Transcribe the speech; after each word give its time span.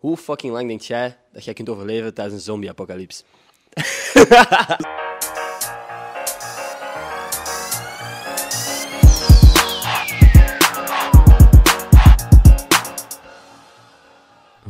Hoe 0.00 0.16
fucking 0.16 0.52
lang 0.52 0.68
denk 0.68 0.80
jij 0.80 1.16
dat 1.32 1.44
jij 1.44 1.54
kunt 1.54 1.68
overleven 1.68 2.14
tijdens 2.14 2.36
een 2.36 2.42
zombie-apocalyps? 2.42 3.24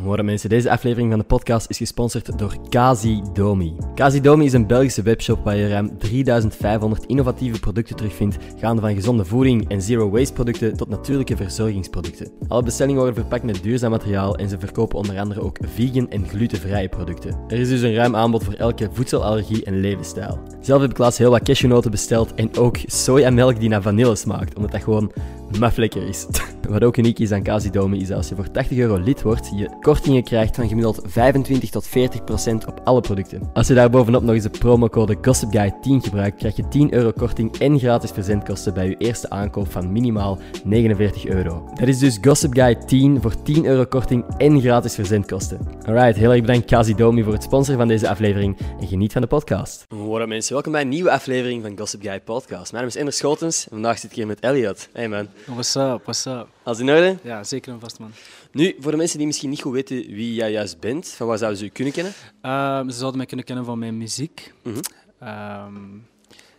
Horen 0.02 0.24
mensen, 0.24 0.48
deze 0.48 0.70
aflevering 0.70 1.10
van 1.10 1.18
de 1.18 1.24
podcast 1.24 1.70
is 1.70 1.76
gesponsord 1.76 2.38
door 2.38 2.56
Kazidomi. 2.68 3.76
Kazidomi 3.94 4.44
is 4.44 4.52
een 4.52 4.66
Belgische 4.66 5.02
webshop 5.02 5.44
waar 5.44 5.56
je 5.56 5.68
ruim 5.68 5.98
3500 5.98 7.06
innovatieve 7.06 7.60
producten 7.60 7.96
terugvindt, 7.96 8.36
gaande 8.58 8.80
van 8.80 8.94
gezonde 8.94 9.24
voeding 9.24 9.68
en 9.68 9.82
zero 9.82 10.10
waste 10.10 10.32
producten 10.32 10.76
tot 10.76 10.88
natuurlijke 10.88 11.36
verzorgingsproducten. 11.36 12.30
Alle 12.48 12.62
bestellingen 12.62 13.00
worden 13.00 13.20
verpakt 13.20 13.44
met 13.44 13.62
duurzaam 13.62 13.90
materiaal 13.90 14.36
en 14.36 14.48
ze 14.48 14.58
verkopen 14.58 14.98
onder 14.98 15.18
andere 15.18 15.40
ook 15.40 15.58
vegan 15.62 16.10
en 16.10 16.28
glutenvrije 16.28 16.88
producten. 16.88 17.38
Er 17.48 17.58
is 17.58 17.68
dus 17.68 17.80
een 17.80 17.94
ruim 17.94 18.16
aanbod 18.16 18.44
voor 18.44 18.54
elke 18.54 18.88
voedselallergie 18.92 19.64
en 19.64 19.80
levensstijl. 19.80 20.38
Zelf 20.60 20.80
heb 20.80 20.90
ik 20.90 20.98
laatst 20.98 21.18
heel 21.18 21.30
wat 21.30 21.42
cashewnoten 21.42 21.90
besteld 21.90 22.34
en 22.34 22.56
ook 22.56 22.76
sojamelk 22.86 23.60
die 23.60 23.68
naar 23.68 23.82
vanille 23.82 24.16
smaakt, 24.16 24.54
omdat 24.56 24.72
dat 24.72 24.82
gewoon 24.82 25.12
lekker 25.58 26.08
is. 26.08 26.26
Wat 26.68 26.84
ook 26.84 26.96
uniek 26.96 27.18
is 27.18 27.32
aan 27.32 27.42
Kazidomi 27.42 28.00
is 28.00 28.08
dat 28.08 28.16
als 28.16 28.28
je 28.28 28.34
voor 28.34 28.50
80 28.50 28.78
euro 28.78 28.98
lid 28.98 29.22
wordt, 29.22 29.50
je 29.54 29.76
kortingen 29.80 30.22
krijgt 30.22 30.56
van 30.56 30.68
gemiddeld 30.68 31.00
25 31.04 31.70
tot 31.70 31.86
40 31.86 32.24
procent 32.24 32.66
op 32.66 32.80
alle 32.84 33.00
producten. 33.00 33.50
Als 33.52 33.66
je 33.66 33.74
daar 33.74 33.90
bovenop 33.90 34.22
nog 34.22 34.34
eens 34.34 34.42
de 34.42 34.50
promocode 34.50 35.16
GossipGuy10 35.16 36.02
gebruikt, 36.02 36.36
krijg 36.36 36.56
je 36.56 36.68
10 36.68 36.94
euro 36.94 37.10
korting 37.10 37.58
en 37.58 37.78
gratis 37.78 38.10
verzendkosten 38.10 38.74
bij 38.74 38.88
je 38.88 38.96
eerste 38.96 39.30
aankoop 39.30 39.70
van 39.70 39.92
minimaal 39.92 40.38
49 40.64 41.26
euro. 41.26 41.70
Dat 41.74 41.88
is 41.88 41.98
dus 41.98 42.18
GossipGuy10 42.18 43.20
voor 43.20 43.42
10 43.42 43.64
euro 43.66 43.84
korting 43.84 44.24
en 44.36 44.60
gratis 44.60 44.94
verzendkosten. 44.94 45.58
Alright, 45.86 46.16
heel 46.16 46.30
erg 46.30 46.40
bedankt 46.40 46.66
Kazidomi 46.66 47.22
voor 47.22 47.32
het 47.32 47.42
sponsoren 47.42 47.78
van 47.78 47.88
deze 47.88 48.08
aflevering 48.08 48.56
en 48.80 48.86
geniet 48.86 49.12
van 49.12 49.22
de 49.22 49.28
podcast. 49.28 49.86
Hoi 49.88 50.26
mensen, 50.26 50.52
welkom 50.52 50.72
bij 50.72 50.80
een 50.80 50.88
nieuwe 50.88 51.10
aflevering 51.10 51.62
van 51.62 51.78
Gossip 51.78 52.02
Guy 52.02 52.20
Podcast. 52.20 52.72
Mijn 52.72 52.84
naam 52.84 52.92
is 52.92 52.96
Ender 52.96 53.14
Schotens 53.14 53.64
en 53.64 53.70
vandaag 53.70 53.98
zit 53.98 54.10
ik 54.10 54.16
hier 54.16 54.26
met 54.26 54.40
Elliot. 54.40 54.88
Hey 54.92 55.08
man. 55.08 55.28
What's 55.46 55.74
up, 55.76 56.02
what's 56.04 56.26
up? 56.26 56.48
Alles 56.62 56.78
in 56.80 56.88
orde? 56.90 57.18
Ja, 57.22 57.44
zeker 57.44 57.72
en 57.72 57.80
vast, 57.80 57.98
man. 57.98 58.12
Nu, 58.52 58.76
voor 58.80 58.90
de 58.90 58.96
mensen 58.96 59.18
die 59.18 59.26
misschien 59.26 59.50
niet 59.50 59.60
goed 59.62 59.72
weten 59.72 59.96
wie 59.96 60.34
jij 60.34 60.50
juist 60.52 60.80
bent, 60.80 61.08
van 61.08 61.26
waar 61.26 61.38
zouden 61.38 61.58
ze 61.58 61.64
u 61.64 61.68
kunnen 61.68 61.92
kennen? 61.92 62.12
Ehm, 62.40 62.88
ze 62.88 62.96
zouden 62.96 63.16
mij 63.16 63.26
kunnen 63.26 63.46
kennen 63.46 63.64
van 63.64 63.78
mijn 63.78 63.96
muziek. 63.98 64.52
Mhm. 64.62 64.78
Ehm, 65.18 65.94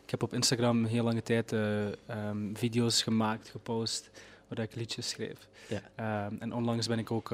ik 0.03 0.09
heb 0.11 0.23
op 0.23 0.33
Instagram 0.33 0.85
heel 0.85 1.03
lange 1.03 1.23
tijd 1.23 1.51
eh, 1.51 1.85
ehm, 1.87 2.37
video's 2.53 3.01
gemaakt, 3.03 3.49
gepost, 3.49 4.09
waar 4.47 4.59
ik 4.59 4.75
liedjes 4.75 5.09
schreef. 5.09 5.47
Ja. 5.67 6.29
En 6.39 6.53
onlangs 6.53 6.87
ben 6.87 6.99
ik 6.99 7.11
ook 7.11 7.29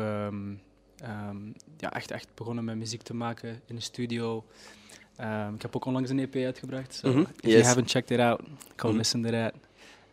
ja, 1.78 1.94
echt, 1.94 2.12
echt 2.12 2.28
begonnen 2.36 2.64
met 2.64 2.76
muziek 2.76 3.02
te 3.02 3.14
maken 3.14 3.62
in 3.66 3.76
de 3.76 3.82
studio. 3.82 4.44
Ik 5.56 5.62
heb 5.62 5.76
ook 5.76 5.86
onlangs 5.86 6.10
een 6.10 6.20
EP 6.20 6.36
uitgebracht. 6.36 6.94
So 6.96 7.10
Mhm, 7.10 7.20
If 7.20 7.28
yes. 7.42 7.52
you 7.54 7.64
haven't 7.64 7.90
checked 7.90 8.12
it 8.12 8.20
out, 8.20 8.42
go 8.76 8.88
Mhm. 8.88 8.98
listen 8.98 9.22
to 9.24 9.30
that. 9.30 9.54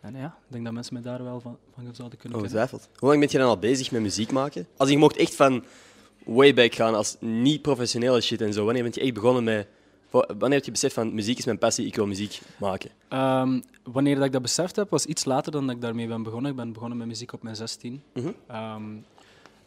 En 0.05 0.15
ja, 0.17 0.27
ik 0.27 0.53
denk 0.53 0.65
dat 0.65 0.73
mensen 0.73 0.95
mij 0.95 1.03
daar 1.03 1.23
wel 1.25 1.41
van, 1.41 1.59
van 1.75 1.95
zouden 1.95 2.19
kunnen. 2.19 2.39
Ongetwijfeld. 2.39 2.89
Hoe 2.99 3.09
lang 3.09 3.21
ben 3.21 3.29
je 3.31 3.39
dan 3.39 3.49
al 3.49 3.59
bezig 3.59 3.91
met 3.91 4.01
muziek 4.03 4.33
maken? 4.33 4.67
Als 4.77 4.91
je 4.91 4.99
mocht 4.99 5.17
echt 5.17 5.35
van 5.35 5.65
way 6.25 6.55
back 6.55 6.75
gaan, 6.75 6.95
als 6.95 7.17
niet 7.21 7.63
professionele 7.63 8.21
shit 8.21 8.41
en 8.41 8.53
zo, 8.53 8.65
wanneer 8.65 8.83
ben 8.83 8.93
je 8.95 9.01
echt 9.01 9.15
begonnen 9.15 9.45
met... 9.45 9.67
Wanneer 10.11 10.51
heb 10.57 10.65
je 10.65 10.71
beseft 10.71 10.95
van 10.95 11.15
muziek 11.15 11.39
is 11.39 11.45
mijn 11.45 11.59
passie, 11.59 11.87
ik 11.87 11.95
wil 11.95 12.07
muziek 12.07 12.41
maken? 12.59 12.91
Ehm, 13.09 13.61
wanneer 13.83 14.15
dat 14.17 14.25
ik 14.25 14.33
dat 14.33 14.43
beseft 14.43 14.77
heb, 14.77 14.91
was 14.91 15.07
iets 15.07 15.25
later 15.25 15.53
dan 15.53 15.67
dat 15.67 15.75
ik 15.77 15.81
daarmee 15.83 16.07
ben 16.07 16.23
begonnen. 16.23 16.51
Ik 16.51 16.57
ben 16.57 16.73
begonnen 16.73 16.99
met 16.99 17.07
muziek 17.07 17.33
op 17.33 17.43
mijn 17.43 17.57
16. 17.57 18.03
Mhm. 18.15 18.31
Ehm, 18.47 18.83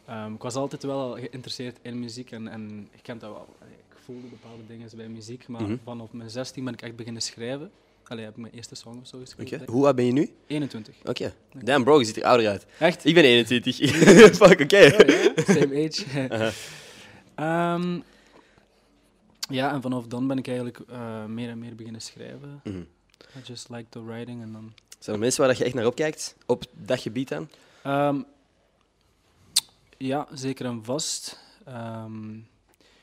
ehm, 0.06 0.32
ik 0.34 0.42
was 0.42 0.54
altijd 0.54 0.82
wel 0.82 1.12
geïnteresseerd 1.12 1.78
in 1.82 1.98
muziek 2.00 2.30
en, 2.30 2.48
en 2.48 2.88
ik 2.90 3.02
kende 3.02 3.20
dat 3.20 3.30
wel. 3.34 3.46
Ik 3.68 3.96
voelde 4.04 4.26
bepaalde 4.26 4.62
dingen 4.68 4.88
bij 4.96 5.08
muziek, 5.08 5.48
maar 5.48 5.62
Mhm. 5.62 5.76
vanaf 5.84 6.12
mijn 6.12 6.30
16 6.30 6.64
ben 6.64 6.72
ik 6.72 6.82
echt 6.82 6.96
beginnen 6.96 7.22
schrijven. 7.22 7.70
Allee, 8.08 8.24
heb 8.24 8.34
ik 8.34 8.40
mijn 8.40 8.52
eerste 8.54 8.74
song 8.74 9.00
of 9.00 9.06
zo 9.06 9.16
Oké. 9.16 9.24
geschreven. 9.24 9.60
ik. 9.62 9.68
Hoe 9.68 9.86
oud 9.86 9.96
ben 9.96 10.06
je 10.06 10.12
nu? 10.12 10.30
21. 10.46 10.94
Oké. 11.04 11.34
Damn 11.64 11.84
bro, 11.84 11.98
je 11.98 12.04
ziet 12.04 12.16
er 12.16 12.24
ouder 12.24 12.48
uit. 12.48 12.66
Echt? 12.78 13.04
Ik 13.04 13.14
ben 13.14 13.24
21. 13.24 13.76
Fuck, 14.40 14.60
oké. 14.60 14.90
Same 15.46 15.86
age. 15.86 16.04
Ehm, 17.34 18.00
ja, 19.50 19.72
en 19.72 19.82
vanaf 19.82 20.06
dan 20.06 20.26
ben 20.26 20.38
ik 20.38 20.46
eigenlijk 20.46 20.78
eh, 20.88 21.24
meer 21.24 21.48
en 21.48 21.58
meer 21.58 21.74
beginnen 21.74 22.00
schrijven. 22.00 22.60
Mhm. 22.64 22.78
I 22.78 23.40
just 23.44 23.68
like 23.68 23.86
the 23.88 24.04
writing 24.04 24.42
en 24.42 24.52
dan... 24.52 24.72
Zijn 24.98 25.16
er 25.16 25.22
mensen 25.22 25.40
waar 25.40 25.48
dat 25.48 25.58
je 25.58 25.64
echt 25.64 25.74
naar 25.74 25.86
opkijkt, 25.86 26.36
op 26.46 26.64
dat 26.72 27.00
gebied 27.00 27.28
dan? 27.28 27.48
Ehm, 27.82 28.20
ja, 29.96 30.28
zeker 30.32 30.66
en 30.66 30.84
vast. 30.84 31.38
Ehm, 31.64 32.36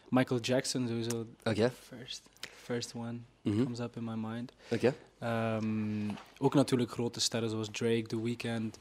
Michael 0.10 0.40
Jackson 0.40 0.88
sowieso. 0.88 1.26
Oké. 1.44 1.72
First, 1.88 2.22
first 2.66 2.94
one 2.96 3.18
Mhm. 3.42 3.64
comes 3.64 3.80
up 3.80 3.96
in 3.96 4.04
my 4.04 4.14
mind. 4.16 4.52
Oké. 4.72 4.94
Ehm, 5.20 6.10
ook 6.38 6.54
natuurlijk 6.54 6.92
grote 6.92 7.20
sterren 7.20 7.50
zoals 7.50 7.70
Drake, 7.72 8.02
The 8.08 8.22
Weeknd. 8.24 8.78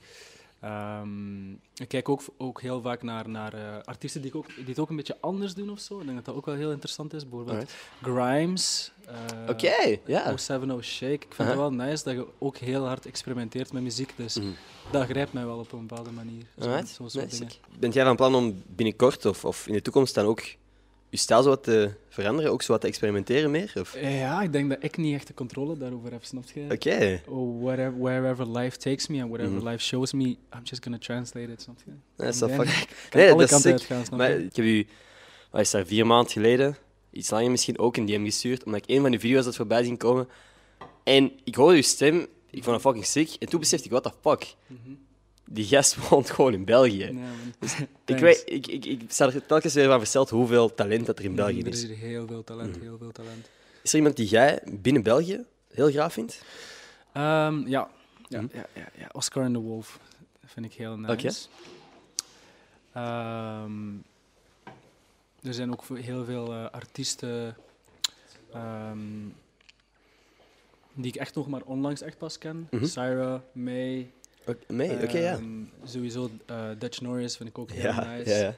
Ehm, 0.61 1.51
ik 1.53 1.89
kijk 1.89 2.09
ook, 2.09 2.21
ook 2.37 2.61
heel 2.61 2.81
vaak 2.81 3.03
naar, 3.03 3.29
naar 3.29 3.53
eh, 3.55 3.77
artiesten 3.85 4.21
die, 4.21 4.31
ik 4.31 4.37
ook, 4.37 4.47
die 4.57 4.65
het 4.67 4.79
ook 4.79 4.91
een 4.91 4.97
beetje 4.97 5.17
anders 5.21 5.55
doen 5.55 5.71
of 5.71 5.79
zo. 5.81 5.99
Ik 5.99 6.05
denk 6.05 6.17
dat 6.17 6.25
dat 6.25 6.35
ook 6.35 6.47
wel 6.47 6.55
heel 6.55 6.71
interessant 6.71 7.13
is. 7.15 7.29
Bijvoorbeeld. 7.29 7.73
Grimes. 8.03 8.93
eh, 9.07 9.15
Oké, 9.49 9.99
ja. 10.07 10.37
070 10.37 10.85
Shake. 10.85 11.13
Ik 11.13 11.27
vind 11.35 11.49
het 11.49 11.57
wel 11.59 11.73
nice 11.73 12.05
dat 12.05 12.15
je 12.15 12.27
ook 12.39 12.57
heel 12.57 12.87
hard 12.87 13.07
experimenteert 13.07 13.73
met 13.73 13.83
muziek. 13.83 14.13
Dus 14.17 14.39
Mhm. 14.39 14.47
dat 14.91 15.05
grijpt 15.07 15.33
mij 15.33 15.47
wel 15.47 15.59
op 15.59 15.73
een 15.73 15.87
bepaalde 15.87 16.11
manier. 16.11 16.43
Zo, 16.59 16.69
Alright. 16.69 16.89
zo 16.89 17.03
Nice. 17.05 17.27
dingen. 17.29 17.53
Bent 17.79 17.95
jij 17.95 18.05
van 18.05 18.17
plan 18.17 18.35
om 18.35 18.63
binnenkort 18.67 19.25
of, 19.27 19.45
of 19.45 19.67
in 19.67 19.73
de 19.73 19.83
toekomst 19.83 20.15
dan 20.15 20.25
ook 20.27 20.43
je 21.15 21.21
stijl 21.21 21.43
zo 21.43 21.49
wat 21.49 21.63
te 21.65 21.91
veranderen, 22.09 22.51
ook 22.51 22.63
zo 22.63 22.73
wat 22.73 22.81
te 22.81 22.87
experimenteren 22.87 23.51
meer? 23.51 23.73
Of? 23.81 24.01
Ja, 24.01 24.43
ik 24.43 24.53
denk 24.53 24.69
dat 24.69 24.79
ik 24.81 24.97
niet 24.97 25.15
echt 25.15 25.27
de 25.27 25.35
controle 25.35 25.77
daarover 25.79 26.13
heb, 26.13 26.25
snap 26.25 26.45
je? 26.55 26.67
Oké. 26.73 27.21
Oh, 27.29 27.63
whatever, 27.63 27.99
wherever 27.99 28.49
life 28.59 28.77
takes 28.79 29.07
me 29.07 29.21
and 29.23 29.29
whatever 29.31 29.55
Mhm. 29.57 29.69
life 29.69 29.85
shows 29.85 30.13
me, 30.13 30.25
I'm 30.25 30.63
just 30.63 30.83
gonna 30.83 30.99
translate 30.99 31.53
it, 31.53 31.63
snap 31.63 31.77
je? 31.85 31.91
Dat 32.17 32.35
is 32.35 32.41
En 32.41 32.49
wel 32.49 32.57
dan 32.57 32.67
fuck- 32.67 32.89
kan 33.11 33.21
Nee, 33.21 33.31
alle 33.31 33.39
dat 33.41 33.45
is 33.45 33.51
kanten 33.51 33.71
sick. 33.71 33.81
uitgaan, 33.91 34.05
snap 34.07 34.19
Maar 34.19 34.31
je? 34.31 34.45
ik 34.45 34.57
heb 34.57 34.65
u, 34.65 34.87
wat 35.51 35.61
is 35.61 35.71
daar, 35.71 35.87
vier 35.87 36.07
maanden 36.07 36.33
geleden, 36.33 36.77
iets 37.11 37.31
langer 37.31 37.51
misschien, 37.51 37.79
ook 37.79 37.97
een 37.97 38.07
DM 38.07 38.25
gestuurd, 38.25 38.65
omdat 38.65 38.81
ik 38.89 38.97
een 38.97 39.01
van 39.03 39.11
de 39.11 39.19
video's 39.19 39.45
had 39.45 39.57
voorbij 39.57 39.85
zien 39.85 39.97
komen. 39.97 40.29
En 41.05 41.33
ik 41.45 41.55
hoorde 41.55 41.77
uw 41.77 41.83
stem, 41.83 42.27
ik 42.51 42.63
vond 42.65 42.77
het 42.77 42.85
fucking 42.85 43.07
sick. 43.07 43.31
En 43.39 43.49
toen 43.49 43.61
besefte 43.61 43.85
ik, 43.85 43.91
what 43.91 44.03
the 44.03 44.13
fuck? 44.29 44.55
Mhm. 44.67 44.79
Die 45.45 45.65
gast 45.65 45.97
woont 46.09 46.31
gewoon 46.31 46.53
in 46.53 46.65
België. 46.65 47.05
Nee, 47.05 47.13
man. 47.13 47.53
Ik, 48.05 48.19
weet, 48.29 48.43
ik, 48.47 48.67
ik, 48.67 48.85
ik 48.85 49.03
sta 49.09 49.27
er 49.27 49.47
telkens 49.47 49.75
weer 49.75 49.87
van 49.89 49.99
versteld 49.99 50.31
hoeveel 50.31 50.75
talent 50.75 51.07
dat 51.07 51.19
er 51.19 51.25
in 51.25 51.35
België 51.35 51.61
Er 51.61 51.67
is. 51.67 51.83
is 51.83 51.89
hier 51.89 51.97
heel 51.97 52.27
veel 52.27 52.45
talent, 52.45 52.75
Mhm. 52.77 52.85
heel 52.85 52.99
veel 52.99 53.13
talent. 53.13 53.49
Is 53.83 53.91
er 53.93 53.97
iemand 53.99 54.17
die 54.17 54.27
jij 54.29 54.63
binnen 54.73 55.03
België 55.03 55.45
heel 55.73 55.91
graag 55.91 56.13
vindt? 56.13 56.43
Ehm, 57.13 57.67
ja. 57.69 57.89
Ja, 58.29 58.41
Mhm. 58.41 58.57
ja, 58.57 58.67
ja, 58.75 58.89
ja, 58.99 59.09
Oscar 59.13 59.45
and 59.45 59.55
the 59.55 59.61
Wolf 59.61 59.99
vind 60.45 60.67
ik 60.67 60.73
heel 60.73 60.97
nice. 60.99 61.13
Oké. 61.13 61.31
Ehm, 62.93 63.95
er 65.43 65.55
zijn 65.55 65.73
ook 65.73 65.85
heel 65.99 66.25
veel 66.25 66.53
eh, 66.53 66.71
artiesten 66.71 67.57
ehm, 68.53 68.99
die 70.95 71.07
ik 71.07 71.17
echt 71.17 71.35
nog 71.35 71.49
maar 71.49 71.63
onlangs 71.65 72.01
echt 72.01 72.19
pas 72.19 72.39
ken. 72.39 72.69
Syra, 72.83 73.43
May. 73.53 74.11
Oké, 74.47 74.73
nee, 74.73 75.03
oké, 75.03 75.19
ja. 75.19 75.33
ehm, 75.33 75.63
Sowieso 75.85 76.31
eh, 76.47 76.69
Dutch 76.79 77.01
Norris 77.01 77.37
vind 77.37 77.49
ik 77.49 77.59
ook 77.59 77.71
heel 77.71 77.83
Ja, 77.83 78.17
nice. 78.17 78.31
ja, 78.31 78.37
ja. 78.37 78.55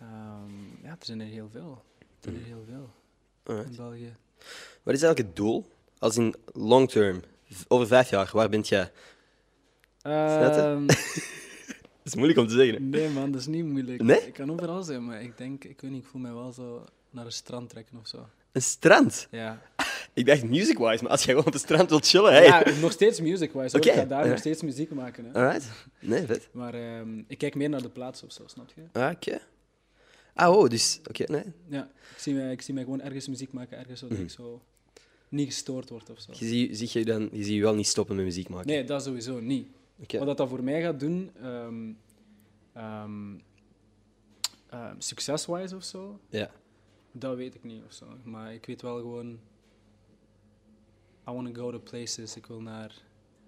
Ehm, 0.00 0.82
ja, 0.82 0.90
er 0.90 0.96
zijn 1.06 1.20
er 1.20 1.26
heel 1.26 1.48
veel. 1.52 1.82
Er 2.00 2.06
zijn 2.20 2.34
er 2.34 2.42
heel 2.44 2.64
veel 2.68 2.90
Alright. 3.44 3.70
in 3.70 3.76
België. 3.76 4.12
Wat 4.82 4.94
is 4.94 5.02
eigenlijk 5.02 5.18
het 5.18 5.36
doel? 5.36 5.66
Als 5.98 6.16
in 6.16 6.34
long 6.52 6.90
term, 6.90 7.22
over 7.68 7.86
vijf 7.86 8.10
jaar, 8.10 8.30
waar 8.32 8.48
bent 8.48 8.68
jij? 8.68 8.90
Dat 12.02 12.14
is 12.14 12.14
moeilijk 12.14 12.38
om 12.38 12.46
te 12.46 12.54
zeggen. 12.54 12.88
nee 12.90 13.08
man, 13.08 13.30
dat 13.30 13.40
is 13.40 13.46
niet 13.46 13.64
moeilijk. 13.64 14.02
Nee? 14.02 14.26
Ik 14.26 14.32
kan 14.34 14.50
overal 14.52 14.82
zijn, 14.82 15.04
maar 15.04 15.22
ik 15.22 15.36
denk, 15.38 15.64
ik 15.64 15.80
weet 15.80 15.90
niet, 15.90 16.02
ik 16.02 16.08
voel 16.08 16.20
mij 16.20 16.32
wel 16.32 16.52
zo 16.52 16.84
naar 17.10 17.24
een 17.24 17.32
strand 17.32 17.70
trekken 17.70 17.98
of 17.98 18.06
zo. 18.08 18.28
Een 18.52 18.62
strand? 18.62 19.28
Ja, 19.30 19.62
Ik 20.16 20.26
dacht 20.26 20.44
music-wise, 20.44 21.02
maar 21.02 21.12
als 21.12 21.20
jij 21.24 21.30
gewoon 21.32 21.46
op 21.46 21.52
het 21.52 21.62
strand 21.62 21.88
wilt 21.90 22.06
chillen, 22.06 22.32
hey. 22.32 22.44
ja 22.44 22.80
nog 22.80 22.92
steeds 22.92 23.20
music-wise. 23.20 23.76
Oké. 23.76 23.88
Ik 23.88 23.94
ga 23.94 24.04
daar 24.04 24.28
nog 24.28 24.38
steeds 24.38 24.62
muziek 24.62 24.90
maken. 24.90 25.24
Hè. 25.24 25.32
Alright. 25.32 25.70
Nee, 26.00 26.26
vet. 26.26 26.48
Maar 26.52 26.74
ehm, 26.74 27.18
ik 27.26 27.38
kijk 27.38 27.54
meer 27.54 27.68
naar 27.68 27.82
de 27.82 27.88
plaats 27.88 28.22
of 28.22 28.32
zo, 28.32 28.42
snap 28.46 28.70
je? 28.74 28.82
Ah, 29.00 29.10
oké. 29.14 29.38
Ah, 30.34 30.56
oh, 30.56 30.68
dus... 30.68 31.00
Oké, 31.08 31.24
nee. 31.32 31.42
Ja, 31.68 31.90
ik 32.14 32.18
zie 32.18 32.34
mij, 32.34 32.52
ik 32.52 32.62
zie 32.62 32.74
mij 32.74 32.82
gewoon 32.82 33.00
ergens 33.00 33.28
muziek 33.28 33.52
maken, 33.52 33.78
ergens 33.78 34.00
zodat 34.00 34.16
Mhm. 34.16 34.26
ik 34.26 34.32
zo 34.32 34.62
niet 35.28 35.46
gestoord 35.46 35.88
word 35.88 36.10
of 36.10 36.20
zo. 36.20 36.32
Je 36.38 36.46
ziet, 36.46 36.78
zie 36.78 36.98
je, 37.00 37.04
dan, 37.04 37.28
je 37.32 37.44
ziet 37.44 37.54
je 37.54 37.60
wel 37.60 37.74
niet 37.74 37.86
stoppen 37.86 38.16
met 38.16 38.24
muziek 38.24 38.48
maken. 38.48 38.66
Nee, 38.66 38.84
dat 38.84 39.02
sowieso 39.02 39.40
niet. 39.40 39.66
Wat 39.96 40.26
dat, 40.26 40.36
dat 40.36 40.48
voor 40.48 40.64
mij 40.64 40.82
gaat 40.82 41.00
doen, 41.00 41.30
ehm, 42.74 43.34
success-wise 44.98 45.76
of 45.76 45.84
zo, 45.84 46.20
Ja. 46.28 46.50
dat 47.12 47.36
weet 47.36 47.54
ik 47.54 47.64
niet 47.64 47.82
of 47.86 47.92
zo. 47.92 48.06
Maar 48.24 48.54
ik 48.54 48.66
weet 48.66 48.82
wel 48.82 48.96
gewoon, 48.96 49.38
I 51.28 51.32
want 51.32 51.54
to 51.54 51.62
go 51.62 51.70
to 51.70 51.78
places. 51.78 52.36
Ik 52.36 52.46
wil 52.46 52.60
naar 52.60 52.90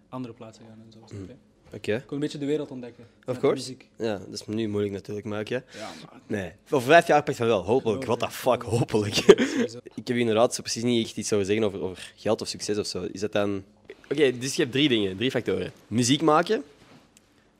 andere 0.08 0.34
plaatsen 0.34 0.64
gaan 0.69 0.82
en 0.86 0.92
zo. 0.92 1.16
je? 1.26 1.34
Oké. 1.72 1.94
Ik 1.94 2.02
wil 2.02 2.12
een 2.12 2.19
beetje 2.19 2.38
de 2.38 2.46
wereld 2.46 2.70
ontdekken. 2.70 3.06
Of 3.26 3.38
course. 3.38 3.56
muziek. 3.56 3.88
Ja, 3.96 4.19
dat 4.19 4.32
is 4.32 4.46
nu 4.46 4.69
moeilijk 4.69 4.94
natuurlijk, 4.94 5.26
maar 5.26 5.40
oké. 5.40 5.54
Ja, 5.54 5.90
maar... 6.10 6.20
Nee. 6.26 6.52
Over 6.70 6.88
vijf 6.88 7.06
jaar 7.06 7.22
pakt 7.22 7.36
van 7.36 7.46
wel. 7.46 7.64
Hopelijk. 7.64 8.04
What 8.04 8.20
the 8.20 8.30
fuck, 8.30 8.62
hopelijk. 8.62 9.16
Ik 10.00 10.08
heb 10.08 10.16
inderdaad 10.16 10.54
zo 10.54 10.62
precies 10.62 10.82
niet 10.82 11.06
echt 11.06 11.16
iets 11.16 11.32
over 11.32 11.46
zeggen 11.46 11.64
over, 11.64 11.80
over 11.80 12.12
geld 12.16 12.40
of 12.40 12.48
succes 12.48 12.78
of 12.78 12.86
zo. 12.86 13.08
Is 13.12 13.20
dat 13.20 13.32
dan... 13.32 13.64
Oké, 14.10 14.38
dus 14.38 14.54
je 14.54 14.62
hebt 14.62 14.75
drie 14.75 14.88
dingen, 14.88 15.16
drie 15.16 15.30
factoren. 15.30 15.72
Muziek 15.86 16.22
maken, 16.22 16.64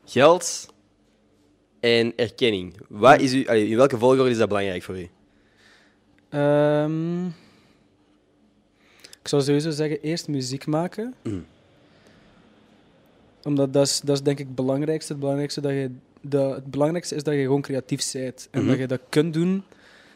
geld 0.05 0.73
en 1.81 2.13
erkenning. 2.17 2.75
Wat 2.89 3.21
is 3.21 3.33
u, 3.33 3.47
allee, 3.47 3.69
in 3.69 3.77
welke 3.77 3.99
volgorde 3.99 4.31
is 4.31 4.39
dat 4.39 4.49
belangrijk 4.49 4.83
voor 4.83 4.99
u? 4.99 5.09
Ehm, 6.29 7.27
ik 9.29 9.35
zou 9.35 9.43
sowieso 9.47 9.71
zeggen, 9.71 10.01
eerst 10.03 10.29
muziek 10.29 10.67
maken. 10.67 11.15
Mm. 11.23 11.45
Omdat 13.45 13.73
dat 13.73 13.87
is, 13.87 14.01
dat 14.01 14.17
is 14.17 14.23
denk 14.23 14.39
ik 14.39 14.47
het 14.47 14.55
belangrijkste. 14.55 15.13
Het 15.13 15.21
belangrijkste, 15.21 15.61
dat 15.61 15.73
je, 15.73 15.91
dat, 16.21 16.55
het 16.55 16.65
belangrijkste 16.71 17.15
is 17.15 17.23
dat 17.23 17.35
je 17.35 17.41
gewoon 17.43 17.63
creatief 17.63 18.13
bent. 18.13 18.49
En 18.51 18.61
Mhm. 18.61 18.69
dat 18.69 18.79
je 18.79 18.87
dat 18.87 19.01
kunt 19.09 19.35
doen 19.35 19.63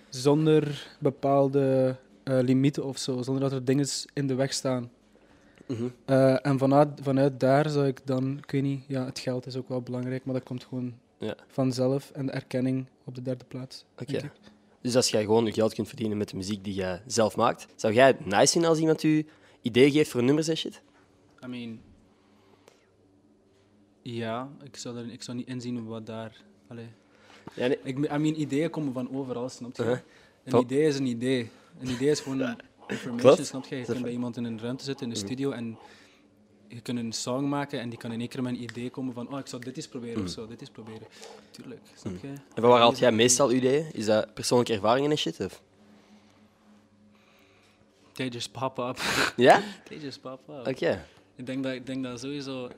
zonder 0.09 0.87
bepaalde 0.99 1.97
eh, 2.23 2.39
limieten 2.43 2.85
of 2.85 2.99
zo. 2.99 3.23
Zonder 3.23 3.43
dat 3.43 3.53
er 3.53 3.65
dingen 3.65 3.87
in 4.15 4.27
de 4.27 4.35
weg 4.35 4.53
staan. 4.53 4.91
Mhm. 5.67 5.83
Eh, 6.05 6.47
en 6.47 6.59
vanuit, 6.59 6.89
vanuit 7.03 7.41
daar 7.41 7.69
zou 7.71 7.87
ik 7.87 8.01
dan, 8.05 8.39
ik 8.39 8.51
weet 8.51 8.63
niet, 8.63 8.85
ja, 8.87 9.05
het 9.05 9.19
geld 9.19 9.47
is 9.47 9.57
ook 9.57 9.69
wel 9.69 9.81
belangrijk, 9.83 10.25
maar 10.25 10.35
dat 10.35 10.45
komt 10.45 10.65
gewoon 10.65 10.95
Ja. 11.19 11.35
vanzelf. 11.49 12.11
En 12.11 12.27
de 12.27 12.33
erkenning 12.33 12.87
op 13.05 13.15
de 13.15 13.23
derde 13.23 13.45
plaats. 13.49 13.85
Oké. 14.01 14.31
Dus 14.83 14.97
als 14.97 15.09
jij 15.11 15.23
gewoon 15.25 15.45
je 15.45 15.53
geld 15.53 15.75
kunt 15.75 15.89
verdienen 15.89 16.17
met 16.19 16.29
de 16.29 16.37
muziek 16.37 16.65
die 16.65 16.75
jij 16.75 17.03
zelf 17.07 17.37
maakt, 17.37 17.67
zou 17.77 17.93
jij 17.95 18.07
het 18.07 18.27
nice 18.27 18.53
vinden 18.53 18.71
als 18.71 18.79
iemand 18.79 19.03
u 19.03 19.27
ideeën 19.61 19.91
geeft 19.91 20.11
voor 20.11 20.23
nummers 20.23 20.49
en 20.49 20.57
shit? 20.57 20.83
I 21.45 21.47
mean, 21.47 21.81
ja, 24.03 24.49
ik 24.63 24.77
zou, 24.77 24.97
er, 24.99 25.13
ik 25.13 25.23
zou 25.23 25.37
niet 25.37 25.47
inzien 25.49 25.85
wat 25.87 26.07
daar. 26.07 26.37
Allee. 26.69 26.87
Ja, 27.55 27.67
nee. 27.67 27.79
Ik, 27.83 27.97
I 27.99 28.01
mean, 28.19 28.41
ideeën 28.41 28.71
komen 28.71 28.93
van 28.93 29.15
overal, 29.17 29.49
snap 29.49 29.77
je? 29.77 29.83
Uh-huh. 29.83 29.99
Een 30.45 30.51
Van- 30.51 30.61
idee 30.61 30.87
is 30.87 30.99
een 30.99 31.07
idee. 31.07 31.51
Een 31.81 31.89
idee 31.91 32.09
is 32.11 32.21
gewoon 32.21 32.41
information, 32.89 33.17
Klopt. 33.17 33.47
snap 33.47 33.65
je? 33.67 33.77
Je 33.77 33.85
kunt 33.85 34.03
bij 34.03 34.13
iemand 34.13 34.37
in 34.37 34.45
een 34.45 34.61
ruimte 34.61 34.85
zitten, 34.85 35.07
in 35.07 35.13
de 35.13 35.19
Mhm. 35.19 35.27
studio, 35.29 35.51
en 35.51 35.79
je 36.75 36.81
kunt 36.81 36.99
een 36.99 37.13
song 37.13 37.49
maken 37.49 37.81
en 37.81 37.89
die 37.89 37.99
kan 37.99 38.13
in 38.13 38.21
één 38.21 38.29
keer 38.29 38.43
met 38.43 38.53
een 38.53 38.63
idee 38.63 38.91
komen 38.91 39.15
van, 39.15 39.33
oh, 39.33 39.39
ik 39.39 39.47
zou 39.47 39.63
dit 39.65 39.77
eens 39.77 39.89
proberen 39.89 40.17
Mhm. 40.17 40.25
of 40.27 40.31
zo, 40.33 40.47
dit 40.47 40.61
eens 40.61 40.71
proberen. 40.71 41.07
Tuurlijk, 41.51 41.81
snap 41.95 42.13
je? 42.23 42.29
En 42.29 42.43
van 42.55 42.69
waar 42.71 42.79
haalt 42.81 42.99
jij 42.99 43.13
meestal 43.13 43.53
ideeën? 43.53 43.87
Is 43.93 44.05
dat 44.05 44.35
persoonlijke 44.35 44.73
ervaringen 44.75 45.11
en 45.11 45.19
shit? 45.19 45.41
Of? 45.41 45.63
They 48.13 48.29
just 48.29 48.53
pop 48.53 48.79
up. 48.79 48.99
Ja? 49.37 49.63
They 49.85 49.99
just 49.99 50.21
pop 50.21 50.41
up. 50.49 50.67
Oké. 50.67 51.05
Ik 51.37 51.47
denk 51.47 51.63
dat, 51.63 51.73
ik 51.73 51.87
denk 51.87 52.03
dat 52.05 52.21
sowieso 52.21 52.69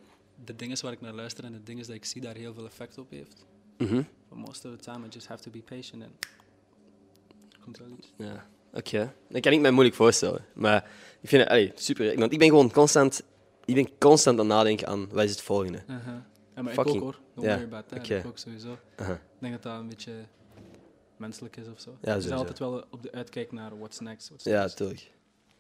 de 0.45 0.57
dingen 0.57 0.83
waar 0.83 0.93
ik 0.93 1.01
naar 1.01 1.13
luister 1.13 1.45
en 1.45 1.53
de 1.53 1.63
dingen 1.63 1.85
die 1.85 1.95
ik 1.95 2.05
zie 2.05 2.21
daar 2.21 2.35
heel 2.35 2.55
veel 2.55 2.65
effect 2.67 2.99
op 2.99 3.11
heeft. 3.11 3.47
Mhm. 3.79 4.03
But 4.29 4.39
most 4.39 4.65
of 4.65 4.71
the 4.71 4.77
time, 4.79 5.07
I 5.07 5.09
just 5.11 5.27
have 5.27 5.43
to 5.43 5.51
be 5.51 5.59
patient 5.59 6.03
and 6.03 6.13
komt 7.65 7.79
wel 7.79 7.89
iets. 7.99 8.09
Ja, 8.17 8.47
oké. 8.73 9.15
Dat 9.29 9.41
kan 9.41 9.53
ik 9.53 9.61
me 9.61 9.71
moeilijk 9.71 9.97
voorstellen. 9.97 10.45
Maar 10.55 10.91
ik 11.21 11.29
vind 11.29 11.43
het 11.43 11.51
allee, 11.51 11.73
super. 11.75 12.19
Want 12.19 12.33
ik 12.33 12.39
ben 12.39 12.49
gewoon 12.49 12.71
constant, 12.73 13.23
ik 13.65 13.75
ben 13.75 13.99
constant 13.99 14.39
aan 14.39 14.47
het 14.47 14.55
nadenken 14.57 14.87
aan 14.87 15.09
wat 15.11 15.25
is 15.25 15.31
het 15.31 15.43
volgende. 15.43 15.83
Uh-huh. 15.89 16.15
Ja, 16.55 16.63
maar 16.63 16.73
ik 16.73 16.79
Fucking- 16.79 16.97
ook 16.97 17.03
hoor. 17.03 17.19
Don't 17.35 17.47
worry 17.49 17.63
about. 17.73 18.09
Ik 18.09 18.27
ook 18.27 18.39
sowieso. 18.39 18.73
Ik 18.97 19.07
denk 19.39 19.53
dat 19.53 19.63
dat 19.63 19.81
een 19.81 19.89
beetje 19.89 20.13
menselijk 21.17 21.57
is 21.57 21.69
of 21.69 21.81
zo. 21.81 21.97
Ja, 22.03 22.13
sowieso. 22.13 22.35
altijd 22.35 22.59
wel 22.59 22.85
op 22.91 23.03
de 23.03 23.13
uitkijk 23.13 23.53
naar 23.53 23.79
what's 23.79 24.01
next. 24.01 24.29
What's 24.29 24.45
Ja, 24.45 24.61
next. 24.61 24.79
natuurlijk. 24.79 25.13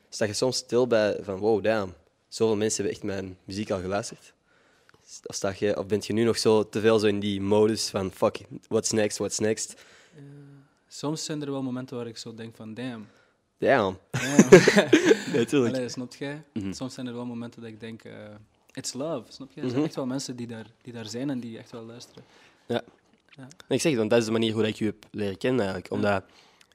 Sta 0.08 0.24
je 0.24 0.32
soms 0.32 0.56
stil 0.56 0.86
bij 0.86 1.18
van 1.22 1.38
wow, 1.38 1.64
damn, 1.64 1.94
zoveel 2.28 2.56
mensen 2.56 2.84
hebben 2.84 3.00
echt 3.02 3.06
mijn 3.16 3.38
muziek 3.44 3.70
al 3.70 3.80
geluisterd? 3.80 4.34
Of, 5.26 5.34
sta 5.34 5.54
je, 5.58 5.78
of 5.78 5.86
bent 5.86 6.06
je 6.06 6.12
nu 6.12 6.24
nog 6.24 6.38
zo 6.38 6.68
te 6.68 6.80
veel 6.80 6.98
zo 6.98 7.06
in 7.06 7.20
die 7.20 7.40
modus 7.40 7.88
van 7.90 8.10
fuck, 8.12 8.40
what's 8.68 8.90
next, 8.90 9.18
what's 9.18 9.38
next? 9.38 9.74
Ja. 10.14 10.20
Soms 10.88 11.24
zijn 11.24 11.42
er 11.42 11.50
wel 11.50 11.62
momenten 11.62 11.96
waar 11.96 12.06
ik 12.06 12.16
zo 12.16 12.34
denk 12.34 12.56
van 12.56 12.74
damn. 12.74 13.06
Damn. 13.64 13.98
Natuurlijk. 15.40 15.74
Allee, 15.74 15.88
snap 15.88 16.14
jij? 16.14 16.42
Mhm. 16.52 16.72
Soms 16.72 16.94
zijn 16.94 17.06
er 17.06 17.14
wel 17.14 17.24
momenten 17.26 17.60
dat 17.60 17.70
ik 17.70 17.80
denk, 17.80 18.04
eh, 18.04 18.12
it's 18.72 18.92
love. 18.92 19.32
Snap 19.32 19.48
je? 19.52 19.56
Er 19.60 19.62
Mhm. 19.66 19.74
zijn 19.74 19.84
echt 19.86 19.94
wel 19.94 20.06
mensen 20.06 20.36
die 20.36 20.46
daar, 20.46 20.66
die 20.82 20.92
daar 20.92 21.06
zijn 21.06 21.30
en 21.30 21.40
die 21.40 21.58
echt 21.58 21.70
wel 21.70 21.84
luisteren. 21.84 22.24
Ik 23.68 23.80
zeg 23.80 23.90
het, 23.90 23.96
want 23.96 24.10
dat 24.10 24.18
is 24.18 24.24
de 24.24 24.32
manier 24.32 24.52
hoe 24.52 24.60
dat 24.62 24.70
ik 24.70 24.76
je 24.76 24.84
heb 24.84 25.06
leren 25.10 25.38
kennen 25.38 25.60
eigenlijk. 25.60 25.92
Omdat, 25.92 26.22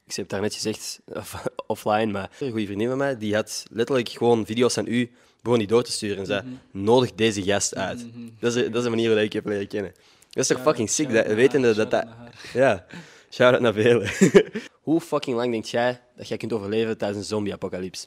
ik 0.06 0.14
heb 0.14 0.28
daar 0.28 0.40
net 0.40 0.54
gezegd, 0.54 1.00
off- 1.14 1.44
offline, 1.66 2.06
maar 2.12 2.30
een 2.40 2.50
goede 2.50 2.66
vriendin 2.66 2.88
van 2.88 2.98
mij, 2.98 3.18
die 3.18 3.34
had 3.34 3.64
letterlijk 3.70 4.08
gewoon 4.08 4.46
video's 4.46 4.78
aan 4.78 4.86
u, 4.86 5.10
begon 5.42 5.58
die 5.58 5.66
door 5.68 5.82
te 5.82 5.92
sturen 5.92 6.18
en 6.18 6.26
zei, 6.26 6.42
Mhm. 6.42 6.84
nodig 6.84 7.12
deze 7.14 7.42
gast 7.42 7.74
uit. 7.74 8.06
Mhm. 8.14 8.28
Dat, 8.40 8.54
is, 8.56 8.64
dat 8.64 8.74
is 8.76 8.82
de 8.82 8.88
manier 8.90 9.06
hoe 9.06 9.14
dat 9.14 9.24
ik 9.24 9.32
je 9.32 9.38
heb 9.38 9.46
leren 9.48 9.68
kennen. 9.68 9.92
Dat 10.30 10.42
is 10.42 10.46
toch 10.46 10.56
Ja, 10.56 10.62
fucking 10.62 10.90
sick, 10.90 11.04
shout-out 11.06 11.26
dat, 11.26 11.36
wetende 11.36 11.74
dat 11.74 11.90
dat... 11.90 12.06
Ja, 12.52 12.86
shout-out 13.30 13.60
naar 13.62 13.72
velen. 13.72 14.10
hoe 14.88 15.00
fucking 15.00 15.36
lang 15.36 15.50
denk 15.52 15.64
jij 15.64 16.00
dat 16.16 16.28
jij 16.28 16.36
kunt 16.36 16.52
overleven 16.52 16.98
tijdens 16.98 17.20
een 17.20 17.26
zombie-apocalypse? 17.26 18.06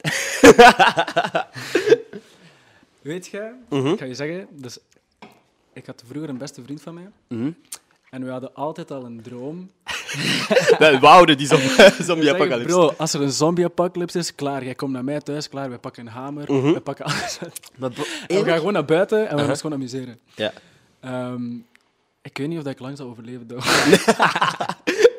Weet 3.02 3.26
je, 3.26 3.52
Mhm. 3.68 3.86
ik 3.86 3.98
ga 3.98 4.04
je 4.04 4.14
zeggen, 4.14 4.46
dus 4.50 4.78
ik 5.72 5.86
had 5.86 6.02
vroeger 6.06 6.28
een 6.30 6.38
beste 6.38 6.62
vriend 6.62 6.82
van 6.82 6.94
mij 6.94 7.08
Mhm. 7.28 7.50
en 8.10 8.24
we 8.24 8.30
hadden 8.30 8.54
altijd 8.54 8.90
al 8.90 9.04
een 9.04 9.22
droom. 9.22 9.70
Wij 10.78 10.98
wouden 11.00 11.36
die 11.36 11.46
zom- 11.46 11.58
Zeggen, 11.60 12.04
zombie-apocalypse. 12.04 12.66
Bro, 12.74 12.94
als 12.98 13.12
er 13.14 13.20
een 13.22 13.30
zombie-apocalypse 13.32 14.18
is, 14.18 14.34
klaar, 14.34 14.64
jij 14.64 14.74
komt 14.74 14.92
naar 14.92 15.04
mij 15.04 15.20
thuis, 15.20 15.48
klaar, 15.48 15.68
wij 15.68 15.78
pakken 15.78 16.06
een 16.06 16.12
hamer, 16.12 16.52
Mhm. 16.52 16.72
we 16.72 16.80
pakken 16.80 17.04
alles. 17.04 17.38
Maar 17.76 17.90
bro, 17.90 18.02
En 18.02 18.10
we 18.10 18.16
gaan 18.18 18.36
eerlijk? 18.36 18.56
gewoon 18.56 18.72
naar 18.72 18.84
buiten 18.84 19.18
en 19.18 19.22
we 19.22 19.28
gaan 19.28 19.36
Uh-huh. 19.38 19.50
ons 19.50 19.60
gewoon 19.60 19.76
amuseren. 19.76 20.18
Ja. 20.34 20.52
Ehm, 21.00 21.42
ik 22.24 22.38
weet 22.38 22.48
niet 22.48 22.58
of 22.58 22.64
dat 22.64 22.72
ik 22.72 22.78
lang 22.78 22.96
zou 22.96 23.08
overleven, 23.08 23.46
though. 23.46 23.64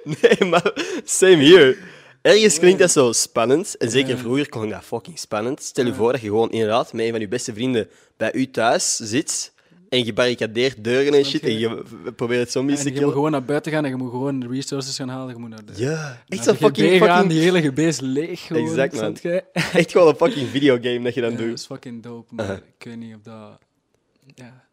Nee, 0.22 0.50
maar 0.50 0.74
same 1.04 1.44
here. 1.44 1.78
Ergens 2.22 2.60
klinkt 2.60 2.80
dat 2.80 2.92
zo 2.92 3.12
spannend. 3.12 3.78
En 3.78 3.90
zeker 3.92 4.18
vroeger 4.18 4.50
klonk 4.50 4.72
dat 4.72 4.84
fucking 4.84 5.20
spannend. 5.20 5.64
Stel 5.64 5.86
je 5.86 5.94
voor 5.94 6.12
dat 6.12 6.22
je 6.22 6.28
gewoon 6.28 6.52
inderdaad 6.52 6.94
met 6.94 7.06
een 7.06 7.12
van 7.12 7.20
je 7.20 7.28
beste 7.28 7.54
vrienden 7.54 7.88
bij 8.18 8.34
u 8.34 8.52
thuis 8.52 8.96
zit 8.96 9.54
en 9.90 10.06
je 10.06 10.14
barricadeert 10.14 10.84
deuren 10.84 11.14
en 11.14 11.26
shit 11.26 11.42
en 11.44 11.58
je 11.60 11.84
probeert 12.16 12.52
zombies 12.52 12.78
te 12.78 12.84
je 12.84 12.90
moet 12.90 13.00
killen. 13.00 13.14
gewoon 13.14 13.32
naar 13.32 13.46
buiten 13.46 13.72
gaan 13.72 13.84
en 13.84 13.90
je 13.90 13.96
moet 13.96 14.10
gewoon 14.10 14.48
resources 14.52 14.96
gaan 14.96 15.10
halen. 15.10 15.34
Je 15.34 15.40
moet 15.40 15.50
naar 15.50 15.66
de, 15.66 15.72
Ja, 15.76 16.24
echt 16.28 16.44
zo'n 16.44 16.56
fucking, 16.56 16.98
gaan, 16.98 17.08
fucking 17.10 17.30
die 17.30 17.42
hele 17.42 17.62
GB 17.62 17.80
is 17.80 18.00
leeg 18.00 18.42
gewoon. 18.48 18.68
Exact, 18.68 18.94
man. 19.02 19.18
echt 19.54 19.92
gewoon 19.92 20.08
een 20.08 20.16
fucking 20.16 20.50
videogame 20.50 21.02
dat 21.04 21.14
je 21.14 21.22
dan 21.22 21.32
Ja, 21.32 21.38
dat 21.38 21.46
doet. 21.46 21.58
is 21.60 21.66
fucking 21.66 22.04
dope, 22.04 22.36
maar 22.36 22.46
Uh-huh. 22.46 22.62
ik 22.78 22.86
weet 22.86 22.98
niet 22.98 23.16
of 23.16 23.22
dat... 23.22 23.60
Ja, 24.36 24.64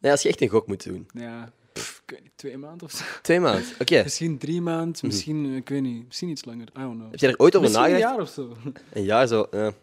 Nee, 0.00 0.10
als 0.12 0.22
je 0.22 0.28
echt 0.28 0.40
een 0.40 0.48
gok 0.48 0.66
moet 0.66 0.84
doen. 0.84 1.06
ja 1.14 1.52
pff, 1.74 2.02
ik 2.06 2.10
weet 2.10 2.22
niet, 2.22 2.32
twee 2.34 2.56
maanden 2.56 2.86
of 2.86 2.92
zo. 2.92 3.04
Twee 3.22 3.40
maanden. 3.40 3.64
Oké. 3.80 4.02
Misschien 4.02 4.38
drie 4.38 4.60
maanden, 4.60 5.06
misschien, 5.06 5.46
eh, 5.46 5.56
ik 5.56 5.68
weet 5.68 5.82
niet, 5.82 6.06
misschien 6.06 6.28
iets 6.28 6.44
langer. 6.44 6.66
I 6.66 6.80
don't 6.80 6.98
know. 6.98 7.10
Heb 7.10 7.20
je 7.20 7.26
er 7.26 7.38
ooit 7.38 7.56
over 7.56 7.68
Misschien 7.70 7.94
een 7.94 8.00
nagedacht? 8.00 8.14
jaar 8.14 8.22
of 8.22 8.30
zo. 8.64 8.72
Een 8.92 9.04
jaar 9.04 9.26
zo. 9.26 9.46
Ja. 9.50 9.64
Heb 9.64 9.74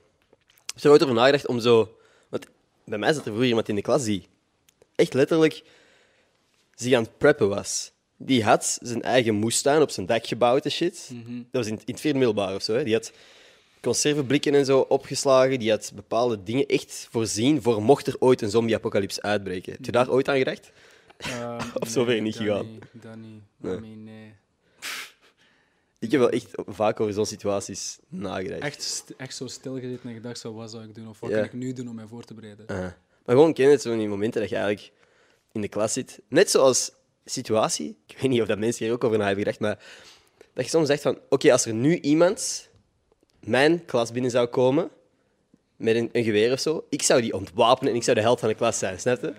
je 0.76 0.84
er 0.84 0.90
ooit 0.92 1.04
over 1.04 1.16
nagedacht 1.16 1.48
om 1.48 1.60
zo. 1.60 1.96
Want 2.30 2.46
bij 2.86 2.98
mij 2.98 3.10
zat 3.14 3.18
er 3.18 3.28
vroeger 3.28 3.48
iemand 3.48 3.70
in 3.70 3.76
de 3.76 3.82
klas 3.82 4.04
die 4.04 4.28
echt 4.96 5.14
letterlijk 5.14 5.64
zich 6.76 6.94
aan 6.94 7.04
het 7.04 7.18
preppen 7.18 7.50
was. 7.50 7.92
Die 8.18 8.44
had 8.44 8.78
zijn 8.82 9.02
eigen 9.02 9.36
moestuin 9.36 9.82
op 9.82 9.90
zijn 9.90 10.06
dak 10.06 10.28
gebouwd 10.28 10.66
en 10.66 10.72
shit. 10.72 11.10
Mhm. 11.14 11.36
Dat 11.38 11.46
was 11.52 11.68
in, 11.68 11.74
in 11.74 11.82
het 11.94 12.00
vierde 12.00 12.18
middelbaar 12.18 12.56
of 12.56 12.62
zo. 12.62 12.74
Hè. 12.74 12.84
Die 12.84 12.94
had 12.94 13.12
conserveblikken 13.82 14.56
en 14.56 14.66
zo 14.66 14.80
opgeslagen. 14.80 15.60
Die 15.60 15.70
had 15.70 15.92
bepaalde 15.96 16.44
dingen 16.44 16.66
echt 16.66 17.08
voorzien 17.12 17.62
voor 17.62 17.82
mocht 17.82 18.08
er 18.08 18.16
ooit 18.20 18.42
een 18.42 18.50
zombie-apocalypse 18.50 19.22
uitbreken. 19.22 19.72
Heb 19.74 19.86
je 19.86 19.92
daar 19.92 20.10
ooit 20.10 20.28
aan 20.30 20.38
gedacht? 20.38 20.72
Ehm, 21.26 21.68
Of 21.80 21.88
zover 21.90 22.22
niet 22.22 22.36
gegaan. 22.36 22.72
Niet, 22.72 22.84
dat 22.92 23.16
niet. 23.16 23.42
Nee. 23.58 23.76
I 23.76 23.80
mean, 23.80 24.04
nee. 24.04 24.34
Ik 26.00 26.12
heb 26.12 26.20
wel 26.20 26.30
echt 26.30 26.48
vaak 26.68 27.00
over 27.00 27.14
zo'n 27.14 27.26
situaties 27.26 28.00
nagedacht. 28.08 28.62
Echt, 28.62 29.14
echt 29.18 29.36
zo 29.36 29.48
stilgezeten 29.48 30.10
en 30.10 30.16
gedacht, 30.16 30.40
zo, 30.40 30.54
wat 30.54 30.72
zou 30.72 30.84
ik 30.84 30.96
doen? 30.96 31.08
Of 31.10 31.20
wat 31.20 31.30
Ja. 31.30 31.36
kan 31.36 31.46
ik 31.46 31.54
nu 31.54 31.74
doen 31.74 31.90
om 31.90 31.96
mij 31.96 32.08
voor 32.08 32.24
te 32.24 32.34
bereiden? 32.34 32.66
Uh, 32.70 32.78
maar 32.78 33.36
gewoon 33.36 33.54
ken 33.54 33.66
je 33.66 33.72
het 33.72 33.82
zo 33.82 33.92
in 33.92 33.98
die 33.98 34.08
momenten 34.08 34.42
dat 34.42 34.50
je 34.50 34.56
eigenlijk 34.56 34.92
in 35.52 35.62
de 35.62 35.68
klas 35.68 35.94
zit. 35.94 36.20
Net 36.28 36.50
zoals 36.52 36.92
situatie. 37.26 37.98
Ik 38.08 38.18
weet 38.20 38.30
niet 38.32 38.42
of 38.42 38.48
dat 38.48 38.60
mensen 38.60 38.86
hier 38.86 38.94
ook 38.94 39.04
over 39.04 39.18
na 39.18 39.26
hebben 39.26 39.44
gedacht, 39.44 39.60
maar 39.62 39.84
dat 40.54 40.64
je 40.66 40.70
soms 40.72 40.88
zegt 40.88 41.02
van, 41.02 41.20
oké, 41.30 41.52
als 41.52 41.66
er 41.66 41.74
nu 41.74 42.00
iemand 42.00 42.70
mijn 43.40 43.86
klas 43.86 44.12
binnen 44.12 44.32
zou 44.32 44.48
komen 44.48 44.90
met 45.76 45.96
een, 45.96 46.10
een 46.12 46.24
geweer 46.24 46.52
of 46.52 46.60
zo, 46.60 46.86
ik 46.90 47.02
zou 47.02 47.22
die 47.22 47.34
ontwapenen 47.34 47.92
en 47.92 47.98
ik 47.98 48.04
zou 48.04 48.16
de 48.16 48.22
held 48.22 48.40
van 48.40 48.50
de 48.50 48.56
klas 48.56 48.78
zijn, 48.80 49.00
snap 49.00 49.22
je? 49.22 49.34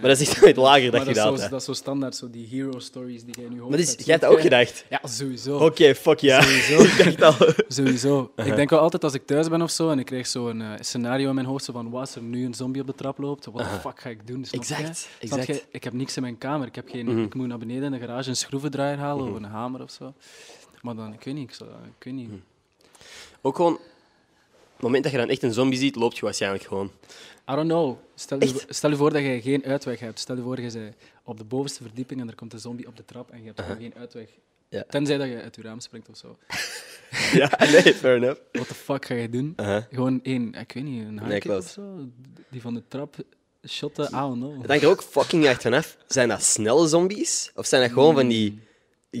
Maar 0.00 0.10
dat 0.10 0.20
is 0.20 0.28
echt 0.28 0.40
nooit 0.40 0.56
lager 0.56 0.90
dat 0.90 1.06
je 1.06 1.06
dat, 1.06 1.08
is 1.08 1.14
dat 1.14 1.34
zo, 1.36 1.40
had. 1.42 1.50
dat 1.50 1.60
is 1.60 1.66
zo 1.66 1.72
standaard, 1.72 2.16
zo 2.16 2.30
die 2.30 2.46
hero 2.46 2.78
stories 2.78 3.24
die 3.24 3.34
jij 3.40 3.48
nu 3.48 3.58
hoort. 3.58 3.68
Maar 3.70 3.78
dat 3.78 3.94
jij 4.04 4.04
hebt 4.14 4.20
dat 4.20 4.32
ook 4.32 4.40
gedacht? 4.40 4.84
Ja, 4.90 5.00
sowieso. 5.04 5.58
Oké, 5.58 5.94
fuck 5.94 6.18
ja. 6.18 6.40
Sowieso. 6.42 6.82
ik 7.10 7.18
dacht 7.18 7.40
al. 7.40 7.46
Sowieso. 7.68 8.30
Uh-huh. 8.36 8.50
Ik 8.50 8.56
denk 8.56 8.70
wel 8.70 8.78
altijd 8.78 9.04
als 9.04 9.14
ik 9.14 9.26
thuis 9.26 9.48
ben 9.48 9.62
of 9.62 9.70
zo 9.70 9.90
en 9.90 9.98
ik 9.98 10.06
krijg 10.06 10.26
zo'n 10.26 10.60
eh, 10.62 10.70
scenario 10.80 11.28
in 11.28 11.34
mijn 11.34 11.46
hoofd 11.46 11.64
zo 11.64 11.72
van 11.72 11.90
wat 11.90 12.00
als 12.00 12.14
er 12.14 12.22
nu 12.22 12.44
een 12.44 12.54
zombie 12.54 12.80
op 12.80 12.86
de 12.86 12.94
trap 12.94 13.18
loopt, 13.18 13.44
wat 13.44 13.58
de 13.58 13.78
fuck 13.80 14.00
ga 14.00 14.08
ik 14.08 14.26
doen? 14.26 14.44
Snap 14.44 14.60
Exact, 14.60 14.80
jij? 14.80 14.92
Snap 14.94 15.38
exact. 15.38 15.46
jij? 15.46 15.62
Ik 15.70 15.84
heb 15.84 15.92
niks 15.92 16.16
in 16.16 16.22
mijn 16.22 16.38
kamer. 16.38 16.66
Ik, 16.66 16.74
heb 16.74 16.88
geen, 16.88 17.06
Mhm. 17.06 17.22
ik 17.22 17.34
moet 17.34 17.46
naar 17.46 17.58
beneden 17.58 17.82
in 17.84 17.90
de 18.00 18.06
garage 18.06 18.28
een 18.28 18.36
schroevendraaier 18.36 18.98
halen 18.98 19.28
of 19.30 19.36
een 19.36 19.44
hamer 19.44 19.82
of 19.82 19.90
zo. 19.90 20.12
Maar 20.82 20.94
dan, 20.94 21.12
ik 21.12 21.22
weet 21.24 21.34
niet, 21.34 21.48
ik, 21.48 21.54
zou, 21.54 21.70
ik 21.98 22.04
weet 22.04 22.14
niet. 22.14 22.30
Ook 23.40 23.56
gewoon, 23.56 23.78
het 24.74 24.82
moment 24.82 25.02
dat 25.02 25.12
je 25.12 25.18
dan 25.18 25.28
echt 25.28 25.42
een 25.42 25.52
zombie 25.52 25.78
ziet, 25.78 25.96
loopt 25.96 26.16
je 26.16 26.24
waarschijnlijk 26.24 26.64
gewoon. 26.64 26.90
I 27.50 27.54
don't 27.54 27.68
know. 27.68 27.96
Stel 28.14 28.40
je, 28.40 28.64
stel 28.68 28.90
je 28.90 28.96
voor 28.96 29.12
dat 29.12 29.22
je 29.22 29.40
geen 29.42 29.64
uitweg 29.64 30.00
hebt. 30.00 30.18
Stel 30.18 30.36
je 30.36 30.42
voor, 30.42 30.60
je 30.60 30.72
bent 30.72 30.94
op 31.24 31.38
de 31.38 31.44
bovenste 31.44 31.82
verdieping 31.82 32.20
en 32.20 32.28
er 32.28 32.34
komt 32.34 32.52
een 32.52 32.58
zombie 32.58 32.86
op 32.86 32.96
de 32.96 33.04
trap 33.04 33.30
en 33.30 33.38
je 33.38 33.46
hebt 33.46 33.60
gewoon 33.60 33.76
geen 33.76 33.94
uitweg. 33.96 34.28
Ja. 34.68 34.84
Tenzij 34.88 35.16
dat 35.16 35.28
je 35.28 35.42
uit 35.42 35.56
je 35.56 35.62
raam 35.62 35.80
springt 35.80 36.08
of 36.08 36.16
zo. 36.16 36.38
ja, 37.40 37.50
nee, 37.58 37.94
fair 37.94 38.16
enough. 38.16 38.40
What 38.52 38.68
the 38.68 38.74
fuck 38.74 39.04
ga 39.04 39.14
je 39.14 39.30
doen? 39.30 39.54
Gewoon 39.90 40.20
één, 40.22 40.54
ik 40.54 40.72
weet 40.72 40.84
niet, 40.84 41.06
een 41.06 41.50
of 41.50 41.68
zo? 41.68 42.08
Die 42.48 42.60
van 42.60 42.74
de 42.74 42.82
trap 42.88 43.16
shotten, 43.68 44.04
I 44.04 44.10
don't 44.10 44.36
know. 44.36 44.66
Hangt 44.66 44.82
er 44.82 44.88
ook 44.88 45.02
fucking 45.02 45.46
echt 45.46 45.62
vanaf. 45.62 45.96
Zijn 46.06 46.28
dat 46.28 46.42
snelle 46.42 46.86
zombies? 46.88 47.52
Of 47.54 47.66
zijn 47.66 47.82
dat 47.82 47.90
gewoon 47.92 48.14
van 48.14 48.28
die 48.28 48.60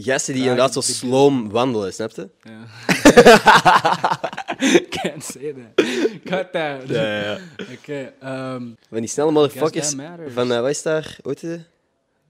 gasten 0.02 0.34
die 0.34 0.42
inderdaad 0.42 0.72
zo 0.72 0.80
sloom 0.80 1.50
wandelen, 1.50 1.92
snap 1.92 2.10
je? 2.10 2.28
Ja. 2.42 2.66
Can't 4.90 5.24
say 5.24 5.52
that. 5.52 5.86
Cut 6.24 6.52
that. 6.52 6.88
Ja, 6.88 7.20
ja, 7.22 7.38
Oké, 7.78 8.12
ehm, 8.20 8.62
Van 8.88 9.00
die 9.00 9.06
snelle 9.08 9.30
motherfuckers 9.30 9.94
van, 10.34 10.52
eh 10.52 10.60
wat 10.60 10.70
is 10.70 10.82
daar? 10.82 11.18
Hoe 11.22 11.32
heet 11.32 11.50
het? 11.50 11.68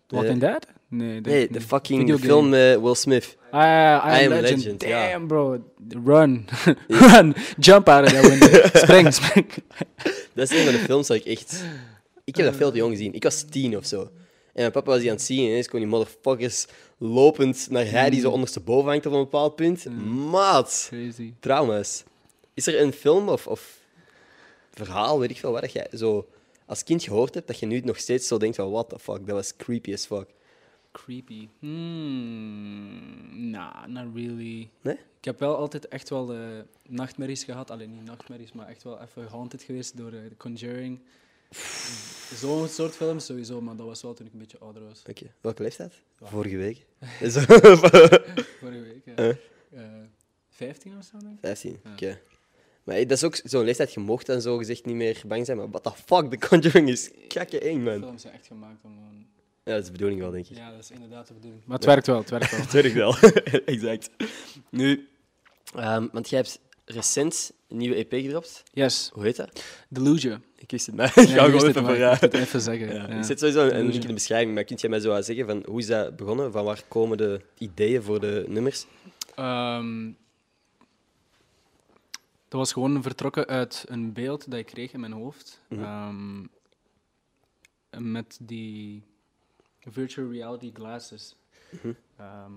Walking 0.09 0.41
Dead? 0.41 0.67
Nee, 0.89 1.21
Nee, 1.21 1.49
de 1.51 1.61
fucking 1.61 2.21
film 2.21 2.49
met 2.49 2.81
Will 2.81 2.95
Smith. 2.95 3.37
Ah, 3.51 3.63
ja, 3.63 4.19
I, 4.19 4.23
I 4.23 4.27
am 4.27 4.33
Am 4.33 4.41
Legend. 4.41 4.63
Legend, 4.63 4.83
ja. 4.83 5.11
Damn, 5.11 5.27
bro. 5.27 5.65
Run. 6.05 6.47
Run. 6.89 7.35
Jump 7.59 7.89
out 7.89 8.05
of 8.07 8.13
that 8.13 8.29
window. 8.29 8.77
spring, 8.77 9.15
spring. 9.15 9.47
Dat 10.35 10.51
is 10.51 10.59
een 10.59 10.65
van 10.65 10.73
de 10.73 10.79
films 10.79 11.07
dat 11.07 11.17
ik 11.17 11.25
echt... 11.25 11.65
Ik 12.25 12.37
heb 12.37 12.47
dat 12.47 12.57
veel 12.57 12.71
te 12.71 12.77
jong 12.77 12.93
gezien. 12.93 13.13
Ik 13.15 13.23
was 13.23 13.43
tien 13.51 13.77
of 13.77 13.87
zo. 13.87 14.11
En 14.55 14.61
mijn 14.61 14.73
papa 14.73 14.91
was 14.91 15.01
die 15.01 15.11
aan 15.11 15.17
het 15.17 15.25
zien 15.25 15.39
en 15.39 15.45
ineens 15.45 15.69
kon 15.69 15.79
die 15.79 15.89
motherfuckers 15.89 16.67
lopend 16.99 17.71
naar 17.71 17.91
hij 17.91 18.11
die 18.11 18.21
zo 18.21 18.31
ondersteboven 18.31 18.91
hangt 18.91 19.07
op 19.07 19.13
een 19.13 19.19
bepaald 19.19 19.57
punt. 19.57 19.85
Maat, 20.31 20.87
Crazy. 20.91 21.33
trauma's. 21.41 22.05
Is 22.55 22.67
er 22.67 22.81
een 22.81 22.93
film 22.93 23.29
of, 23.29 23.47
of 23.47 23.79
verhaal, 24.73 25.19
weet 25.19 25.31
ik 25.31 25.39
veel, 25.39 25.53
wat 25.53 25.61
dat 25.61 25.73
jij 25.73 25.89
zo 25.93 26.29
als 26.67 26.85
kind 26.85 27.03
gehoord 27.03 27.35
hebt, 27.35 27.47
dat 27.47 27.59
je 27.59 27.67
nu 27.67 27.81
nog 27.81 27.99
steeds 27.99 28.27
zo 28.27 28.39
denkt 28.39 28.57
van 28.57 28.71
what 28.71 28.89
the 28.89 28.99
fuck, 28.99 29.27
dat 29.27 29.37
was 29.37 29.57
creepy 29.57 29.93
as 29.93 30.07
fuck. 30.07 30.29
Creepy. 30.93 31.49
Hmm. 31.59 33.51
Nah, 33.51 33.87
not 33.87 34.05
really. 34.15 34.71
Nee? 34.81 34.95
Ik 35.19 35.25
heb 35.25 35.39
wel 35.39 35.57
altijd 35.57 35.89
echt 35.89 36.09
wel 36.09 36.33
eh, 36.33 36.39
nachtmerries 36.89 37.45
gehad. 37.45 37.71
Alleen 37.71 37.91
niet 37.91 38.05
nachtmerries, 38.05 38.53
maar 38.53 38.69
echt 38.69 38.83
wel 38.83 39.01
even 39.01 39.27
haunted 39.27 39.63
geweest 39.63 39.97
door 39.97 40.13
eh, 40.13 40.19
The 40.29 40.37
Conjuring. 40.37 41.01
Zo'n 42.35 42.69
soort 42.69 42.95
films 42.97 43.25
sowieso, 43.27 43.61
maar 43.61 43.77
dat 43.77 43.87
was 43.87 44.03
wel 44.03 44.15
toen 44.15 44.27
ik 44.27 44.33
een 44.33 44.39
beetje 44.39 44.59
ouder 44.59 44.85
was. 44.85 45.03
Oké, 45.09 45.27
welke 45.41 45.63
leeftijd? 45.63 45.95
Ja. 46.21 46.27
Vorige 46.27 46.57
week. 46.57 46.87
Zo, 47.33 47.41
Vorige 47.41 48.81
week. 48.81 49.03
ja. 49.05 49.15
Eh? 49.15 49.29
Eh, 49.73 49.85
15 50.51 50.97
of 50.99 51.05
zo, 51.05 51.19
denk 51.19 51.33
ik. 51.33 51.39
15, 51.41 51.81
Ja. 51.85 51.93
oké. 51.93 52.21
Maar 52.85 52.95
hey, 52.95 53.07
dat 53.07 53.17
is 53.17 53.25
ook 53.25 53.41
zo'n 53.45 53.65
leeftijd, 53.65 53.95
je 53.95 54.01
mocht 54.01 54.27
dan 54.27 54.41
zo 54.41 54.57
gezegd 54.57 54.85
niet 54.85 54.95
meer 54.95 55.23
bang 55.27 55.47
zijn, 55.47 55.57
maar 55.59 55.71
what 55.71 55.83
the 55.83 55.91
fuck, 56.05 56.31
The 56.31 56.49
Conjuring 56.49 56.89
is 56.89 57.11
kakke 57.29 57.59
eng, 57.59 57.83
man. 57.83 58.01
Films 58.01 58.23
zijn 58.23 58.35
echt 58.35 58.47
gemaakt 58.47 58.85
om 58.85 58.93
gewoon... 58.95 59.27
Ja, 59.65 59.73
dat 59.73 59.81
is 59.81 59.87
de 59.87 59.93
bedoeling 59.93 60.21
wel, 60.21 60.31
denk 60.31 60.47
ik. 60.49 60.57
Ja, 60.57 60.71
dat 60.71 60.79
is 60.81 60.91
inderdaad 60.91 61.27
de 61.27 61.35
bedoeling. 61.35 61.63
Maar 61.67 61.77
het 61.77 61.87
werkt 61.87 62.07
wel, 62.07 62.19
het 62.19 62.31
werkt 62.31 62.51
wel. 62.51 62.67
Weet 62.83 62.85
ik 62.85 62.93
wel. 62.95 63.17
exact. 63.75 64.11
Nu, 64.71 65.09
ehm, 65.75 66.09
want 66.13 66.29
jij 66.29 66.39
hebt 66.39 66.61
recent 66.85 67.53
een 67.69 67.77
nieuwe 67.77 67.95
EP 67.95 68.13
gedropt. 68.23 68.63
Yes, 68.73 69.11
Hoe 69.13 69.23
heet 69.23 69.37
dat? 69.37 69.65
Delusion. 69.89 70.45
Ik 70.57 70.71
wist 70.71 70.87
het, 70.87 70.95
maar 70.95 71.07
ik 71.19 71.29
ga 71.29 71.45
gewoon 71.45 71.67
even 71.69 71.83
maar 71.83 72.15
ik 72.15 72.21
het 72.21 72.35
even 72.35 72.61
zeggen. 72.61 72.95
Ja. 72.95 73.09
Ja. 73.09 73.09
Ik 73.09 73.25
zet 73.25 73.39
sowieso 73.39 73.69
een, 73.69 73.87
link 73.87 74.03
in 74.03 74.07
de 74.07 74.13
beschrijving, 74.13 74.55
maar 74.55 74.65
kunt 74.65 74.81
jij 74.81 74.91
mij 74.91 75.01
zo 75.01 75.09
wat 75.09 75.25
zeggen 75.25 75.47
van 75.47 75.63
hoe 75.67 75.79
is 75.79 75.87
dat 75.87 76.17
begonnen? 76.17 76.53
Van 76.53 76.65
waar 76.65 76.83
komen 76.89 77.17
de 77.17 77.41
ideeën 77.59 78.03
voor 78.03 78.21
de 78.21 78.45
nummers? 78.49 78.87
Ehm, 79.35 80.11
dat 82.49 82.61
was 82.61 82.73
gewoon 82.73 83.03
vertrokken 83.03 83.47
uit 83.47 83.85
een 83.89 84.13
beeld 84.13 84.51
dat 84.51 84.59
ik 84.59 84.67
kreeg 84.67 84.93
in 84.93 85.01
mijn 85.01 85.13
hoofd. 85.13 85.61
Mhm. 85.69 85.83
Ehm, 85.83 86.47
met 88.13 88.39
die 88.43 89.03
virtual 89.81 90.31
reality 90.31 90.71
glasses. 90.75 91.37
Mhm. 91.71 91.93
Ehm, 92.17 92.53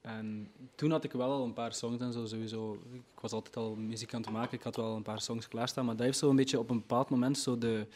en 0.00 0.50
toen 0.74 0.90
had 0.90 1.04
ik 1.04 1.12
wel 1.12 1.30
al 1.30 1.44
een 1.44 1.52
paar 1.52 1.72
songs 1.74 2.00
en 2.02 2.12
zo 2.12 2.26
sowieso. 2.26 2.72
Ik 2.92 3.20
was 3.20 3.32
altijd 3.32 3.56
al 3.56 3.76
muziek 3.76 4.14
aan 4.14 4.20
het 4.22 4.30
maken, 4.30 4.58
ik 4.58 4.62
had 4.64 4.76
wel 4.76 4.96
een 4.96 5.02
paar 5.02 5.20
songs 5.20 5.48
klaarstaan, 5.48 5.84
maar 5.84 5.96
dat 5.96 6.04
heeft 6.06 6.18
zo 6.18 6.30
een 6.30 6.36
beetje 6.36 6.58
op 6.58 6.70
een 6.70 6.78
bepaald 6.78 7.10
moment 7.10 7.38
zo 7.38 7.58
de, 7.58 7.86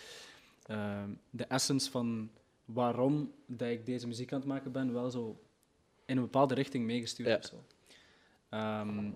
ehm, 0.66 1.10
de 1.30 1.44
essence 1.44 1.90
van 1.90 2.30
waarom 2.64 3.32
dat 3.46 3.68
ik 3.68 3.86
deze 3.86 4.06
muziek 4.06 4.32
aan 4.32 4.38
het 4.38 4.48
maken 4.48 4.72
ben, 4.72 4.92
wel 4.92 5.10
zo 5.10 5.38
in 6.04 6.16
een 6.16 6.22
bepaalde 6.22 6.54
richting 6.54 6.84
meegestuurd 6.84 7.52
Ja. 7.52 7.58
Ehm, 8.48 9.10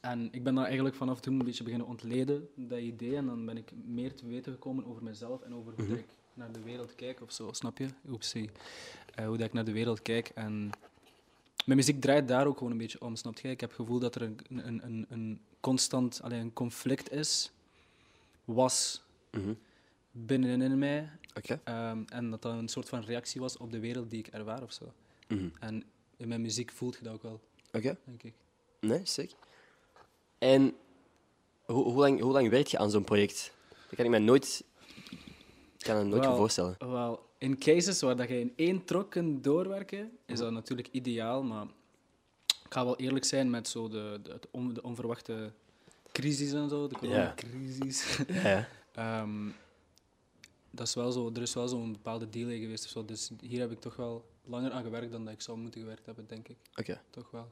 en 0.00 0.28
ik 0.32 0.42
ben 0.42 0.54
daar 0.54 0.64
eigenlijk 0.64 0.94
vanaf 0.94 1.20
toen 1.20 1.38
een 1.38 1.44
beetje 1.44 1.62
beginnen 1.64 1.88
ontleden, 1.88 2.48
dat 2.54 2.78
idee. 2.78 3.16
En 3.16 3.26
dan 3.26 3.46
ben 3.46 3.56
ik 3.56 3.72
meer 3.84 4.14
te 4.14 4.26
weten 4.26 4.52
gekomen 4.52 4.86
over 4.86 5.02
mezelf 5.02 5.42
en 5.42 5.54
over 5.54 5.72
hoe 5.76 5.84
Mhm. 5.84 5.94
ik 5.94 6.06
naar 6.34 6.52
de 6.52 6.60
wereld 6.62 6.94
kijk 6.94 7.20
of 7.22 7.32
zo, 7.32 7.48
snap 7.52 7.78
je? 7.78 7.86
Oepsie. 8.08 8.50
Eh, 9.14 9.26
hoe 9.26 9.36
dat 9.36 9.46
ik 9.46 9.52
naar 9.52 9.64
de 9.64 9.72
wereld 9.72 10.02
kijk. 10.02 10.28
En 10.28 10.70
mijn 11.64 11.78
muziek 11.78 12.00
draait 12.00 12.28
daar 12.28 12.46
ook 12.46 12.56
gewoon 12.58 12.72
een 12.72 12.78
beetje 12.78 13.00
om, 13.00 13.16
snap 13.16 13.38
je? 13.38 13.48
Ik 13.48 13.60
heb 13.60 13.70
het 13.70 13.78
gevoel 13.78 13.98
dat 13.98 14.14
er 14.14 14.22
een, 14.22 14.38
een, 14.48 14.84
een, 14.84 15.06
een 15.08 15.40
constant 15.60 16.20
alleen 16.22 16.40
een 16.40 16.52
conflict 16.52 17.10
is, 17.12 17.50
was 18.44 19.02
Mhm. 19.30 19.52
binnenin 20.10 20.78
mij. 20.78 21.10
Ehm, 21.64 22.02
en 22.08 22.30
dat 22.30 22.42
dat 22.42 22.52
een 22.52 22.68
soort 22.68 22.88
van 22.88 23.00
reactie 23.00 23.40
was 23.40 23.56
op 23.56 23.70
de 23.72 23.78
wereld 23.80 24.10
die 24.10 24.18
ik 24.18 24.26
ervaar 24.26 24.62
of 24.62 24.72
zo. 24.72 24.92
Mhm. 25.28 25.48
En 25.60 25.84
in 26.16 26.28
mijn 26.28 26.40
muziek 26.40 26.70
voelt 26.72 26.96
je 26.96 27.04
dat 27.04 27.12
ook 27.12 27.22
wel, 27.22 27.40
Oké. 27.72 27.96
denk 28.04 28.22
ik. 28.22 28.34
Nee, 28.80 29.00
sick. 29.04 29.32
En 30.38 30.74
hoe, 31.64 31.84
hoe, 31.84 31.98
lang, 32.00 32.20
hoe 32.20 32.32
lang 32.32 32.48
werk 32.48 32.66
je 32.66 32.78
aan 32.78 32.90
zo'n 32.90 33.04
project? 33.04 33.52
Dat 33.68 33.94
kan 33.96 34.04
ik 34.04 34.10
mij 34.10 34.18
nooit, 34.20 34.64
ik 35.78 35.84
kan 35.84 35.96
het 35.96 36.06
nooit 36.06 36.28
me 36.28 36.34
voorstellen. 36.36 36.76
Wel, 36.78 37.26
in 37.40 37.58
cases 37.58 38.00
waar 38.00 38.16
dat 38.16 38.28
je 38.28 38.40
in 38.40 38.52
één 38.56 38.84
trok 38.84 39.10
kunt 39.10 39.44
doorwerken, 39.44 40.10
is 40.26 40.38
dat 40.38 40.52
natuurlijk 40.52 40.88
ideaal. 40.92 41.42
Maar 41.42 41.64
ik 42.46 42.72
ga 42.76 42.84
wel 42.84 42.96
eerlijk 42.96 43.24
zijn 43.24 43.50
met 43.50 43.68
zo 43.68 43.88
de, 43.88 44.20
de, 44.22 44.32
het 44.32 44.46
on- 44.50 44.74
de 44.74 44.82
onverwachte 44.82 45.52
crisis 46.12 46.52
en 46.52 46.68
zo, 46.68 46.86
de 46.88 46.94
coronacrisis. 46.98 48.18
Ja, 48.28 48.48
ja. 48.48 48.68
Ehm, 48.94 49.48
dat 50.70 50.86
is 50.86 50.94
wel 50.94 51.12
zo, 51.12 51.30
er 51.34 51.42
is 51.42 51.54
wel 51.54 51.68
zo'n 51.68 51.92
bepaalde 51.92 52.28
delay 52.28 52.58
geweest 52.58 52.84
of 52.84 52.90
zo. 52.90 53.04
Dus 53.04 53.30
hier 53.40 53.60
heb 53.60 53.70
ik 53.70 53.80
toch 53.80 53.96
wel 53.96 54.24
langer 54.44 54.70
aan 54.72 54.82
gewerkt 54.82 55.12
dan 55.12 55.24
dat 55.24 55.34
ik 55.34 55.40
zou 55.40 55.58
moeten 55.58 55.80
gewerkt 55.80 56.06
hebben, 56.06 56.26
denk 56.26 56.48
ik. 56.48 56.56
Oké. 56.76 57.00
Toch 57.10 57.30
wel. 57.30 57.48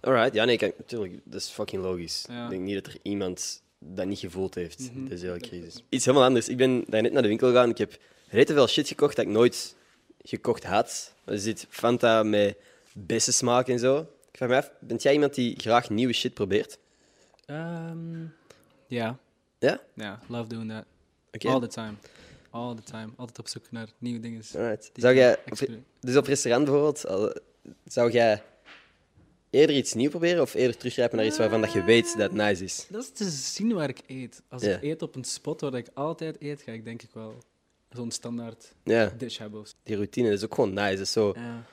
Alright, 0.00 0.34
ja, 0.34 0.44
nee, 0.44 0.56
kijk, 0.56 0.78
natuurlijk, 0.78 1.20
dat 1.24 1.40
is 1.40 1.48
fucking 1.48 1.82
logisch. 1.82 2.24
Ja. 2.28 2.44
Ik 2.44 2.50
denk 2.50 2.62
niet 2.62 2.74
dat 2.84 2.86
er 2.92 2.98
iemand 3.02 3.62
dat 3.86 4.06
niet 4.06 4.18
gevoeld 4.18 4.54
heeft, 4.54 4.90
Mhm. 4.94 5.08
deze 5.08 5.26
hele 5.26 5.40
crisis. 5.40 5.82
Iets 5.88 6.04
helemaal 6.04 6.26
anders. 6.26 6.48
Ik 6.48 6.56
ben 6.56 6.84
daar 6.86 7.02
net 7.02 7.12
naar 7.12 7.22
de 7.22 7.28
winkel 7.28 7.48
gegaan. 7.48 7.70
Ik 7.70 7.78
heb 7.78 7.98
redelijk 8.28 8.58
veel 8.58 8.68
shit 8.68 8.88
gekocht 8.88 9.16
dat 9.16 9.24
ik 9.24 9.30
nooit 9.30 9.76
gekocht 10.22 10.64
had. 10.64 11.14
Er 11.24 11.38
zit 11.38 11.66
Fanta 11.68 12.22
met 12.22 12.56
bessensmaak 12.94 13.68
en 13.68 13.78
zo. 13.78 13.98
Ik 14.30 14.36
vraag 14.36 14.48
me 14.48 14.56
af, 14.56 14.70
bent 14.80 15.02
jij 15.02 15.12
iemand 15.12 15.34
die 15.34 15.60
graag 15.60 15.90
nieuwe 15.90 16.12
shit 16.12 16.34
probeert? 16.34 16.78
Ehm, 17.46 18.22
Ja, 18.86 19.18
Ja? 19.58 19.80
ja, 19.94 20.20
love 20.28 20.48
doing 20.48 20.70
that. 20.70 20.84
Oké. 21.32 21.48
All 21.48 21.60
the 21.60 21.66
time. 21.66 21.92
All 22.50 22.74
the 22.74 22.82
time. 22.82 23.08
Altijd 23.16 23.38
op 23.38 23.48
zoek 23.48 23.64
naar 23.70 23.88
nieuwe 23.98 24.20
dingen. 24.20 24.42
Alright. 24.56 24.90
Die 24.92 25.02
Zou 25.02 25.14
jij, 25.14 25.38
op, 25.50 25.68
dus 26.00 26.16
op 26.16 26.26
restaurant 26.26 26.64
bijvoorbeeld, 26.64 27.04
zou 27.86 28.10
jij 28.10 28.42
eerder 29.54 29.76
iets 29.76 29.94
nieuws 29.94 30.10
proberen 30.10 30.42
of 30.42 30.54
eerder 30.54 30.76
teruggrijpen 30.76 31.16
naar 31.16 31.26
iets 31.26 31.38
waarvan 31.38 31.60
dat 31.60 31.72
je 31.72 31.82
weet 31.84 32.04
dat 32.12 32.20
het 32.22 32.32
nice 32.32 32.64
is? 32.64 32.86
Dat 32.90 33.02
is 33.02 33.10
te 33.10 33.24
zien 33.30 33.72
waar 33.72 33.88
ik 33.88 34.00
eet. 34.06 34.42
Als 34.48 34.62
Ja. 34.62 34.76
ik 34.76 34.82
eet 34.82 35.02
op 35.02 35.14
een 35.16 35.24
spot 35.24 35.60
waar 35.60 35.74
ik 35.74 35.86
altijd 35.94 36.36
eet, 36.40 36.62
ga 36.62 36.72
ik 36.72 36.84
denk 36.84 37.02
ik 37.02 37.10
wel 37.12 37.34
zo'n 37.90 38.10
standaard 38.10 38.72
Ja, 38.84 39.12
dish 39.18 39.38
hebben. 39.38 39.60
of 39.60 39.68
zo. 39.68 39.74
die 39.82 39.94
routine 39.96 40.30
is 40.32 40.44
ook 40.44 40.54
gewoon 40.54 40.72
nice. 40.72 40.90
Dat, 40.96 41.00
is 41.06 41.12
zo, 41.12 41.32
Ja. 41.36 41.64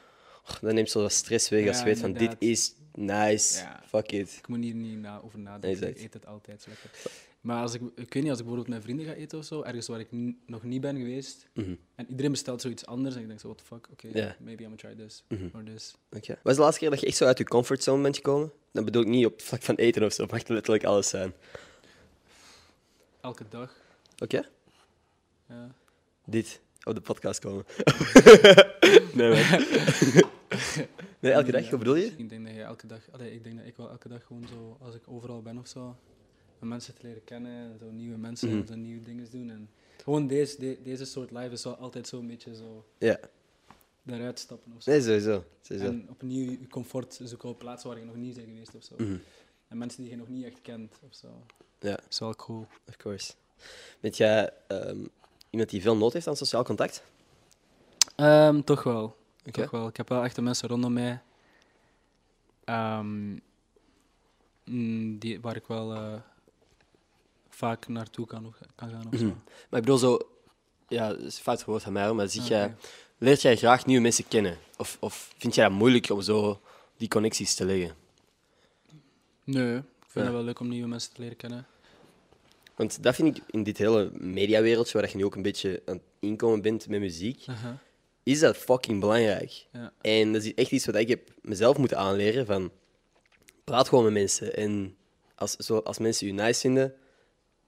dat 0.61 0.73
neemt 0.73 0.89
zo 0.89 1.01
wat 1.01 1.11
stress 1.11 1.50
weg 1.50 1.67
als 1.67 1.77
Ja, 1.77 1.83
je 1.83 1.89
weet 1.89 2.00
van 2.00 2.11
dit 2.11 2.21
inderdaad. 2.21 2.41
is 2.50 2.73
nice, 2.93 3.59
Ja. 3.59 3.83
fuck 3.88 4.11
it. 4.11 4.35
Ik 4.38 4.47
moet 4.47 4.59
hier 4.63 4.73
niet 4.75 4.97
na, 5.00 5.21
over 5.23 5.39
nadenken. 5.39 5.69
Exact. 5.69 5.97
Ik 5.97 6.03
eet 6.05 6.13
het 6.13 6.25
altijd 6.25 6.65
lekker. 6.67 6.89
Maar 7.41 7.62
als 7.62 7.74
ik, 7.74 7.81
ik 7.81 8.13
weet 8.13 8.24
niet, 8.24 8.29
als 8.29 8.39
ik 8.39 8.45
bijvoorbeeld 8.45 8.67
met 8.67 8.83
vrienden 8.83 9.05
ga 9.05 9.13
eten 9.13 9.38
of 9.38 9.45
zo, 9.45 9.62
ergens 9.62 9.88
waar 9.88 10.00
ik 10.00 10.15
n- 10.15 10.39
nog 10.45 10.63
niet 10.63 10.81
ben 10.81 10.98
geweest, 10.98 11.48
Mhm. 11.53 11.75
en 11.95 12.05
iedereen 12.10 12.31
bestelt 12.31 12.62
zoiets 12.62 12.86
anders, 12.86 13.15
en 13.15 13.21
ik 13.21 13.27
denk 13.27 13.39
zo, 13.39 13.48
what 13.48 13.57
the 13.60 13.65
fuck, 13.65 13.88
oké, 13.91 14.07
Ja. 14.13 14.36
maybe 14.39 14.63
I'm 14.63 14.69
gonna 14.77 14.95
try 14.95 15.05
this, 15.05 15.24
Mhm. 15.27 15.45
or 15.57 15.63
this. 15.63 15.95
Oké. 16.12 16.39
Wat 16.43 16.51
is 16.51 16.55
de 16.55 16.62
laatste 16.62 16.79
keer 16.79 16.89
dat 16.89 17.00
je 17.00 17.05
echt 17.05 17.17
zo 17.17 17.25
uit 17.25 17.38
je 17.38 17.43
comfortzone 17.43 18.01
bent 18.03 18.15
gekomen? 18.15 18.51
Dan 18.71 18.86
bedoel 18.86 19.01
ik 19.01 19.07
niet 19.07 19.25
op 19.25 19.41
vlak 19.41 19.62
van 19.62 19.75
eten 19.75 20.03
of 20.03 20.13
zo, 20.13 20.21
het 20.21 20.31
mag 20.31 20.48
letterlijk 20.48 20.83
alles 20.83 21.10
zijn. 21.10 21.33
Elke 23.21 23.43
dag. 23.50 23.75
Oké? 24.24 24.41
Ja. 25.50 25.71
Dit, 26.25 26.62
op 26.83 26.95
de 26.95 27.01
podcast 27.01 27.39
komen. 27.39 27.65
nee, 29.13 29.29
man. 29.29 29.39
nee, 31.19 31.31
elke 31.31 31.51
dag, 31.51 31.69
wat 31.69 31.79
bedoel 31.79 31.95
je? 31.95 32.05
Ik 32.17 32.29
denk 32.29 32.45
dat 32.45 32.53
je 32.55 32.62
elke 32.62 32.88
dag, 32.88 33.00
allee, 33.12 33.33
ik 33.33 33.43
denk 33.43 33.57
dat 33.57 33.67
ik 33.67 33.77
wel 33.77 33.89
elke 33.89 34.07
dag 34.07 34.24
gewoon 34.25 34.48
zo, 34.48 34.77
als 34.81 34.95
ik 34.95 35.01
overal 35.05 35.41
ben 35.41 35.57
of 35.57 35.67
zo, 35.67 35.95
om 36.61 36.67
mensen 36.67 36.95
te 36.95 37.07
leren 37.07 37.23
kennen, 37.23 37.71
en 37.71 37.77
zo 37.79 37.89
nieuwe 37.91 38.17
mensen, 38.17 38.49
Mhm. 38.49 38.57
en 38.59 38.67
zo 38.67 38.75
nieuwe 38.75 39.03
dingen 39.03 39.27
doen. 39.31 39.49
En 39.49 39.69
gewoon 40.03 40.27
deze, 40.27 40.59
de- 40.59 40.79
deze 40.83 41.05
soort 41.05 41.31
live 41.31 41.49
is 41.51 41.63
wel 41.63 41.75
altijd 41.75 42.07
zo'n 42.07 42.27
beetje 42.27 42.55
zo 42.55 42.85
Ja, 42.97 43.19
daaruit 44.03 44.39
stappen 44.39 44.73
of 44.75 44.83
zo. 44.83 44.91
nee, 44.91 45.01
sowieso. 45.01 45.43
sowieso. 45.61 45.89
En 45.89 46.05
opnieuw 46.09 46.51
je 46.51 46.67
comfort 46.67 47.19
zoeken 47.23 47.49
op 47.49 47.59
plaatsen 47.59 47.89
waar 47.89 47.99
je 47.99 48.05
nog 48.05 48.15
niet 48.15 48.35
bent 48.35 48.47
geweest 48.47 48.75
of 48.75 48.83
zo. 48.83 48.95
Mhm. 48.97 49.17
En 49.67 49.77
mensen 49.77 50.01
die 50.01 50.11
je 50.11 50.17
nog 50.17 50.27
niet 50.27 50.45
echt 50.45 50.61
kent 50.61 50.99
of 51.09 51.15
zo. 51.15 51.27
Ja. 51.79 51.89
Dat 51.95 52.05
is 52.09 52.19
wel 52.19 52.35
cool. 52.35 52.67
Of 52.87 52.97
course. 52.97 53.33
Bent 53.99 54.17
jij 54.17 54.49
ehm, 54.67 55.05
iemand 55.49 55.69
die 55.69 55.81
veel 55.81 55.97
nood 55.97 56.13
heeft 56.13 56.27
aan 56.27 56.35
sociaal 56.37 56.63
contact? 56.63 57.03
Ehm, 58.15 58.61
toch 58.61 58.83
wel. 58.83 59.15
Toch 59.51 59.71
wel. 59.71 59.87
Ik 59.87 59.97
heb 59.97 60.09
wel 60.09 60.23
echt 60.23 60.35
de 60.35 60.41
mensen 60.41 60.67
rondom 60.69 60.93
mij 60.93 61.21
mm, 64.65 65.17
die, 65.19 65.41
waar 65.41 65.55
ik 65.55 65.67
wel 65.67 65.93
eh, 65.93 66.13
vaak 67.61 67.87
naartoe 67.87 68.25
kan, 68.25 68.45
of- 68.45 68.57
kan 68.75 68.89
gaan. 68.89 69.07
Of 69.11 69.19
zo. 69.19 69.25
Mhm. 69.25 69.35
Maar 69.69 69.79
ik 69.79 69.85
bedoel 69.85 69.97
zo... 69.97 70.19
Ja, 70.87 71.07
dat 71.07 71.19
is 71.19 71.35
een 71.37 71.43
fout 71.43 71.63
woord 71.65 71.83
van 71.83 71.93
mij, 71.93 72.05
hoor, 72.05 72.15
maar 72.15 72.29
zie 72.29 72.41
Oké. 72.41 72.49
jij, 72.49 72.75
leert 73.17 73.41
jij 73.41 73.55
graag 73.57 73.85
nieuwe 73.85 74.01
mensen 74.01 74.27
kennen? 74.27 74.57
Of, 74.77 74.97
of 74.99 75.33
vind 75.37 75.55
jij 75.55 75.63
het 75.63 75.73
moeilijk 75.73 76.09
om 76.09 76.21
zo 76.21 76.61
die 76.97 77.07
connecties 77.07 77.55
te 77.55 77.65
leggen? 77.65 77.95
Nee, 79.43 79.75
ik 79.75 79.83
vind 80.07 80.13
Ja. 80.13 80.21
het 80.21 80.31
wel 80.31 80.43
leuk 80.43 80.59
om 80.59 80.67
nieuwe 80.67 80.87
mensen 80.87 81.13
te 81.13 81.21
leren 81.21 81.37
kennen. 81.37 81.65
Want 82.75 83.03
dat 83.03 83.15
vind 83.15 83.37
ik 83.37 83.43
in 83.49 83.63
dit 83.63 83.77
hele 83.77 84.11
mediawereldje, 84.13 84.99
waar 84.99 85.09
je 85.09 85.17
nu 85.17 85.25
ook 85.25 85.35
een 85.35 85.41
beetje 85.41 85.81
aan 85.85 85.93
het 85.95 86.03
inkomen 86.19 86.61
bent 86.61 86.87
met 86.87 86.99
muziek, 86.99 87.45
is 88.23 88.39
dat 88.39 88.57
fucking 88.57 88.99
belangrijk. 88.99 89.65
Ja. 89.71 89.93
En 90.01 90.33
dat 90.33 90.43
is 90.43 90.53
echt 90.53 90.71
iets 90.71 90.85
wat 90.85 90.95
ik 90.95 91.07
heb 91.07 91.29
mezelf 91.41 91.77
moeten 91.77 91.97
aanleren 91.97 92.45
van 92.45 92.71
praat 93.63 93.89
gewoon 93.89 94.03
met 94.03 94.13
mensen. 94.13 94.55
En 94.55 94.95
als, 95.35 95.55
zo, 95.55 95.77
als 95.77 95.97
mensen 95.97 96.27
je 96.27 96.33
nice 96.33 96.59
vinden, 96.59 96.93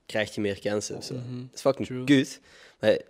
krijg 0.06 0.34
je 0.34 0.40
meer 0.40 0.58
kansen. 0.60 0.96
of 0.96 1.04
zo. 1.04 1.14
Mhm. 1.14 1.36
Dat 1.40 1.54
is 1.54 1.60
fucking 1.60 1.86
True. 1.86 2.04
kut, 2.04 2.40
maar 2.80 2.90
het 2.90 3.02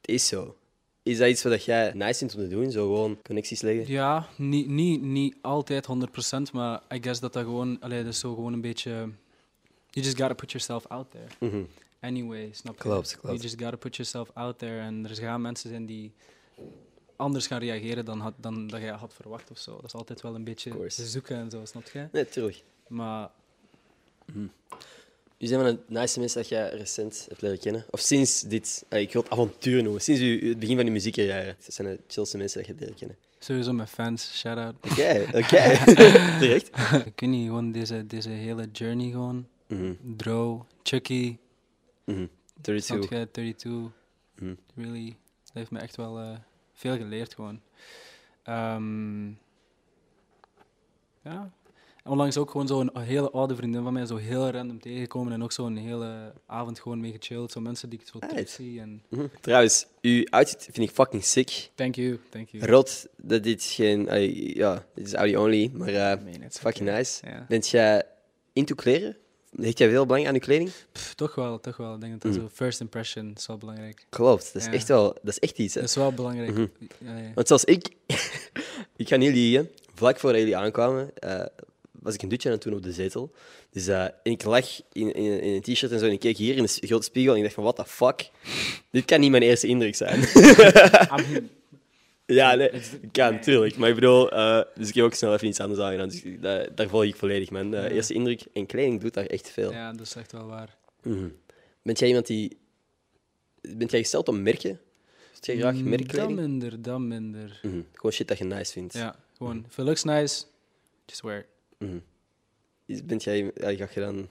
is 0.00 0.26
zo. 0.26 0.56
Is 1.02 1.18
dat 1.18 1.28
iets 1.28 1.42
wat 1.42 1.64
jij 1.64 1.92
nice 1.94 2.18
vindt 2.18 2.34
om 2.34 2.40
te 2.40 2.48
doen? 2.48 2.70
Zo 2.70 2.82
gewoon 2.86 3.18
connecties 3.22 3.60
leggen? 3.60 3.92
Ja, 3.94 4.28
niet, 4.36 4.68
niet, 4.68 5.02
niet 5.02 5.36
altijd 5.40 5.86
100%, 5.86 6.52
maar 6.52 6.82
I 6.94 6.98
guess 7.02 7.20
dat 7.20 7.32
dat 7.32 7.44
gewoon, 7.44 7.80
allee, 7.80 8.02
dat 8.04 8.12
is 8.12 8.18
zo 8.18 8.34
gewoon 8.34 8.52
een 8.52 8.60
beetje. 8.60 8.90
You 9.90 10.06
just 10.06 10.16
gotta 10.18 10.34
put 10.34 10.50
yourself 10.50 10.86
out 10.86 11.10
there. 11.10 11.26
Mhm. 11.50 11.62
Anyway, 12.00 12.48
snap 12.52 12.74
je? 12.74 12.80
Klopt, 12.80 13.10
You 13.10 13.20
klopt. 13.20 13.42
just 13.42 13.60
gotta 13.60 13.76
put 13.76 13.96
yourself 13.96 14.30
out 14.34 14.58
there. 14.58 14.80
En 14.80 15.08
er 15.08 15.14
gaan 15.16 15.40
mensen 15.40 15.70
zijn 15.70 15.86
die 15.86 16.12
anders 17.16 17.46
gaan 17.46 17.58
reageren 17.58 18.04
dan, 18.04 18.20
had, 18.20 18.34
dan 18.36 18.66
dat 18.66 18.80
jij 18.80 18.90
had 18.90 19.14
verwacht 19.14 19.50
of 19.50 19.58
zo. 19.58 19.74
Dat 19.74 19.84
is 19.84 19.94
altijd 19.94 20.20
wel 20.20 20.34
een 20.34 20.44
beetje 20.44 20.86
te 20.86 21.06
zoeken 21.06 21.36
en 21.36 21.50
zo, 21.50 21.64
snap 21.64 21.88
je? 21.88 22.08
Nee, 22.12 22.28
tuurlijk. 22.28 22.62
Maar 22.88 23.30
Wie 25.38 25.48
zijn 25.48 25.60
van 25.60 25.74
de 25.74 25.94
nice 25.94 26.18
mensen 26.18 26.40
dat 26.40 26.48
jij 26.48 26.70
recent 26.70 27.26
hebt 27.28 27.42
leren 27.42 27.58
kennen? 27.58 27.84
Of 27.90 28.00
sinds 28.00 28.40
dit, 28.40 28.84
eh, 28.88 29.00
ik 29.00 29.12
wil 29.12 29.22
het 29.22 29.30
avontuur 29.30 29.82
noemen, 29.82 30.02
sinds 30.02 30.20
u, 30.20 30.48
het 30.48 30.58
begin 30.58 30.76
van 30.76 30.84
je 30.84 30.90
muziekcarrière. 30.90 31.56
Dat 31.64 31.74
zijn 31.74 31.88
de 31.88 32.00
chillste 32.06 32.36
mensen 32.36 32.58
dat 32.58 32.66
je 32.66 32.72
hebt 32.72 32.84
leren 32.84 32.98
kennen. 32.98 33.18
sowieso 33.38 33.72
mijn 33.72 33.88
fans, 33.88 34.38
shout 34.38 34.58
out. 34.58 34.74
Oké, 34.90 35.26
oké. 35.40 35.84
Direct. 36.40 36.68
ik 37.06 37.20
weet 37.20 37.30
niet, 37.30 37.46
gewoon 37.46 37.72
deze, 37.72 38.06
deze 38.06 38.28
hele 38.28 38.68
journey 38.72 39.10
gewoon. 39.10 39.48
Mhm, 39.66 39.92
Dro, 40.16 40.66
Chucky, 40.82 41.36
mhm. 42.04 42.26
snap 42.54 42.62
32. 42.62 43.10
je? 43.10 43.30
32. 43.30 43.92
Mhm. 44.38 44.54
Really, 44.74 45.16
dat 45.44 45.52
heeft 45.52 45.70
me 45.70 45.78
echt 45.78 45.96
wel 45.96 46.18
eh, 46.18 46.36
veel 46.72 46.96
geleerd 46.96 47.34
gewoon. 47.34 47.60
Ehm, 48.42 49.28
ja. 51.22 51.52
Onlangs 52.06 52.36
ook 52.36 52.50
gewoon 52.50 52.66
zo'n 52.66 52.90
hele 52.98 53.30
oude 53.30 53.56
vriendin 53.56 53.82
van 53.82 53.92
mij 53.92 54.06
zo 54.06 54.16
heel 54.16 54.50
random 54.50 54.80
tegengekomen 54.80 55.32
en 55.32 55.42
ook 55.42 55.52
zo'n 55.52 55.76
hele 55.76 56.32
avond 56.46 56.80
gewoon 56.80 57.00
mee 57.00 57.12
gechilled. 57.12 57.52
Zo 57.52 57.60
mensen 57.60 57.88
die 57.88 57.98
ik 58.00 58.06
zo 58.12 58.18
terug 58.18 58.48
zie 58.48 58.80
en... 58.80 59.02
Mhm. 59.08 59.26
Trouwens, 59.40 59.86
uw 60.00 60.24
outfit 60.30 60.62
vind 60.72 60.88
ik 60.88 60.94
fucking 60.94 61.24
sick. 61.24 61.70
Thank 61.74 61.94
you, 61.94 62.18
thank 62.30 62.48
you. 62.48 62.66
Rot 62.66 63.06
dat 63.16 63.42
dit 63.42 63.62
geen, 63.62 64.08
ja, 64.54 64.86
dit 64.94 65.06
is 65.06 65.14
audio 65.14 65.42
only, 65.44 65.70
maar 65.72 65.88
I 65.88 65.92
mean, 66.24 66.42
it's 66.42 66.58
fucking 66.58 66.88
okay. 66.88 66.98
nice. 67.00 67.26
Ja. 67.26 67.44
Bent 67.48 67.68
jij 67.68 68.02
into 68.52 68.74
kleren? 68.74 69.16
Heet 69.60 69.78
jij 69.78 69.90
veel 69.90 70.06
belang 70.06 70.26
aan 70.26 70.34
je 70.34 70.40
kleding? 70.40 70.70
Pff, 70.92 71.14
toch 71.14 71.34
wel, 71.34 71.60
toch 71.60 71.76
wel. 71.76 71.94
Ik 71.94 72.00
denk 72.00 72.12
dat 72.12 72.22
dat 72.22 72.32
Mhm. 72.32 72.40
zo 72.40 72.48
first 72.52 72.80
impression 72.80 73.32
is 73.36 73.46
wel 73.46 73.56
belangrijk. 73.58 74.06
Klopt, 74.08 74.52
dat 74.52 74.62
is 74.62 74.68
Ja. 74.68 74.72
echt 74.74 74.88
wel, 74.88 75.06
dat 75.12 75.18
is 75.32 75.38
echt 75.38 75.58
iets. 75.58 75.74
Hè? 75.74 75.80
Dat 75.80 75.88
is 75.88 75.96
wel 75.96 76.12
belangrijk. 76.12 76.50
Mhm. 76.50 76.66
Ja, 76.98 77.16
ja. 77.16 77.30
Want 77.34 77.46
zoals 77.46 77.64
ik, 77.64 77.88
ik 78.96 79.08
ga 79.08 79.16
niet 79.16 79.32
liegen, 79.32 79.70
vlak 79.94 80.18
voordat 80.18 80.40
jullie 80.40 80.56
aankwamen, 80.56 81.10
eh, 81.18 81.44
was 82.06 82.14
ik 82.14 82.22
een 82.22 82.28
dutje 82.28 82.48
aan 82.48 82.54
het 82.54 82.64
doen 82.64 82.74
op 82.74 82.82
de 82.82 82.92
zetel. 82.92 83.32
Dus 83.70 83.86
eh, 83.86 84.04
ik 84.22 84.44
lag 84.44 84.66
in, 84.92 85.12
in, 85.14 85.40
in 85.40 85.54
een 85.54 85.60
t-shirt 85.62 85.92
en 85.92 85.98
zo 85.98 86.06
en 86.06 86.12
ik 86.12 86.20
keek 86.20 86.36
hier 86.36 86.56
in 86.56 86.62
de 86.62 86.68
grote 86.86 87.04
spiegel 87.04 87.30
en 87.32 87.36
ik 87.36 87.42
dacht 87.42 87.54
van, 87.54 87.64
what 87.64 87.76
the 87.76 87.84
fuck? 87.84 88.30
Dit 88.90 89.04
kan 89.04 89.20
niet 89.20 89.30
mijn 89.30 89.42
eerste 89.42 89.66
indruk 89.66 89.94
zijn. 89.94 90.20
Ja, 92.26 92.54
nee, 92.54 92.70
kan, 93.12 93.32
natuurlijk. 93.32 93.76
Maar 93.76 93.88
ik 93.88 93.94
bedoel, 93.94 94.30
eh, 94.30 94.60
dus 94.74 94.88
ik 94.88 94.94
heb 94.94 95.04
ook 95.04 95.14
snel 95.14 95.34
even 95.34 95.48
iets 95.48 95.60
anders 95.60 95.80
aangedaan. 95.80 96.08
Dus 96.08 96.22
daar, 96.40 96.74
daar 96.74 96.88
volg 96.88 97.04
ik 97.04 97.16
volledig, 97.16 97.50
man. 97.50 97.70
De 97.70 97.76
Ja. 97.76 97.88
eerste 97.88 98.14
indruk 98.14 98.42
en 98.52 98.66
kleding 98.66 99.00
doet 99.00 99.14
daar 99.14 99.26
echt 99.26 99.50
veel. 99.50 99.72
ja, 99.72 99.92
dat 99.92 100.06
is 100.06 100.14
echt 100.14 100.32
wel 100.32 100.46
waar. 100.46 100.76
Mhm. 101.02 101.28
Bent 101.82 101.98
jij 101.98 102.08
iemand 102.08 102.26
die... 102.26 102.56
Bent 103.60 103.90
jij 103.90 104.00
gesteld 104.00 104.28
om 104.28 104.42
merken? 104.42 104.80
Zit 105.32 105.46
jij 105.46 105.56
graag 105.56 105.74
Mm, 105.74 105.88
merkkleding? 105.88 106.36
Dan 106.36 106.48
minder, 106.48 106.82
dan 106.82 107.08
minder. 107.08 107.60
Mhm. 107.62 107.80
Gewoon 107.92 108.12
shit 108.12 108.28
dat 108.28 108.38
je 108.38 108.44
nice 108.44 108.72
vindt. 108.72 108.94
Ja, 108.94 109.16
gewoon, 109.36 109.64
if 109.68 109.78
it 109.78 109.84
looks 109.84 110.04
nice, 110.04 110.44
just 111.06 111.20
wear 111.20 111.38
it. 111.38 111.46
Mhm. 111.78 111.98
Is- 112.86 113.04
Bent 113.04 113.24
jij, 113.24 113.52
ja, 113.54 113.86
ga 113.86 113.88
je 113.94 114.00
dan 114.00 114.28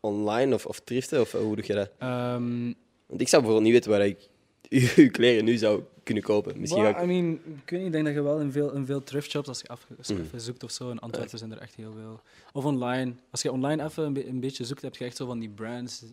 online 0.00 0.54
of, 0.54 0.66
of 0.66 0.80
thriften 0.80 1.20
of 1.20 1.34
eh, 1.34 1.40
hoe 1.40 1.56
doe 1.56 1.64
je 1.66 1.74
dat? 1.74 1.90
Um, 2.02 2.74
Want 3.06 3.20
ik 3.20 3.28
zou 3.28 3.42
bijvoorbeeld 3.42 3.62
niet 3.62 3.72
weten 3.72 3.90
waar 3.90 4.06
ik 4.06 4.28
uw 4.96 5.10
kleren 5.10 5.44
nu 5.44 5.56
zou 5.56 5.82
kunnen 6.02 6.22
kopen. 6.22 6.60
Misschien 6.60 6.82
well, 6.82 6.90
ik... 6.90 7.00
I 7.02 7.06
mean, 7.06 7.32
ik 7.32 7.70
weet 7.70 7.78
niet, 7.78 7.86
ik 7.86 7.92
denk 7.92 8.04
dat 8.04 8.14
je 8.14 8.22
wel 8.22 8.40
in 8.40 8.52
veel, 8.52 8.72
in 8.74 8.86
veel 8.86 9.02
thrift 9.02 9.30
shops, 9.30 9.48
als 9.48 9.60
je 9.60 9.68
af, 9.68 9.86
als 9.98 10.06
je 10.08 10.14
Mm. 10.14 10.20
even 10.20 10.40
zoekt 10.40 10.62
of 10.62 10.70
zo, 10.70 10.90
in 10.90 10.98
Antwerpen 10.98 11.38
zijn 11.38 11.52
er 11.52 11.58
echt 11.58 11.74
heel 11.74 11.92
veel. 11.92 12.20
Of 12.52 12.64
online. 12.64 13.12
Als 13.30 13.42
je 13.42 13.52
online 13.52 13.84
even 13.84 14.04
een, 14.04 14.12
be- 14.12 14.26
een 14.26 14.40
beetje 14.40 14.64
zoekt, 14.64 14.82
heb 14.82 14.96
je 14.96 15.04
echt 15.04 15.16
zo 15.16 15.26
van 15.26 15.38
die 15.38 15.48
brands 15.50 16.04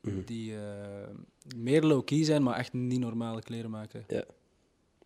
Mhm. 0.00 0.22
die 0.24 0.54
eh, 0.56 1.08
meer 1.56 1.82
low-key 1.82 2.24
zijn, 2.24 2.42
maar 2.42 2.58
echt 2.58 2.72
niet 2.72 3.00
normale 3.00 3.42
kleren 3.42 3.70
maken. 3.70 4.06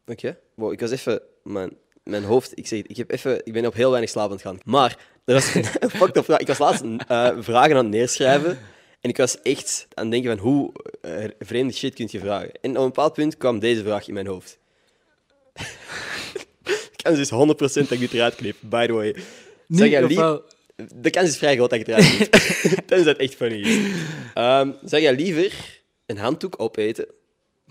Oké. 0.07 0.39
Wow, 0.55 0.73
ik 0.73 0.81
was 0.81 0.91
even... 0.91 1.21
Mijn, 1.43 1.77
mijn 2.07 2.25
hoofd... 2.25 2.59
Ik 2.59 2.67
zeg 2.67 2.83
ik, 2.83 2.97
heb 2.97 3.11
even, 3.11 3.41
ik 3.45 3.53
ben 3.53 3.67
op 3.67 3.75
heel 3.75 3.91
weinig 3.91 4.11
slaap 4.11 4.27
aan 4.27 4.33
het 4.33 4.43
gaan. 4.43 4.59
Maar 4.65 4.99
er 5.25 5.35
was 5.35 5.55
een 5.55 5.91
fucked 5.91 6.17
up 6.17 6.25
vraag. 6.25 6.39
Ik 6.39 6.47
was 6.47 6.59
laatst 6.59 6.83
eh, 7.07 7.31
vragen 7.39 7.77
aan 7.77 7.85
het 7.85 7.95
neerschrijven. 7.95 8.59
En 9.01 9.11
ik 9.11 9.17
was 9.17 9.43
echt 9.43 9.87
aan 9.95 10.03
het 10.05 10.13
denken 10.13 10.37
van 10.37 10.47
hoe 10.47 10.73
eh, 11.01 11.25
vreemde 11.39 11.73
shit 11.73 11.95
kun 11.95 12.09
je 12.11 12.19
vragen. 12.19 12.51
En 12.61 12.71
op 12.71 12.77
een 12.77 12.85
bepaald 12.85 13.13
punt 13.13 13.37
kwam 13.37 13.59
deze 13.59 13.83
vraag 13.83 14.09
in 14.09 14.15
mijn 14.15 14.27
hoofd. 14.27 14.59
de 16.63 17.03
kans 17.03 17.19
is 17.19 17.33
100% 17.33 17.37
dat 17.57 17.91
ik 17.91 17.99
dit 17.99 18.13
eruit 18.13 18.35
knip, 18.35 18.57
by 18.61 18.87
the 18.87 18.93
way. 18.93 19.17
Jij 19.67 20.09
De 20.95 21.11
kans 21.11 21.29
is 21.29 21.37
vrij 21.37 21.55
groot 21.55 21.71
dat 21.71 21.81
ik 21.81 21.87
het 21.87 21.97
eruit 21.97 22.17
knip. 22.17 22.33
Tenzij 22.89 23.13
het 23.13 23.21
echt 23.21 23.35
funny 23.35 23.61
is. 23.61 23.93
Ehm 24.35 24.71
zou 24.85 25.03
jij 25.03 25.15
liever 25.15 25.81
een 26.07 26.19
handdoek 26.19 26.55
opeten 26.61 27.07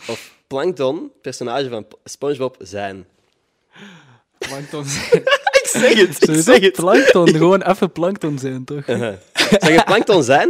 of 0.08 0.36
Plankton, 0.48 1.12
personage 1.22 1.70
van 1.70 1.86
SpongeBob, 2.04 2.56
zijn? 2.60 3.08
Plankton 4.38 4.86
Ik 5.62 5.68
zeg 5.82 5.94
het, 6.08 6.30
ik 6.30 6.42
zeg 6.42 6.60
het. 6.62 6.72
plankton, 6.74 7.28
gewoon 7.30 7.62
even 7.62 7.92
plankton 7.92 8.40
zijn, 8.40 8.66
toch? 8.66 8.88
Uh-huh. 8.88 9.14
Zou 9.60 9.74
je 9.74 9.84
Plankton 9.84 10.24
zijn? 10.24 10.50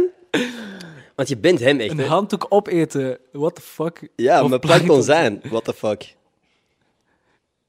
Want 1.14 1.28
je 1.28 1.36
bent 1.36 1.60
hem 1.60 1.80
echt, 1.80 1.90
Een 1.90 1.98
hè? 1.98 2.06
handdoek 2.06 2.46
opeten, 2.48 3.18
what 3.32 3.54
the 3.54 3.60
fuck? 3.60 4.08
Ja, 4.16 4.42
Of 4.42 4.50
maar 4.50 4.58
Plankton 4.58 5.02
zijn, 5.02 5.40
what 5.44 5.64
the 5.64 5.72
fuck? 5.72 6.14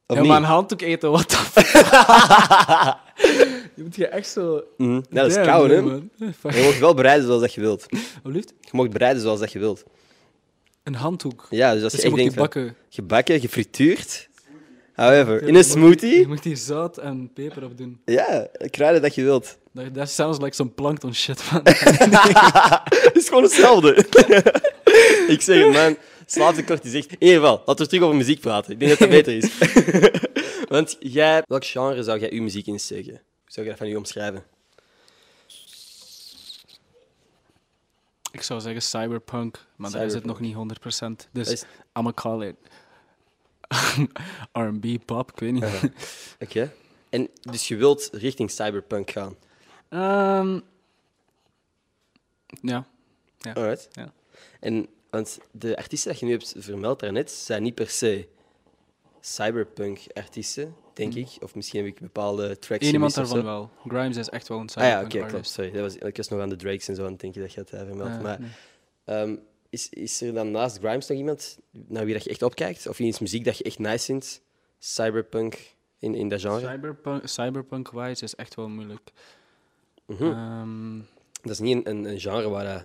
Of 0.07 0.15
ja, 0.15 0.21
niet? 0.21 0.27
maar 0.31 0.37
een 0.37 0.43
handdoek 0.47 0.81
eten, 0.81 1.11
what 1.11 1.29
the 1.29 1.35
fuck? 1.35 1.65
je 3.75 3.83
moet 3.83 3.95
je 3.95 4.07
echt 4.07 4.29
zo... 4.29 4.63
Mhm. 4.77 4.93
Ja, 4.93 5.01
dat 5.09 5.29
is 5.29 5.35
koud, 5.35 5.69
hè? 5.69 5.81
man. 5.81 6.09
Je 6.17 6.29
mag 6.41 6.79
wel 6.79 6.93
bereiden 6.93 7.25
zoals 7.25 7.41
dat 7.41 7.53
je 7.53 7.61
wilt. 7.61 7.85
Alsjeblieft. 7.91 8.53
Je 8.61 8.69
mag 8.71 8.89
bereiden 8.89 9.21
zoals 9.21 9.39
dat 9.39 9.51
je 9.51 9.59
wilt. 9.59 9.83
Een 10.83 10.95
handdoek. 10.95 11.47
Ja, 11.49 11.73
dus 11.73 11.83
als 11.83 11.91
Dus 11.91 12.01
je 12.01 12.07
je 12.07 12.13
echt 12.13 12.23
moet 12.23 12.33
die 12.33 12.35
denkt 12.35 12.53
van... 12.53 12.63
bakken. 12.63 12.75
Gebakken, 12.89 13.39
gefrituurd. 13.39 14.26
However, 14.97 15.43
in 15.43 15.55
een 15.55 15.63
smoothie... 15.63 16.19
Je 16.19 16.27
moet 16.27 16.43
die 16.43 16.55
zout 16.55 16.97
en 16.97 17.33
peper 17.33 17.63
op 17.63 17.77
doen. 17.77 18.01
Ja, 18.05 18.47
kruiden 18.69 19.01
dat 19.01 19.15
je 19.15 19.23
wilt. 19.23 19.57
Dat, 19.71 19.93
that 19.93 20.09
sounds 20.09 20.39
like 20.39 20.55
some 20.55 20.69
plankton 20.69 21.13
shit, 21.15 21.51
man. 21.51 21.61
Het 21.63 23.15
is 23.17 23.27
gewoon 23.27 23.43
hetzelfde. 23.43 23.95
ik 25.33 25.41
zeg 25.41 25.63
het, 25.63 25.73
man. 25.73 25.97
Slaaptekort 26.25 26.85
is 26.85 26.93
echt... 26.93 27.11
In 27.11 27.17
ieder 27.19 27.35
geval, 27.35 27.61
laten 27.65 27.83
we 27.83 27.89
terug 27.89 28.03
over 28.03 28.17
muziek 28.17 28.39
praten. 28.39 28.71
Ik 28.71 28.79
denk 28.79 28.91
dat 28.91 28.99
dat 28.99 29.09
beter 29.09 29.35
is. 29.37 29.57
Want 30.75 30.97
jij... 30.99 31.43
Welk 31.47 31.65
genre 31.65 32.03
zou 32.03 32.19
jij 32.19 32.31
uw 32.31 32.41
muziek 32.41 32.67
insteken? 32.67 33.13
Hoe 33.13 33.21
zou 33.45 33.65
je 33.65 33.71
dat 33.71 33.81
van 33.81 33.89
u 33.91 33.95
omschrijven? 33.95 34.43
Ik 38.31 38.41
zou 38.41 38.61
zeggen 38.61 38.81
cyberpunk, 38.81 39.65
maar 39.75 39.91
daar 39.91 40.05
is 40.05 40.13
het 40.13 40.25
nog 40.25 40.39
niet 40.39 40.55
100%. 40.55 41.29
Dus 41.31 41.51
is- 41.51 41.63
I'ma 41.97 42.11
call 42.13 42.47
it 42.47 42.55
R&B 44.51 45.05
pop, 45.05 45.31
ik 45.31 45.39
weet 45.39 45.53
niet. 45.53 45.65
Oké. 46.39 46.73
En 47.09 47.29
dus 47.41 47.67
je 47.67 47.75
wilt 47.75 48.09
richting 48.11 48.51
cyberpunk 48.51 49.11
gaan? 49.11 49.35
Ehm, 49.89 50.59
ja. 52.61 52.87
Alright. 53.53 53.87
Ja. 53.91 54.13
En, 54.59 54.87
want 55.09 55.39
de 55.51 55.77
artiesten 55.77 56.11
dat 56.11 56.19
je 56.19 56.25
nu 56.25 56.31
hebt 56.31 56.53
vermeld 56.57 56.99
daarnet, 56.99 57.31
zijn 57.31 57.63
niet 57.63 57.75
per 57.75 57.89
se 57.89 58.27
cyberpunk-artiesten, 59.19 60.75
denk 60.93 61.13
ik. 61.13 61.27
Of 61.39 61.55
misschien 61.55 61.79
heb 61.79 61.93
ik 61.93 61.99
bepaalde 61.99 62.59
tracks 62.59 62.91
iemand 62.91 63.15
daarvan 63.15 63.43
wel. 63.43 63.69
Grimes 63.87 64.17
is 64.17 64.29
echt 64.29 64.47
wel 64.47 64.59
een 64.59 64.69
Ah 64.69 64.83
ja, 64.83 64.89
cyberpunk 64.89 65.23
oké, 65.23 65.31
klopt. 65.31 65.49
Sorry. 65.49 65.71
Dat 65.71 65.81
was, 65.81 65.95
ik 65.95 66.17
was 66.17 66.27
nog 66.27 66.41
aan 66.41 66.49
de 66.49 66.55
Drakes 66.55 66.87
en 66.87 66.95
zo 66.95 67.05
aan 67.05 67.11
het 67.11 67.19
denken 67.19 67.41
dat 67.41 67.53
je 67.53 67.59
het 67.59 67.71
uh, 67.71 67.79
vermeld. 67.79 68.09
Eh, 68.09 68.21
maar 68.21 68.39
nee. 68.39 68.49
ehm, 69.03 69.35
is, 69.69 69.89
is 69.89 70.21
er 70.21 70.33
dan 70.33 70.51
naast 70.51 70.77
Grimes 70.77 71.07
nog 71.07 71.17
iemand 71.17 71.57
naar 71.71 72.05
wie 72.05 72.13
dat 72.13 72.23
je 72.23 72.29
echt 72.29 72.41
opkijkt? 72.41 72.87
Of 72.87 72.99
iets 72.99 73.19
muziek 73.19 73.45
dat 73.45 73.57
je 73.57 73.63
echt 73.63 73.79
nice 73.79 74.05
vindt? 74.05 74.41
Cyberpunk 74.79 75.75
in, 75.99 76.15
in 76.15 76.29
dat 76.29 76.41
genre? 76.41 76.67
Cyberpunk, 76.71 77.27
cyberpunk-wise 77.27 78.23
is 78.23 78.35
echt 78.35 78.55
wel 78.55 78.69
moeilijk. 78.69 79.11
Mhm. 80.05 80.23
Ehm, 80.23 80.97
Dat 81.41 81.51
is 81.51 81.59
niet 81.59 81.75
een, 81.75 81.89
een, 81.89 82.05
een 82.05 82.19
genre 82.19 82.49
waar 82.49 82.63
dat... 82.65 82.81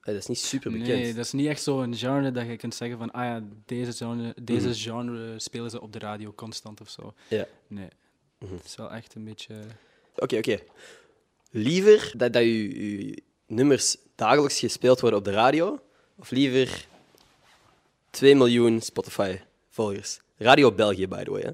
eh, 0.00 0.06
dat 0.06 0.14
is 0.14 0.26
niet 0.26 0.38
super 0.38 0.70
bekend. 0.70 0.88
nee, 0.88 1.14
dat 1.14 1.24
is 1.24 1.32
niet 1.32 1.46
echt 1.46 1.62
zo'n 1.62 1.94
genre 1.94 2.30
dat 2.32 2.46
je 2.46 2.56
kunt 2.56 2.74
zeggen 2.74 2.98
van, 2.98 3.10
ah 3.10 3.24
ja, 3.24 3.42
deze 3.66 3.92
genre, 3.92 4.34
deze 4.42 4.68
Mhm. 4.68 4.76
genre 4.76 5.38
spelen 5.38 5.70
ze 5.70 5.80
op 5.80 5.92
de 5.92 5.98
radio 5.98 6.32
constant 6.32 6.80
of 6.80 6.90
zo. 6.90 7.14
Ja. 7.28 7.46
Nee, 7.66 7.88
Mhm. 8.38 8.54
het 8.54 8.64
is 8.64 8.76
wel 8.76 8.90
echt 8.90 9.14
een 9.14 9.24
beetje... 9.24 9.54
Oké, 10.16 10.36
oké. 10.36 10.58
Liever 11.50 12.12
dat, 12.16 12.32
dat 12.32 12.42
je, 12.42 13.06
je 13.06 13.22
nummers 13.46 13.96
dagelijks 14.14 14.58
gespeeld 14.58 15.00
worden 15.00 15.18
op 15.18 15.24
de 15.24 15.30
radio, 15.30 15.80
of 16.20 16.30
liever 16.30 16.86
2 18.10 18.34
miljoen 18.34 18.80
Spotify-volgers? 18.80 20.20
Radio 20.38 20.72
België, 20.72 21.06
by 21.08 21.22
the 21.24 21.30
way. 21.30 21.42
Hè? 21.42 21.50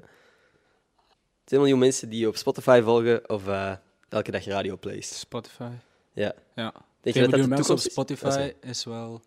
2 1.43 1.59
miljoen 1.59 1.79
mensen 1.79 2.09
die 2.09 2.19
je 2.19 2.27
op 2.27 2.35
Spotify 2.35 2.81
volgen, 2.83 3.29
of 3.29 3.47
eh, 3.47 3.73
elke 4.09 4.31
dag 4.31 4.45
radio 4.45 4.77
plays. 4.77 5.19
Spotify. 5.19 5.69
Ja. 6.13 6.33
Ja. 6.55 6.73
Denk 6.73 6.81
2 7.01 7.13
je 7.13 7.19
dat 7.19 7.29
dat 7.29 7.31
miljoen 7.31 7.49
mensen 7.49 7.73
op 7.73 7.79
is? 7.79 7.91
Spotify 7.91 8.53
is 8.61 8.83
wel... 8.83 9.21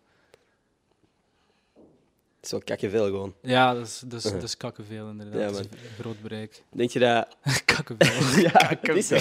is 2.41 2.51
wel 2.51 2.61
kakkenveel 2.63 3.05
gewoon. 3.05 3.35
Ja, 3.41 3.73
dat 3.73 3.87
is, 3.87 3.99
dat 3.99 4.19
is, 4.19 4.25
Uh-huh. 4.25 4.39
dat 4.39 4.49
is 4.49 4.57
kakkenveel 4.57 5.09
inderdaad. 5.09 5.39
Ja, 5.39 5.47
dat 5.47 5.59
is 5.59 5.79
groot 5.99 6.21
bereik. 6.21 6.63
Denk 6.71 6.91
je 6.91 6.99
dat... 6.99 7.35
kakkenveel. 7.65 8.41
ja, 8.51 8.77
het 8.81 9.05
zo. 9.05 9.17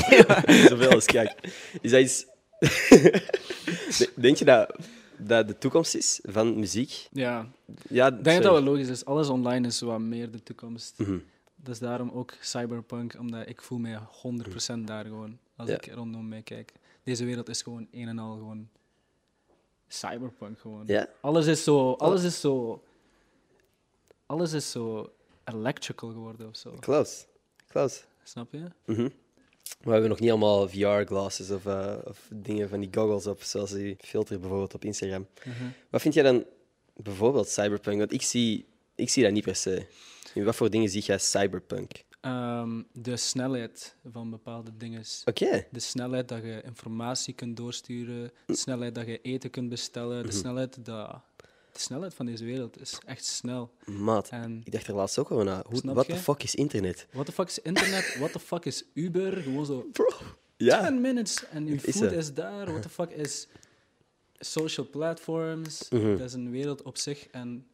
Zoveel 0.68 0.90
als 0.90 1.06
kijk. 1.06 1.32
Is 1.80 1.90
dat 1.90 2.00
iets... 2.00 2.26
Denk 4.14 4.36
je 4.36 4.44
dat 4.44 4.76
dat 5.26 5.48
de 5.48 5.58
toekomst 5.58 5.94
is 5.94 6.20
van 6.22 6.58
muziek? 6.58 7.08
Ja, 7.12 7.48
Ja, 7.88 8.06
ik 8.06 8.12
denk 8.12 8.24
dat 8.24 8.32
sorry. 8.34 8.42
dat 8.42 8.52
wel 8.52 8.62
logisch 8.62 8.88
is. 8.88 9.04
Alles 9.04 9.28
online 9.28 9.66
is 9.66 9.80
wat 9.80 10.00
meer 10.00 10.30
de 10.30 10.42
toekomst. 10.42 10.96
Dat 11.56 11.74
is 11.74 11.78
daarom 11.78 12.10
ook 12.10 12.34
cyberpunk, 12.40 13.14
omdat 13.18 13.48
ik 13.48 13.62
voel 13.62 13.78
mij 13.78 13.98
100% 13.98 14.84
daar 14.84 15.04
gewoon. 15.04 15.38
Als 15.56 15.68
Ja. 15.68 15.74
ik 15.74 15.86
rondom 15.92 16.28
mij 16.28 16.42
kijk. 16.42 16.72
Deze 17.02 17.24
wereld 17.24 17.48
is 17.48 17.62
gewoon 17.62 17.86
een 17.90 18.08
en 18.08 18.18
al 18.18 18.32
gewoon 18.36 18.68
cyberpunk 19.88 20.58
gewoon. 20.60 20.82
Ja? 20.86 21.08
Alles 21.20 21.46
is 21.46 21.64
zo, 21.64 21.92
alles 21.92 22.22
is 22.22 22.40
zo, 22.40 22.82
alles 24.26 24.52
is 24.52 24.70
zo 24.70 25.12
electrical 25.44 26.08
geworden 26.10 26.48
of 26.48 26.56
zo. 26.56 26.76
Close. 26.80 27.24
Close. 27.68 28.00
Snap 28.22 28.52
je? 28.52 28.64
Mhm. 28.86 29.08
We 29.80 29.90
hebben 29.90 30.08
nog 30.10 30.20
niet 30.20 30.30
allemaal 30.30 30.68
VR-glasses 30.68 31.50
of, 31.50 31.66
eh, 31.66 31.96
of 32.04 32.28
dingen 32.34 32.68
van 32.68 32.80
die 32.80 32.88
goggles 32.94 33.26
op, 33.26 33.42
zoals 33.42 33.70
die 33.72 33.96
filter 33.98 34.40
bijvoorbeeld 34.40 34.74
op 34.74 34.84
Instagram. 34.84 35.26
Mhm. 35.44 35.64
Wat 35.90 36.00
vind 36.00 36.14
jij 36.14 36.22
dan 36.22 36.44
bijvoorbeeld 36.96 37.48
cyberpunk? 37.48 37.98
Want 37.98 38.12
ik 38.12 38.22
zie, 38.22 38.66
ik 38.94 39.08
zie 39.10 39.22
dat 39.22 39.32
niet 39.32 39.44
per 39.44 39.56
se. 39.56 39.86
In 40.34 40.44
wat 40.44 40.56
voor 40.56 40.70
dingen 40.70 40.88
zie 40.88 41.02
jij 41.02 41.18
cyberpunk? 41.18 41.90
Ehm, 42.20 42.82
de 42.92 43.16
snelheid 43.16 43.94
van 44.12 44.30
bepaalde 44.30 44.76
dingen. 44.76 45.02
Oké. 45.24 45.66
De 45.70 45.80
snelheid 45.80 46.28
dat 46.28 46.42
je 46.42 46.62
informatie 46.64 47.34
kunt 47.34 47.56
doorsturen, 47.56 48.30
de 48.46 48.56
snelheid 48.56 48.94
dat 48.94 49.06
je 49.06 49.20
eten 49.22 49.50
kunt 49.50 49.68
bestellen, 49.68 50.22
de 50.22 50.28
Mhm. 50.28 50.36
snelheid, 50.36 50.84
dat, 50.84 51.20
de 51.72 51.80
snelheid 51.80 52.14
van 52.14 52.26
deze 52.26 52.44
wereld 52.44 52.80
is 52.80 52.98
echt 53.06 53.24
snel. 53.24 53.70
Maat, 53.84 54.28
En 54.28 54.60
ik 54.64 54.72
dacht 54.72 54.86
er 54.86 54.94
laatst 54.94 55.18
ook 55.18 55.30
over 55.30 55.44
na. 55.44 55.64
Je? 55.70 56.04
the 56.06 56.16
fuck 56.16 56.42
is 56.42 56.54
internet? 56.54 57.06
what 57.12 57.26
the 57.26 57.32
fuck 57.32 57.48
is 57.48 57.58
internet? 57.58 58.16
What 58.18 58.32
the 58.32 58.38
fuck 58.38 58.64
is 58.64 58.84
Uber? 58.94 59.32
Gewoon 59.32 59.66
zo 59.66 59.86
Bro. 59.92 60.08
Ja. 60.56 60.86
10 60.86 61.00
minutes 61.00 61.44
en 61.48 61.66
uw 61.66 61.78
is 61.82 61.96
food 61.96 62.12
is 62.12 62.34
daar. 62.34 62.66
What 62.70 62.82
the 62.82 62.88
fuck 62.88 63.10
is 63.10 63.48
social 64.38 64.86
platforms? 64.90 65.86
Mhm. 65.90 66.16
Dat 66.16 66.26
is 66.26 66.32
een 66.32 66.50
wereld 66.50 66.82
op 66.82 66.96
zich. 66.96 67.26
En 67.30 67.64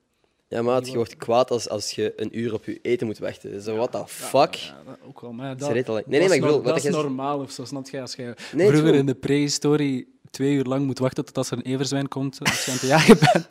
Ja, 0.48 0.62
maat, 0.62 0.86
je 0.86 0.96
wordt 0.96 1.16
kwaad 1.16 1.50
als, 1.50 1.68
als 1.68 1.90
je 1.90 2.12
een 2.16 2.38
uur 2.38 2.52
op 2.54 2.64
je 2.64 2.78
eten 2.82 3.06
moet 3.06 3.18
wachten. 3.18 3.62
Zo, 3.62 3.74
what 3.76 3.92
the 3.92 3.98
Ja, 3.98 4.06
fuck? 4.06 4.54
ja, 4.54 4.82
dat 4.86 4.98
ook 5.06 5.20
wel. 5.20 5.32
Maar 5.32 5.46
ja, 5.46 5.54
dat, 5.54 5.68
Nee, 5.72 5.82
nee, 6.06 6.20
is 6.20 6.26
maar 6.26 6.36
ik 6.36 6.40
bedoel, 6.42 6.56
nor- 6.56 6.64
wat 6.64 6.74
dat 6.74 6.84
is 6.84 6.90
normaal 6.90 7.40
of 7.40 7.50
zo, 7.50 7.64
snap 7.64 7.88
je? 7.88 8.00
Als 8.00 8.14
je 8.14 8.34
Nee, 8.52 8.68
vroeger 8.68 8.94
in 8.94 9.06
de 9.06 9.14
prehistorie 9.14 10.15
twee 10.30 10.54
uur 10.54 10.64
lang 10.64 10.86
moet 10.86 10.98
wachten 10.98 11.24
tot 11.24 11.36
als 11.38 11.50
er 11.50 11.56
een 11.56 11.62
everzwijn 11.64 12.08
komt 12.08 12.38
als 12.40 12.64
je 12.64 12.70
aan 12.70 12.76
het 12.76 12.86
jagen 12.86 13.18
bent, 13.32 13.46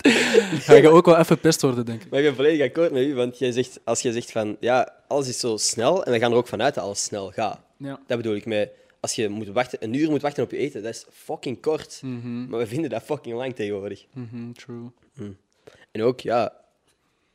ga 0.63 0.73
je 0.73 0.89
ook 0.89 1.05
wel 1.05 1.17
even 1.17 1.39
pest 1.39 1.61
worden, 1.61 1.85
denk 1.85 2.03
ik. 2.03 2.09
Maar 2.09 2.19
ik 2.19 2.25
ben 2.25 2.35
volledig 2.35 2.65
akkoord 2.67 2.91
met 2.91 3.03
u, 3.03 3.15
want 3.15 3.37
jij 3.39 3.51
zegt, 3.51 3.79
als 3.83 4.01
jij 4.01 4.11
zegt 4.11 4.31
van 4.31 4.57
ja, 4.59 4.93
alles 5.07 5.27
is 5.27 5.39
zo 5.39 5.57
snel 5.57 6.03
en 6.05 6.11
we 6.11 6.19
gaan 6.19 6.31
er 6.31 6.37
ook 6.37 6.47
vanuit 6.47 6.73
dat 6.75 6.83
alles 6.83 7.03
snel 7.03 7.31
gaat. 7.31 7.59
Ja. 7.77 7.99
Dat 8.07 8.17
bedoel 8.17 8.35
ik 8.35 8.45
met 8.45 8.69
als 8.99 9.13
je 9.15 9.29
moet 9.29 9.47
wachten, 9.47 9.83
een 9.83 9.93
uur 9.93 10.09
moet 10.09 10.21
wachten 10.21 10.43
op 10.43 10.51
je 10.51 10.57
eten, 10.57 10.83
dat 10.83 10.93
is 10.93 11.05
fucking 11.11 11.61
kort. 11.61 11.99
Mhm, 12.03 12.47
Maar 12.49 12.59
we 12.59 12.67
vinden 12.67 12.89
dat 12.89 13.03
fucking 13.03 13.35
lang 13.35 13.55
tegenwoordig. 13.55 14.05
mhm, 14.13 14.51
true. 14.51 14.89
En 15.91 16.01
ook, 16.03 16.19
ja, 16.19 16.53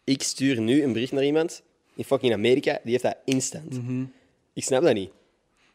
ik 0.04 0.22
stuur 0.22 0.60
nu 0.60 0.82
een 0.82 0.92
bericht 0.92 1.12
naar 1.12 1.24
iemand 1.24 1.62
in 1.94 2.04
fucking 2.04 2.32
Amerika, 2.32 2.78
die 2.82 2.90
heeft 2.90 3.02
dat 3.02 3.16
instant. 3.24 3.82
Mhm. 3.82 4.04
Ik 4.52 4.64
snap 4.64 4.82
dat 4.82 4.94
niet. 4.94 5.10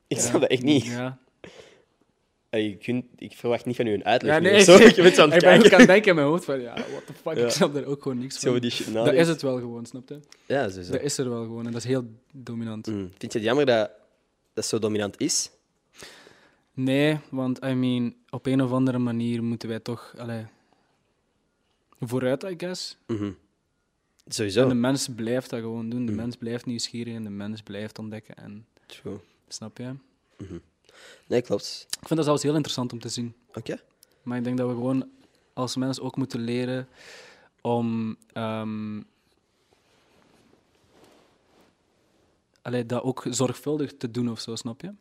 Ik 0.07 0.17
Ja. 0.17 0.23
snap 0.23 0.41
dat 0.41 0.49
echt 0.49 0.63
niet. 0.63 0.85
Ja. 0.85 1.17
Je 2.63 2.75
kunt, 2.77 3.05
ik 3.17 3.33
verwacht 3.35 3.65
niet 3.65 3.75
van 3.75 3.87
u 3.87 3.93
een 3.93 4.05
uitleg. 4.05 4.33
Ja, 4.33 4.39
nee, 4.39 4.63
zo. 4.63 4.75
ik, 4.75 4.95
zo 4.95 5.01
aan 5.21 5.31
het 5.31 5.43
ik 5.43 5.49
ben 5.49 5.53
ook 5.55 5.59
kijken. 5.59 5.71
aan 5.71 5.77
het 5.79 5.87
denken 5.87 6.09
in 6.09 6.15
mijn 6.15 6.27
hoofd 6.27 6.45
van, 6.45 6.61
ja, 6.61 6.73
what 6.73 7.05
the 7.05 7.13
fuck, 7.13 7.37
Ja. 7.37 7.45
ik 7.45 7.49
snap 7.51 7.75
er 7.75 7.85
ook 7.85 8.01
gewoon 8.01 8.17
niks 8.19 8.39
Zo 8.39 8.51
van. 8.51 8.59
die 8.61 8.91
Dat 8.93 9.13
is 9.13 9.27
het 9.27 9.41
wel 9.41 9.57
gewoon, 9.59 9.85
snap 9.85 10.09
je? 10.09 10.19
Ja, 10.45 10.69
sowieso. 10.69 10.91
Dat 10.91 11.01
is 11.01 11.17
er 11.17 11.29
wel 11.29 11.43
gewoon 11.43 11.65
en 11.65 11.71
dat 11.71 11.81
is 11.81 11.87
heel 11.87 12.05
dominant. 12.31 12.87
Mm. 12.87 13.11
Vind 13.17 13.31
je 13.33 13.37
het 13.37 13.47
jammer 13.47 13.65
dat 13.65 13.91
dat 14.53 14.65
zo 14.65 14.79
dominant 14.79 15.19
is? 15.19 15.49
Nee, 16.73 17.17
want 17.29 17.63
I 17.63 17.73
mean, 17.73 18.15
op 18.29 18.45
een 18.45 18.61
of 18.61 18.71
andere 18.71 18.97
manier 18.97 19.43
moeten 19.43 19.69
wij 19.69 19.79
toch 19.79 20.13
allee, 20.17 20.45
vooruit, 21.99 22.43
I 22.43 22.53
guess. 22.57 22.97
Mhm. 23.07 23.23
En 23.23 24.33
Sowieso. 24.33 24.67
de 24.67 24.73
mens 24.73 25.07
blijft 25.15 25.49
dat 25.49 25.59
gewoon 25.59 25.89
doen. 25.89 26.05
De 26.05 26.11
Mm. 26.11 26.17
mens 26.17 26.35
blijft 26.35 26.65
nieuwsgierig 26.65 27.13
en 27.15 27.23
de 27.23 27.29
mens 27.29 27.61
blijft 27.61 27.99
ontdekken. 27.99 28.35
En, 28.35 28.65
True. 28.85 29.17
snap 29.47 29.77
je? 29.77 29.93
Nee, 31.27 31.41
klopt. 31.41 31.85
Ik 31.89 32.07
vind 32.07 32.15
dat 32.15 32.25
zelfs 32.25 32.43
heel 32.43 32.55
interessant 32.55 32.93
om 32.93 32.99
te 32.99 33.09
zien. 33.09 33.35
Oké. 33.53 33.79
Maar 34.23 34.37
ik 34.37 34.43
denk 34.43 34.57
dat 34.57 34.67
we 34.67 34.73
gewoon 34.73 35.09
als 35.53 35.75
mens 35.75 35.99
ook 35.99 36.15
moeten 36.15 36.39
leren 36.39 36.87
om 37.61 38.17
ehm, 38.33 39.01
allee, 42.61 42.85
dat 42.85 43.03
ook 43.03 43.25
zorgvuldig 43.29 43.97
te 43.97 44.11
doen 44.11 44.29
of 44.29 44.39
zo, 44.39 44.55
snap 44.55 44.81
je? 44.81 44.93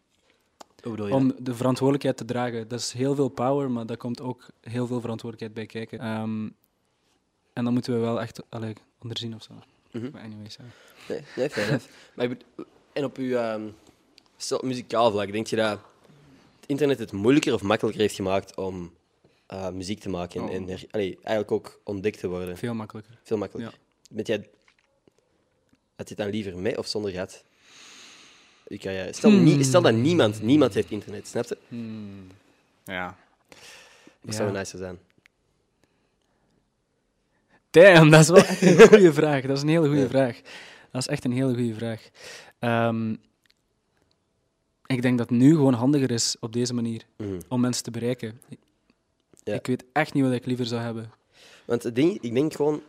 Je? 0.82 1.14
Om 1.14 1.34
de 1.38 1.54
verantwoordelijkheid 1.54 2.16
te 2.16 2.24
dragen. 2.24 2.68
Dat 2.68 2.80
is 2.80 2.92
heel 2.92 3.14
veel 3.14 3.28
power, 3.28 3.70
maar 3.70 3.86
daar 3.86 3.96
komt 3.96 4.20
ook 4.20 4.46
heel 4.60 4.86
veel 4.86 5.00
verantwoordelijkheid 5.00 5.54
bij 5.54 5.80
kijken. 5.80 5.98
Ehm, 5.98 6.48
en 7.52 7.64
dan 7.64 7.72
moeten 7.72 7.92
we 7.94 7.98
wel 7.98 8.20
echt 8.20 8.42
allee, 8.48 8.74
onderzien 9.02 9.34
of 9.34 9.42
zo. 9.42 9.52
Mhm. 9.90 10.10
Maar 10.12 10.22
anyways, 10.22 10.56
ja. 10.56 10.64
Nee, 11.08 11.22
nee 11.36 11.50
fair 11.50 11.66
enough. 11.68 11.86
Maar 12.14 12.36
en 12.92 13.04
op 13.04 13.16
uw 13.16 13.36
ehm, 13.36 13.68
stel, 14.36 14.60
muzikaal 14.64 15.10
vlak, 15.10 15.32
denk 15.32 15.46
je 15.46 15.56
dat 15.56 15.70
het 16.60 16.66
internet 16.66 16.98
het 16.98 17.12
moeilijker 17.12 17.54
of 17.54 17.62
makkelijker 17.62 18.00
heeft 18.02 18.14
gemaakt 18.14 18.56
om 18.56 18.92
eh, 19.46 19.68
muziek 19.70 20.00
te 20.00 20.08
maken 20.08 20.40
en, 20.40 20.62
Oh. 20.64 20.70
en 20.70 20.78
allee, 20.90 21.14
eigenlijk 21.22 21.50
ook 21.52 21.80
ontdekt 21.84 22.18
te 22.18 22.28
worden? 22.28 22.56
veel 22.56 22.74
makkelijker. 22.74 23.18
Veel 23.22 23.36
makkelijker. 23.36 23.78
Bent 24.10 24.26
jij, 24.26 24.36
had 25.96 26.08
je 26.08 26.14
het 26.14 26.16
dan 26.16 26.28
liever 26.30 26.56
mee 26.58 26.78
of 26.78 26.86
zonder 26.86 27.10
gehad? 27.10 27.44
Je 28.68 28.78
carrière. 28.78 29.12
Stel, 29.12 29.30
Hmm. 29.30 29.42
nie- 29.42 29.64
stel 29.64 29.82
dat 29.82 29.94
niemand, 29.94 30.42
niemand 30.42 30.74
heeft 30.74 30.90
internet, 30.90 31.28
snap 31.28 31.44
je? 31.44 31.56
Hmm. 31.68 32.26
Ja. 32.84 33.16
Dat 34.20 34.34
zou 34.34 34.52
nicer 34.52 34.78
zijn. 34.78 34.98
Damn, 37.70 38.10
dat 38.10 38.20
is 38.20 38.28
wel 38.28 38.36
echt 38.44 38.62
een 38.62 38.88
goede 38.88 39.12
vraag. 39.20 39.42
Dat 39.42 39.56
is 39.56 39.62
een 39.62 39.68
hele 39.68 39.86
goede 39.88 40.08
vraag. 40.08 40.40
Dat 40.90 41.00
is 41.00 41.06
echt 41.08 41.24
een 41.24 41.32
hele 41.32 41.54
goede 41.54 41.74
vraag. 41.74 42.08
Ehm, 42.58 43.14
ik 44.86 45.02
denk 45.02 45.18
dat 45.18 45.28
het 45.28 45.38
nu 45.38 45.50
gewoon 45.54 45.74
handiger 45.74 46.10
is 46.10 46.36
op 46.40 46.52
deze 46.52 46.74
manier 46.74 47.06
Mhm. 47.16 47.40
om 47.48 47.60
mensen 47.60 47.82
te 47.84 47.90
bereiken. 47.90 48.40
Ja. 49.44 49.54
Ik 49.54 49.66
weet 49.66 49.84
echt 49.92 50.14
niet 50.14 50.24
wat 50.24 50.32
ik 50.32 50.46
liever 50.46 50.66
zou 50.66 50.80
hebben. 50.82 51.10
Want 51.64 51.82
het 51.82 51.94
ding, 51.94 52.18
ik 52.20 52.34
denk 52.34 52.54
gewoon, 52.54 52.82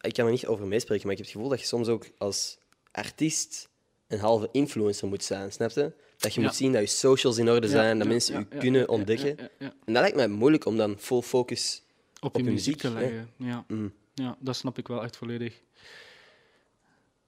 ik 0.00 0.12
kan 0.12 0.24
er 0.24 0.30
niet 0.30 0.46
over 0.46 0.66
meespreken, 0.66 1.02
maar 1.06 1.12
ik 1.12 1.18
heb 1.18 1.26
het 1.26 1.34
gevoel 1.36 1.50
dat 1.50 1.60
je 1.60 1.66
soms 1.66 1.88
ook 1.88 2.06
als 2.18 2.58
artiest 2.92 3.68
een 4.06 4.18
halve 4.18 4.48
influencer 4.52 5.08
moet 5.08 5.24
zijn, 5.24 5.52
snap 5.52 5.70
je? 5.70 5.92
Dat 6.18 6.34
je 6.34 6.40
Ja. 6.40 6.46
moet 6.46 6.56
zien 6.56 6.72
dat 6.72 6.80
je 6.80 6.86
socials 6.88 7.38
in 7.38 7.50
orde 7.50 7.68
zijn, 7.68 7.98
dat 7.98 8.08
mensen 8.08 8.38
je 8.38 8.58
kunnen 8.58 8.88
ontdekken. 8.88 9.38
En 9.58 9.72
dat 9.84 9.94
lijkt 10.02 10.16
mij 10.16 10.28
moeilijk 10.28 10.64
om 10.64 10.76
dan 10.76 10.96
full 10.98 11.20
focus. 11.22 11.82
Op, 12.20 12.24
Op 12.34 12.36
je 12.36 12.42
muziek, 12.42 12.56
muziek, 12.56 12.76
te 12.76 12.90
leggen. 12.90 13.30
Ja. 13.36 13.64
Mm. 13.68 13.92
ja, 14.14 14.36
dat 14.40 14.56
snap 14.56 14.78
ik 14.78 14.88
wel 14.88 15.02
echt 15.02 15.16
volledig. 15.16 15.60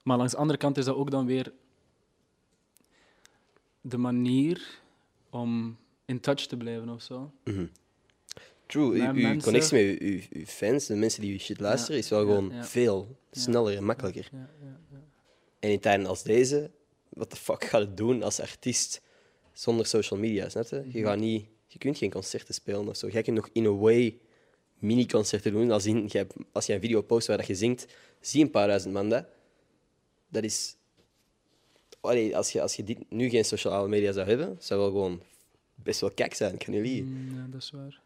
Maar 0.03 0.17
langs 0.17 0.31
de 0.31 0.37
andere 0.37 0.59
kant 0.59 0.77
is 0.77 0.85
dat 0.85 0.95
ook 0.95 1.11
dan 1.11 1.25
weer 1.25 1.51
de 3.83 3.97
manier 3.97 4.81
om 5.29 5.77
in 6.05 6.19
touch 6.19 6.45
te 6.45 6.57
blijven 6.57 6.89
of 6.89 7.01
zo. 7.01 7.31
Mhm. 7.43 7.65
True, 8.65 9.01
uw, 9.01 9.13
mensen- 9.13 9.41
connectie 9.41 9.77
met 9.77 9.99
uw, 9.99 10.07
uw, 10.09 10.19
uw 10.29 10.45
fans, 10.45 10.85
de 10.85 10.95
mensen 10.95 11.21
die 11.21 11.31
je 11.31 11.39
shit 11.39 11.59
luisteren, 11.59 11.97
is 11.97 12.09
wel 12.09 12.19
gewoon 12.19 12.49
ja. 12.49 12.63
veel 12.63 13.17
sneller 13.31 13.77
en 13.77 13.83
makkelijker. 13.83 14.29
Ja, 14.31 14.49
ja, 14.61 14.79
ja. 14.91 15.01
En 15.59 15.71
in 15.71 15.79
tijden 15.79 16.05
als 16.05 16.23
deze, 16.23 16.71
wat 17.09 17.31
de 17.31 17.37
fuck 17.37 17.63
gaat 17.63 17.81
het 17.81 17.97
doen 17.97 18.23
als 18.23 18.39
artiest 18.39 19.01
zonder 19.53 19.85
social 19.85 20.19
media, 20.19 20.49
snap 20.49 20.67
je? 20.67 20.83
Je, 20.91 21.03
gaat 21.03 21.17
niet, 21.17 21.45
je 21.67 21.77
kunt 21.77 21.97
geen 21.97 22.11
concerten 22.11 22.53
spelen 22.53 22.87
of 22.87 22.97
zo. 22.97 23.07
Jij 23.07 23.21
kunt 23.21 23.35
nog 23.35 23.49
in 23.51 23.65
a 23.65 23.71
way 23.71 24.19
mini-concerten 24.79 25.51
doen. 25.51 25.71
Als, 25.71 25.85
in, 25.85 26.11
als 26.51 26.65
je 26.65 26.73
een 26.73 26.79
video 26.79 27.01
post 27.01 27.27
waar 27.27 27.37
dat 27.37 27.47
je 27.47 27.55
zingt, 27.55 27.85
zie 28.19 28.43
een 28.43 28.51
paar 28.51 28.67
duizend 28.67 28.93
man 28.93 29.09
dat. 29.09 29.25
Dat 30.29 30.43
is... 30.43 30.75
Allee, 32.03 32.37
als, 32.37 32.51
je, 32.51 32.61
als 32.61 32.75
je 32.75 32.83
dit, 32.83 32.97
nu 33.09 33.29
geen 33.29 33.45
sociale 33.45 33.87
media 33.87 34.11
zou 34.11 34.27
hebben, 34.27 34.55
zou 34.59 34.79
wel 34.79 34.89
gewoon 34.89 35.21
best 35.75 36.01
wel 36.01 36.11
kek 36.11 36.33
zijn, 36.33 36.57
kan 36.57 36.73
je 36.73 36.81
liegen. 36.81 37.05
Mm, 37.07 37.35
ja, 37.35 37.45
dat 37.49 37.61
is 37.61 37.71
waar. 37.71 38.01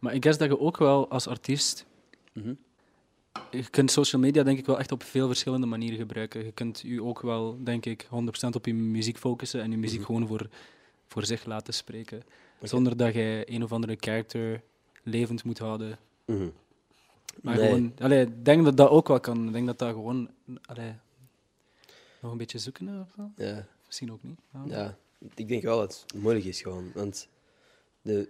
Maar 0.00 0.14
ik 0.14 0.22
guess 0.22 0.38
dat 0.38 0.48
je 0.48 0.58
ook 0.60 0.76
wel 0.76 1.08
als 1.10 1.26
artiest... 1.26 1.86
Mhm. 2.32 2.54
Je 3.50 3.70
kunt 3.70 3.90
social 3.90 4.22
media 4.22 4.42
denk 4.42 4.58
ik 4.58 4.66
wel 4.66 4.78
echt 4.78 4.92
op 4.92 5.02
veel 5.02 5.26
verschillende 5.26 5.66
manieren 5.66 5.98
gebruiken. 5.98 6.44
Je 6.44 6.52
kunt 6.52 6.80
je 6.84 7.02
ook 7.02 7.20
wel, 7.20 7.58
denk 7.64 7.86
ik, 7.86 8.04
100% 8.04 8.08
op 8.56 8.66
je 8.66 8.74
muziek 8.74 9.18
focussen 9.18 9.62
en 9.62 9.70
je 9.70 9.76
muziek 9.76 9.98
Mhm. 9.98 10.06
gewoon 10.06 10.26
voor, 10.26 10.48
voor 11.06 11.24
zich 11.24 11.44
laten 11.44 11.74
spreken. 11.74 12.22
Zonder 12.62 12.96
dat 12.96 13.14
je 13.14 13.42
een 13.46 13.62
of 13.62 13.72
andere 13.72 13.96
character 14.00 14.62
levend 15.02 15.44
moet 15.44 15.58
houden. 15.58 15.98
Mhm. 16.24 16.48
Maar 17.42 17.56
Nee. 17.56 17.66
gewoon, 17.66 17.92
allee, 17.98 18.26
ik 18.26 18.44
denk 18.44 18.64
dat 18.64 18.76
dat 18.76 18.88
ook 18.88 19.08
wel 19.08 19.20
kan. 19.20 19.46
Ik 19.46 19.52
denk 19.52 19.66
dat 19.66 19.78
dat 19.78 19.92
gewoon 19.92 20.30
allee, 20.64 20.92
nog 22.20 22.32
een 22.32 22.38
beetje 22.38 22.58
zoeken 22.58 22.88
is 22.88 23.00
of 23.00 23.12
zo. 23.16 23.30
Ja. 23.44 23.66
Misschien 23.86 24.12
ook 24.12 24.22
niet. 24.22 24.38
Ja. 24.52 24.62
Ja, 24.66 24.98
ik 25.34 25.48
denk 25.48 25.62
wel 25.62 25.78
dat 25.78 26.04
het 26.06 26.20
moeilijk 26.20 26.44
is 26.44 26.60
gewoon. 26.60 26.90
Want 26.94 27.28
de, 28.02 28.28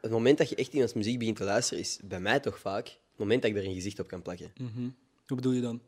het 0.00 0.10
moment 0.10 0.38
dat 0.38 0.48
je 0.48 0.54
echt 0.54 0.72
iemands 0.72 0.92
muziek 0.92 1.18
begint 1.18 1.36
te 1.36 1.44
luisteren, 1.44 1.82
is 1.82 1.98
bij 2.04 2.20
mij 2.20 2.40
toch 2.40 2.58
vaak 2.58 2.86
het 2.86 3.18
moment 3.18 3.42
dat 3.42 3.50
ik 3.50 3.56
er 3.56 3.64
een 3.64 3.74
gezicht 3.74 4.00
op 4.00 4.08
kan 4.08 4.22
plakken. 4.22 4.52
Mhm. 4.56 4.88
Hoe 5.26 5.36
bedoel 5.36 5.52
je 5.52 5.60
dan? 5.60 5.80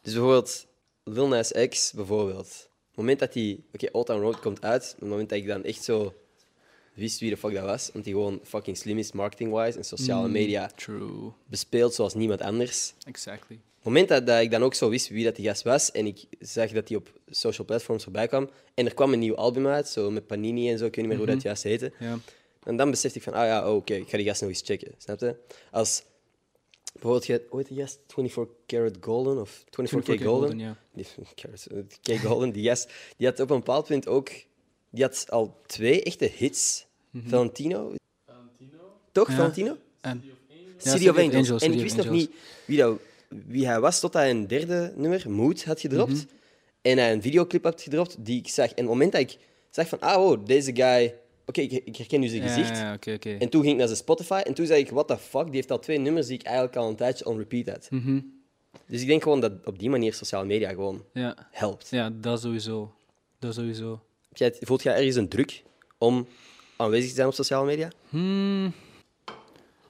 Dus 0.00 0.12
bijvoorbeeld 0.12 0.66
Lil 1.04 1.28
Nas 1.28 1.52
X, 1.68 1.92
bijvoorbeeld. 1.92 2.68
Het 2.88 2.96
moment 2.96 3.18
dat 3.18 3.32
die... 3.32 3.64
Oké, 3.72 3.88
Old 3.92 4.06
Town 4.06 4.20
Road 4.20 4.40
komt 4.40 4.62
uit. 4.62 4.94
Het 4.98 5.08
moment 5.08 5.28
dat 5.28 5.38
ik 5.38 5.46
dan 5.46 5.64
echt 5.64 5.84
zo 5.84 6.14
wist 6.94 7.20
wie 7.20 7.30
de 7.30 7.36
fuck 7.36 7.54
dat 7.54 7.64
was. 7.64 7.90
Want 7.92 8.04
die 8.04 8.14
gewoon 8.14 8.40
fucking 8.44 8.76
slim 8.76 8.98
is, 8.98 9.12
marketing-wise. 9.12 9.78
En 9.78 9.84
sociale 9.84 10.26
Mm, 10.26 10.32
media 10.32 10.70
True. 10.76 11.30
bespeelt 11.46 11.94
zoals 11.94 12.14
niemand 12.14 12.40
anders. 12.40 12.94
Exactly. 13.04 13.60
Het 13.76 13.84
moment 13.92 14.08
dat, 14.08 14.26
dat 14.26 14.40
ik 14.40 14.50
dan 14.50 14.62
ook 14.62 14.74
zo 14.74 14.88
wist 14.88 15.08
wie 15.08 15.24
dat 15.24 15.36
die 15.36 15.46
gast 15.46 15.62
was 15.62 15.90
en 15.90 16.06
ik 16.06 16.24
zag 16.40 16.70
dat 16.70 16.88
hij 16.88 16.96
op 16.96 17.12
social 17.30 17.66
platforms 17.66 18.02
voorbij 18.02 18.26
kwam 18.28 18.50
en 18.74 18.86
er 18.86 18.94
kwam 18.94 19.12
een 19.12 19.18
nieuw 19.18 19.34
album 19.36 19.66
uit, 19.66 19.88
zo 19.88 20.10
met 20.10 20.26
Panini 20.26 20.70
en 20.70 20.78
zo, 20.78 20.84
ik 20.84 20.94
weet 20.94 21.04
niet 21.06 21.06
meer 21.06 21.16
hoe 21.16 21.26
dat 21.26 21.36
Mhm. 21.36 21.46
juist 21.46 21.62
heette. 21.62 21.92
Ja. 21.98 22.18
En 22.62 22.76
dan 22.76 22.90
besefte 22.90 23.18
ik 23.18 23.24
van, 23.24 23.32
ah 23.32 23.46
ja, 23.46 23.68
oh, 23.70 23.76
oké, 23.76 23.94
ik 23.94 24.08
ga 24.08 24.16
die 24.16 24.26
gast 24.26 24.40
nog 24.40 24.50
eens 24.50 24.62
checken, 24.64 24.94
snap 24.98 25.20
je? 25.20 25.36
Als 25.70 26.02
bijvoorbeeld, 26.92 27.26
je, 27.26 27.46
hoe 27.48 27.58
heet 27.58 27.68
die 27.68 27.78
gast? 27.78 27.98
24 28.08 28.54
Karat 28.66 28.96
Golden 29.00 29.40
of 29.40 29.64
24K 29.70 30.22
Golden? 30.22 30.58
ja. 30.58 30.76
Die, 30.94 31.06
Karat, 31.34 31.66
K 32.02 32.16
Golden, 32.16 32.52
die 32.52 32.64
gast, 32.68 32.90
die 33.16 33.26
had 33.26 33.40
op 33.40 33.50
een 33.50 33.56
bepaald 33.56 33.86
punt 33.86 34.08
ook, 34.08 34.30
die 34.92 35.04
had 35.04 35.30
al 35.30 35.60
twee 35.66 36.02
echte 36.02 36.30
hits. 36.36 36.86
Valentino? 37.26 37.94
Toch, 39.12 39.28
Ja. 39.28 39.34
Valentino? 39.34 39.76
En, 40.00 40.22
City 40.76 41.08
of 41.08 41.16
Angels. 41.16 41.34
Angels, 41.34 41.62
en 41.62 41.72
ik 41.72 41.80
wist 41.80 41.96
nog 41.96 42.10
niet 42.10 42.30
wie, 42.64 42.78
dat, 42.78 42.98
wie 43.28 43.66
hij 43.66 43.80
was 43.80 44.00
tot 44.00 44.12
hij 44.12 44.30
een 44.30 44.46
derde 44.46 44.92
nummer, 44.96 45.30
Mood, 45.30 45.64
had 45.64 45.80
gedropt. 45.80 46.12
Mhm. 46.12 46.24
En 46.82 46.98
hij 46.98 47.12
een 47.12 47.22
videoclip 47.22 47.64
had 47.64 47.82
gedropt 47.82 48.16
die 48.24 48.38
ik 48.38 48.48
zag. 48.48 48.66
En 48.66 48.72
op 48.72 48.76
het 48.76 48.86
moment 48.86 49.12
dat 49.12 49.20
ik 49.20 49.38
zag 49.70 49.88
van, 49.88 50.00
ah, 50.00 50.16
wow, 50.16 50.46
deze 50.46 50.74
guy... 50.74 51.14
Oké, 51.46 51.60
ik, 51.60 51.72
ik 51.72 51.96
herken 51.96 52.20
nu 52.20 52.28
zijn 52.28 52.42
Ja, 52.42 52.48
gezicht. 52.48 52.78
Ja. 52.78 53.38
En 53.38 53.48
toen 53.48 53.60
ging 53.60 53.72
ik 53.72 53.78
naar 53.78 53.86
zijn 53.86 53.98
Spotify 53.98 54.40
en 54.44 54.54
toen 54.54 54.66
zag 54.66 54.76
ik, 54.76 54.90
what 54.90 55.08
the 55.08 55.18
fuck, 55.18 55.44
die 55.44 55.54
heeft 55.54 55.70
al 55.70 55.78
twee 55.78 55.98
nummers 55.98 56.26
die 56.26 56.38
ik 56.38 56.44
eigenlijk 56.44 56.76
al 56.76 56.88
een 56.88 56.96
tijdje 56.96 57.26
on 57.26 57.38
repeat 57.38 57.68
had. 57.68 57.90
Mhm. 57.90 58.20
Dus 58.86 59.00
ik 59.00 59.06
denk 59.06 59.22
gewoon 59.22 59.40
dat 59.40 59.52
op 59.64 59.78
die 59.78 59.90
manier 59.90 60.14
sociale 60.14 60.46
media 60.46 60.68
gewoon 60.68 61.04
ja. 61.12 61.48
helpt. 61.50 61.88
ja, 61.90 62.10
dat 62.10 62.40
sowieso. 62.40 62.94
Dat 63.38 63.54
sowieso. 63.54 64.00
Jij 64.34 64.56
voelt 64.60 64.82
jij 64.82 64.94
ergens 64.96 65.16
een 65.16 65.28
druk 65.28 65.62
om 65.98 66.26
aanwezig 66.76 67.08
te 67.08 67.14
zijn 67.14 67.26
op 67.28 67.34
sociale 67.34 67.66
media? 67.66 67.90
Hmm. 68.08 68.72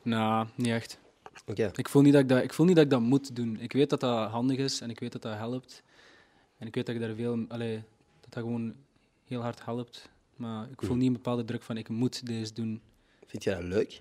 Nou, 0.02 0.46
niet 0.54 0.68
echt. 0.68 0.98
Oké. 1.46 1.70
Ik 1.74 1.88
voel, 1.88 2.02
niet 2.02 2.12
dat 2.12 2.22
ik, 2.22 2.28
dat, 2.28 2.42
ik 2.42 2.52
voel 2.52 2.66
niet 2.66 2.74
dat 2.76 2.84
ik 2.84 2.90
dat 2.90 3.00
moet 3.00 3.36
doen. 3.36 3.56
Ik 3.60 3.72
weet 3.72 3.90
dat 3.90 4.00
dat 4.00 4.30
handig 4.30 4.56
is 4.58 4.80
en 4.80 4.90
ik 4.90 5.00
weet 5.00 5.12
dat 5.12 5.22
dat 5.22 5.34
helpt. 5.36 5.82
En 6.58 6.66
ik 6.66 6.74
weet 6.74 6.86
dat 6.86 6.94
ik 6.94 7.00
daar 7.00 7.14
veel... 7.14 7.44
Allee, 7.48 7.74
dat 8.20 8.32
dat 8.32 8.42
gewoon 8.42 8.74
heel 9.24 9.40
hard 9.40 9.64
helpt. 9.64 10.08
Maar 10.36 10.64
ik 10.70 10.78
voel 10.80 10.88
Mhm. 10.88 10.98
niet 10.98 11.06
een 11.06 11.12
bepaalde 11.12 11.44
druk 11.44 11.62
van 11.62 11.76
ik 11.76 11.88
moet 11.88 12.26
deze 12.26 12.52
doen. 12.52 12.80
Vind 13.26 13.44
jij 13.44 13.54
dat 13.54 13.64
leuk? 13.64 14.00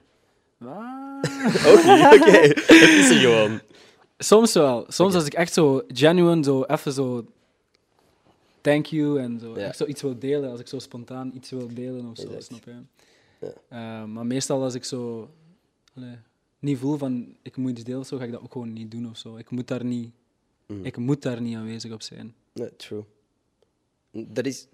Ah. 0.60 1.22
Niet, 1.22 2.06
oké. 2.22 2.32
Het 2.32 2.70
is 3.02 3.10
er 3.10 3.16
gewoon. 3.20 3.62
Soms 4.18 4.54
wel. 4.54 4.86
Soms 4.88 5.10
Oké. 5.10 5.16
als 5.18 5.26
ik 5.26 5.34
echt 5.34 5.54
zo 5.54 5.82
genuine, 5.88 6.44
zo 6.44 6.64
even 6.64 6.92
zo 6.94 7.26
thank 8.62 8.86
you 8.86 9.20
en 9.20 9.40
zo, 9.40 9.56
Ja. 9.60 9.66
echt 9.66 9.78
zo 9.78 9.86
iets 9.86 10.02
wil 10.02 10.20
delen, 10.20 10.52
als 10.52 10.60
ik 10.60 10.68
zo 10.68 10.80
spontaan 10.80 11.32
iets 11.36 11.50
wil 11.50 11.74
delen 11.74 12.06
of 12.10 12.18
zo, 12.18 12.24
Exact. 12.26 12.44
snap 12.44 12.64
je? 12.64 12.76
Ja. 13.40 13.54
Eh, 14.02 14.06
maar 14.08 14.26
meestal 14.26 14.64
als 14.64 14.74
ik 14.74 14.84
zo 14.84 15.30
allee, 15.96 16.16
niet 16.60 16.78
voel 16.78 16.98
van 16.98 17.36
ik 17.42 17.58
moet 17.58 17.72
iets 17.72 17.84
delen 17.84 18.00
of 18.00 18.08
zo, 18.08 18.18
ga 18.18 18.24
ik 18.24 18.32
dat 18.32 18.42
ook 18.42 18.52
gewoon 18.52 18.74
niet 18.74 18.92
doen 18.92 19.10
of 19.10 19.18
zo. 19.18 19.38
Ik 19.38 19.50
moet 19.50 19.68
daar 19.68 19.86
niet, 19.86 20.12
Mm. 20.68 20.86
ik 20.86 20.98
moet 20.98 21.22
daar 21.22 21.42
niet 21.42 21.56
aanwezig 21.56 21.92
op 21.92 22.02
zijn. 22.02 22.34
Nee, 22.54 22.76
true. 22.76 23.04
Dat 24.12 24.46
is... 24.46 24.68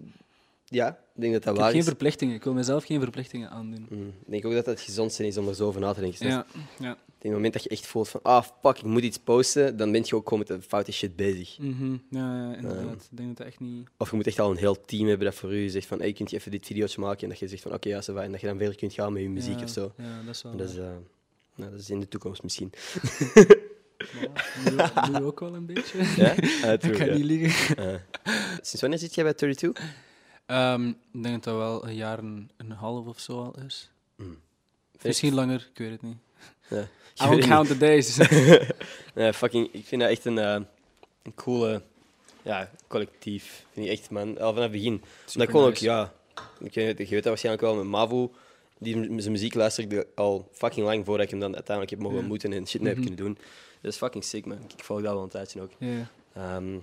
Ja, 0.64 0.88
ik 0.88 1.20
denk 1.20 1.32
dat 1.32 1.42
dat 1.42 1.42
Ik 1.42 1.44
heb 1.44 1.56
waar 1.56 1.70
geen 1.70 1.78
is. 1.78 1.84
verplichtingen. 1.86 2.34
Ik 2.34 2.44
wil 2.44 2.52
mezelf 2.52 2.84
geen 2.84 3.00
verplichtingen 3.00 3.50
aandoen. 3.50 3.86
Mm, 3.90 4.06
Ik 4.08 4.30
denk 4.30 4.44
ook 4.44 4.52
dat 4.52 4.66
het 4.66 4.80
gezondste 4.80 5.26
is 5.26 5.36
om 5.36 5.48
er 5.48 5.54
zo 5.54 5.66
over 5.66 5.80
na 5.80 5.92
te 5.92 6.00
denken. 6.00 6.26
Ja, 6.26 6.46
ja. 6.78 6.98
Op 7.18 7.24
het 7.24 7.32
moment 7.32 7.52
dat 7.52 7.62
je 7.62 7.68
echt 7.68 7.86
voelt 7.86 8.08
van, 8.08 8.22
ah, 8.22 8.44
fuck, 8.62 8.78
ik 8.78 8.84
moet 8.84 9.02
iets 9.02 9.18
posten, 9.18 9.76
dan 9.76 9.92
ben 9.92 10.02
je 10.04 10.14
ook 10.14 10.28
gewoon 10.28 10.38
met 10.38 10.48
de 10.48 10.68
foute 10.68 10.92
shit 10.92 11.16
bezig. 11.16 11.58
Mhm. 11.58 11.92
ja, 12.10 12.50
ja, 12.50 12.56
inderdaad. 12.56 13.08
Ik 13.10 13.16
denk 13.16 13.28
dat 13.28 13.36
dat 13.36 13.46
echt 13.46 13.60
niet... 13.60 13.88
Of 13.96 14.10
je 14.10 14.16
moet 14.16 14.26
echt 14.26 14.38
al 14.38 14.50
een 14.50 14.56
heel 14.56 14.80
team 14.80 15.08
hebben 15.08 15.26
dat 15.26 15.34
voor 15.34 15.54
u 15.54 15.68
zegt 15.68 15.86
van, 15.86 15.98
hey, 15.98 16.12
kunt 16.12 16.30
je 16.30 16.36
even 16.36 16.50
dit 16.50 16.66
videootje 16.66 17.00
maken? 17.00 17.22
En 17.22 17.28
dat 17.28 17.38
je 17.38 17.48
zegt 17.48 17.62
van, 17.62 17.72
oké, 17.72 17.88
ja, 17.88 18.02
ça 18.02 18.14
va. 18.14 18.22
En 18.22 18.30
dat 18.30 18.40
je 18.40 18.46
dan 18.46 18.56
verder 18.56 18.76
kunt 18.76 18.92
gaan 18.92 19.12
met 19.12 19.22
je 19.22 19.28
muziek 19.28 19.58
ja, 19.58 19.64
of 19.64 19.70
zo. 19.70 19.92
Ja, 19.96 20.22
dat 20.24 20.34
is 20.34 20.42
wel... 20.42 20.56
Dat 20.56 20.68
is, 20.68 20.76
nou, 21.54 21.70
dat 21.70 21.80
is 21.80 21.90
in 21.90 22.00
de 22.00 22.08
toekomst 22.08 22.42
misschien. 22.42 22.72
Ja, 24.76 25.06
je 25.10 25.24
ook 25.30 25.40
wel 25.40 25.54
een 25.54 25.66
beetje. 25.66 25.98
Ja? 26.16 26.30
Ah, 26.62 26.72
ik 26.90 26.96
ga 26.96 27.04
ja. 27.04 27.14
niet 27.14 27.24
liegen. 27.24 27.76
Eh. 27.76 27.94
Sinds 28.54 28.80
wanneer 28.80 28.98
zit 28.98 29.14
jij 29.14 29.24
bij 29.24 29.34
32? 29.34 29.94
Ehm, 30.46 30.88
ik 30.88 31.22
denk 31.22 31.34
dat 31.34 31.44
dat 31.44 31.56
wel 31.56 31.88
een 31.88 31.94
jaar 31.94 32.18
en 32.18 32.50
een 32.56 32.70
half 32.70 33.06
of 33.06 33.20
zo 33.20 33.42
al 33.42 33.60
is. 33.66 33.90
Mm. 34.16 34.38
Misschien 35.02 35.34
langer, 35.34 35.68
ik 35.72 35.78
weet 35.78 35.90
het 35.90 36.02
niet. 36.02 36.16
Ja. 36.70 36.88
I 37.24 37.26
won't 37.28 37.46
count 37.46 37.68
the 37.68 37.76
days. 37.78 38.16
Nee, 39.14 39.32
fucking, 39.32 39.68
ik 39.72 39.84
vind 39.86 40.00
dat 40.00 40.10
echt 40.10 40.24
een, 40.24 40.38
eh, 40.38 40.60
een 41.22 41.34
coole 41.34 41.82
ja, 42.42 42.70
collectief. 42.88 43.64
Vind 43.72 43.86
ik 43.86 43.92
echt, 43.92 44.10
man. 44.10 44.28
Al 44.38 44.48
vanaf 44.48 44.62
het 44.62 44.70
begin. 44.72 45.02
Ik 45.34 45.50
gewoon 45.50 45.66
ook, 45.66 45.76
ja, 45.76 46.12
ik 46.60 46.74
weet, 46.74 46.98
je 46.98 47.04
weet 47.04 47.10
dat 47.10 47.24
waarschijnlijk 47.24 47.64
wel 47.64 47.74
met 47.74 47.84
Mavu. 47.86 48.28
Die 48.78 48.94
zijn 48.94 49.32
muziek 49.32 49.54
luister 49.54 49.92
ik 49.92 50.06
al 50.14 50.48
fucking 50.52 50.86
lang 50.86 51.04
voordat 51.04 51.24
ik 51.24 51.30
hem 51.30 51.40
dan 51.40 51.54
uiteindelijk 51.54 51.90
heb 51.90 52.00
mogen 52.04 52.18
ontmoeten 52.18 52.52
en 52.52 52.66
shit 52.66 52.80
mee 52.80 52.92
Mhm. 52.94 53.00
heb 53.02 53.08
kunnen 53.10 53.26
doen. 53.34 53.44
Dat 53.80 53.92
is 53.92 53.98
fucking 53.98 54.24
sick, 54.24 54.46
man. 54.46 54.58
Ik 54.76 54.84
volg 54.84 55.02
dat 55.02 55.12
wel 55.12 55.22
een 55.22 55.28
tijdje 55.28 55.60
ook. 55.60 55.70
Ja. 55.78 56.10
Ehm, 56.34 56.78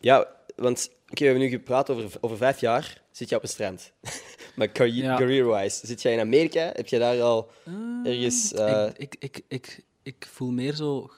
ja, 0.00 0.26
want 0.56 0.90
oké, 1.02 1.18
we 1.20 1.24
hebben 1.24 1.42
nu 1.42 1.48
gepraat 1.48 1.90
over, 1.90 2.18
over 2.20 2.36
vijf 2.36 2.60
jaar 2.60 3.02
zit 3.10 3.28
je 3.28 3.36
op 3.36 3.42
een 3.42 3.48
strand. 3.48 3.92
maar 4.56 4.86
Ja. 4.86 5.16
career-wise, 5.16 5.86
zit 5.86 6.02
jij 6.02 6.12
in 6.12 6.20
Amerika? 6.20 6.70
Heb 6.74 6.86
je 6.86 6.98
daar 6.98 7.22
al 7.22 7.50
Ah, 7.66 8.06
ergens... 8.06 8.52
eh, 8.52 8.86
ik, 8.96 8.96
ik, 8.96 9.16
ik, 9.18 9.44
ik, 9.48 9.84
ik 10.02 10.26
voel 10.30 10.50
meer 10.50 10.74
zo 10.74 11.10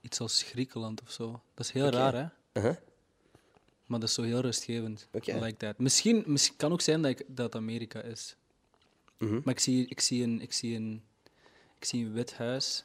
iets 0.00 0.20
als 0.20 0.42
Griekenland 0.42 1.02
of 1.02 1.10
zo. 1.10 1.40
Dat 1.54 1.66
is 1.66 1.72
heel 1.72 1.88
raar, 1.88 2.14
hè? 2.14 2.26
uh-huh. 2.60 2.76
Maar 3.86 4.00
dat 4.00 4.08
is 4.08 4.14
zo 4.14 4.22
heel 4.22 4.40
rustgevend. 4.40 5.08
Like 5.12 5.56
that. 5.56 5.78
Misschien, 5.78 6.22
misschien 6.26 6.56
kan 6.56 6.72
ook 6.72 6.80
zijn 6.80 7.02
dat, 7.02 7.10
ik, 7.10 7.22
dat 7.26 7.54
Amerika 7.54 8.02
is. 8.02 8.36
Mhm. 9.18 9.40
Maar 9.44 9.54
ik 9.54 9.60
zie, 9.60 9.86
ik, 9.88 10.00
zie 10.00 10.22
een, 10.22 10.40
ik, 10.40 10.52
zie 10.52 10.76
een, 10.76 11.02
ik 11.78 11.84
zie 11.84 12.04
een 12.04 12.12
wit 12.12 12.34
huis 12.34 12.84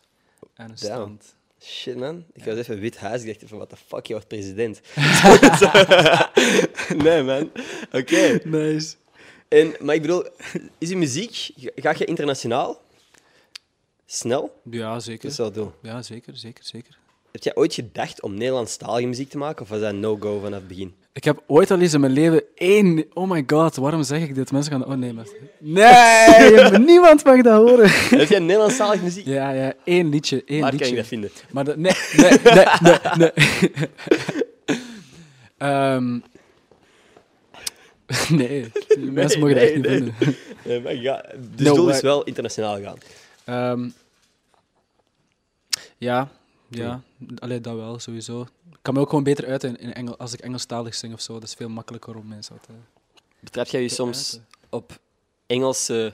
en 0.54 0.70
een 0.70 0.78
strand. 0.78 1.36
Shit, 1.64 1.98
man. 1.98 2.26
Ik 2.34 2.44
was 2.44 2.58
even 2.58 2.80
wit 2.80 2.98
huis. 2.98 3.22
Ik 3.22 3.28
dacht 3.28 3.44
even, 3.44 3.58
wat 3.58 3.70
de 3.70 3.76
fuck, 3.88 4.06
je 4.06 4.14
wordt 4.14 4.28
president. 4.28 4.82
nee, 7.04 7.24
man. 7.24 7.52
Oké. 7.92 8.40
Nice. 8.44 8.96
En, 9.48 9.76
maar 9.80 9.96
ik 9.96 10.02
bedoel, 10.02 10.26
is 10.78 10.90
je 10.90 10.98
muziek, 10.98 11.50
ga 11.76 11.94
je 11.98 12.06
internationaal? 12.06 12.82
Snel? 14.06 14.62
Ja, 14.70 15.00
zeker. 15.00 15.30
Dat 15.30 15.38
het 15.38 15.54
doel. 15.54 15.74
Ja, 15.82 16.02
zeker, 16.02 16.38
zeker, 16.38 16.64
zeker. 16.64 16.98
Heb 17.32 17.44
jij 17.44 17.56
ooit 17.56 17.74
gedacht 17.74 18.22
om 18.22 18.34
Nederlandstalige 18.34 19.08
muziek 19.08 19.30
te 19.30 19.38
maken? 19.38 19.62
Of 19.62 19.70
was 19.70 19.80
dat 19.80 19.94
no-go 19.94 20.40
vanaf 20.40 20.60
het 20.60 20.68
begin? 20.68 20.96
Ik 21.14 21.24
heb 21.24 21.44
ooit 21.48 21.72
al 21.72 21.80
eens 21.80 21.94
in 21.94 22.00
mijn 22.00 22.12
leven 22.12 22.44
één... 22.56 23.06
Oh 23.14 23.30
my 23.30 23.44
god, 23.48 23.76
waarom 23.76 24.04
zeg 24.04 24.22
ik 24.22 24.36
dit? 24.36 24.52
Mensen 24.52 24.72
gaan... 24.72 24.86
Oh 24.86 24.94
nee, 24.94 25.14
maar... 25.14 25.26
Nee, 25.60 26.80
niemand 26.92 27.24
mag 27.24 27.42
dat 27.42 27.70
horen. 27.70 27.90
Heb 27.90 28.30
jij 28.30 28.40
Nederlandstalige 28.40 29.04
muziek? 29.04 29.26
Ja, 29.26 29.50
ja, 29.50 29.74
één 29.84 30.10
liedje, 30.10 30.44
één 30.46 30.62
Waar 30.62 30.72
liedje. 30.72 30.86
kan 30.86 30.96
ik 30.96 31.00
dat 31.00 31.08
vinden? 31.08 31.30
Maar 31.52 31.64
dat... 31.64 31.78
Nee, 31.78 31.94
nee, 32.18 32.32
nee, 32.54 32.66
nee, 32.82 32.98
nee. 33.18 33.32
Ehm, 35.58 36.20
nee, 38.30 38.72
die 38.88 39.12
mensen 39.12 39.40
mogen 39.40 39.56
dat 39.56 39.64
echt 39.64 39.76
niet 39.76 39.86
nee. 39.86 39.96
vinden. 39.96 40.16
Nee, 40.66 40.82
maar 40.82 40.96
ja, 40.96 41.26
dus 41.56 41.68
No 41.68 41.76
doel 41.76 41.90
is 41.90 42.02
wel 42.02 42.24
internationaal 42.24 42.82
gaan. 42.82 42.98
Ehm, 43.44 43.90
ja, 45.98 46.32
Ja, 46.80 47.02
allee, 47.40 47.62
dat 47.62 47.76
wel, 47.76 48.00
sowieso. 48.00 48.42
Ik 48.72 48.78
kan 48.82 48.94
me 48.94 49.00
ook 49.00 49.10
gewoon 49.10 49.24
beter 49.24 49.48
uiten 49.48 49.78
in, 49.78 49.94
Engel, 49.94 50.18
als 50.18 50.34
ik 50.34 50.40
Engelstalig 50.40 50.96
zing 50.96 51.14
of 51.14 51.22
zo. 51.22 51.34
Dat 51.34 51.44
is 51.44 51.54
veel 51.54 51.70
makkelijker 51.70 52.16
om 52.16 52.28
mensen 52.28 52.60
te... 52.62 52.72
Betrap 53.40 53.68
jij 53.68 53.82
je 53.82 53.90
soms 53.90 54.34
uiten. 54.40 54.56
op 54.70 55.00
Engelse 55.46 56.14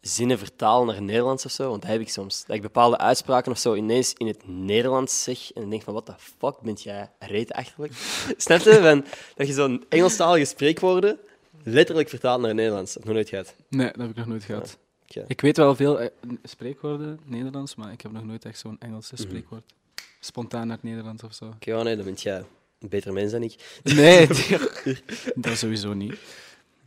zinnen 0.00 0.38
vertalen 0.38 0.86
naar 0.86 1.02
Nederlands 1.02 1.44
of 1.44 1.50
zo? 1.50 1.68
Want 1.68 1.82
dat 1.82 1.90
heb 1.90 2.00
ik 2.00 2.08
soms. 2.08 2.44
Dat 2.46 2.56
ik 2.56 2.62
bepaalde 2.62 2.98
uitspraken 2.98 3.52
of 3.52 3.58
zo 3.58 3.74
ineens 3.74 4.12
in 4.14 4.26
het 4.26 4.48
Nederlands 4.48 5.22
zeg 5.22 5.52
en 5.52 5.60
dan 5.60 5.70
denk 5.70 5.82
van, 5.82 5.92
what 5.92 6.06
the 6.06 6.14
fuck 6.38 6.60
bent 6.60 6.82
jij 6.82 7.10
reetachterlijk? 7.18 7.92
Snap 8.36 8.60
je? 8.60 8.80
Van, 8.80 9.04
dat 9.34 9.46
je 9.46 9.52
zo'n 9.52 9.84
Engelstalige 9.88 10.44
spreekwoorden 10.44 11.18
letterlijk 11.62 12.08
vertaalt 12.08 12.38
naar 12.40 12.48
het 12.48 12.56
Nederlands. 12.58 12.92
Dat 12.94 13.02
heb 13.04 13.12
ik 13.12 13.14
nog 13.14 13.14
nooit 13.16 13.28
gehad. 13.28 13.54
Nee, 13.68 13.86
dat 13.86 13.96
heb 14.00 14.10
ik 14.10 14.16
nog 14.16 14.26
nooit 14.26 14.44
gehad. 14.44 14.78
Oké. 15.02 15.24
Ik 15.26 15.40
weet 15.40 15.56
wel 15.56 15.74
veel 15.76 16.00
eh, 16.00 16.08
spreekwoorden, 16.42 17.20
Nederlands, 17.24 17.74
maar 17.74 17.92
ik 17.92 18.00
heb 18.00 18.12
nog 18.12 18.24
nooit 18.24 18.44
echt 18.44 18.58
zo'n 18.58 18.76
Engelse 18.78 19.14
Mhm. 19.14 19.22
spreekwoord. 19.22 19.62
Spontaan 20.24 20.66
naar 20.66 20.76
het 20.76 20.84
Nederlands 20.84 21.22
of 21.22 21.34
zo. 21.34 21.44
Oké, 21.44 21.70
ja, 21.70 21.82
nee, 21.82 21.96
dan 21.96 22.04
ben 22.04 22.14
jij 22.14 22.44
een 22.80 22.88
betere 22.88 23.12
mens 23.12 23.32
dan 23.32 23.42
ik. 23.42 23.80
Nee, 23.82 24.26
dat 25.34 25.56
sowieso 25.58 25.92
niet. 25.92 26.14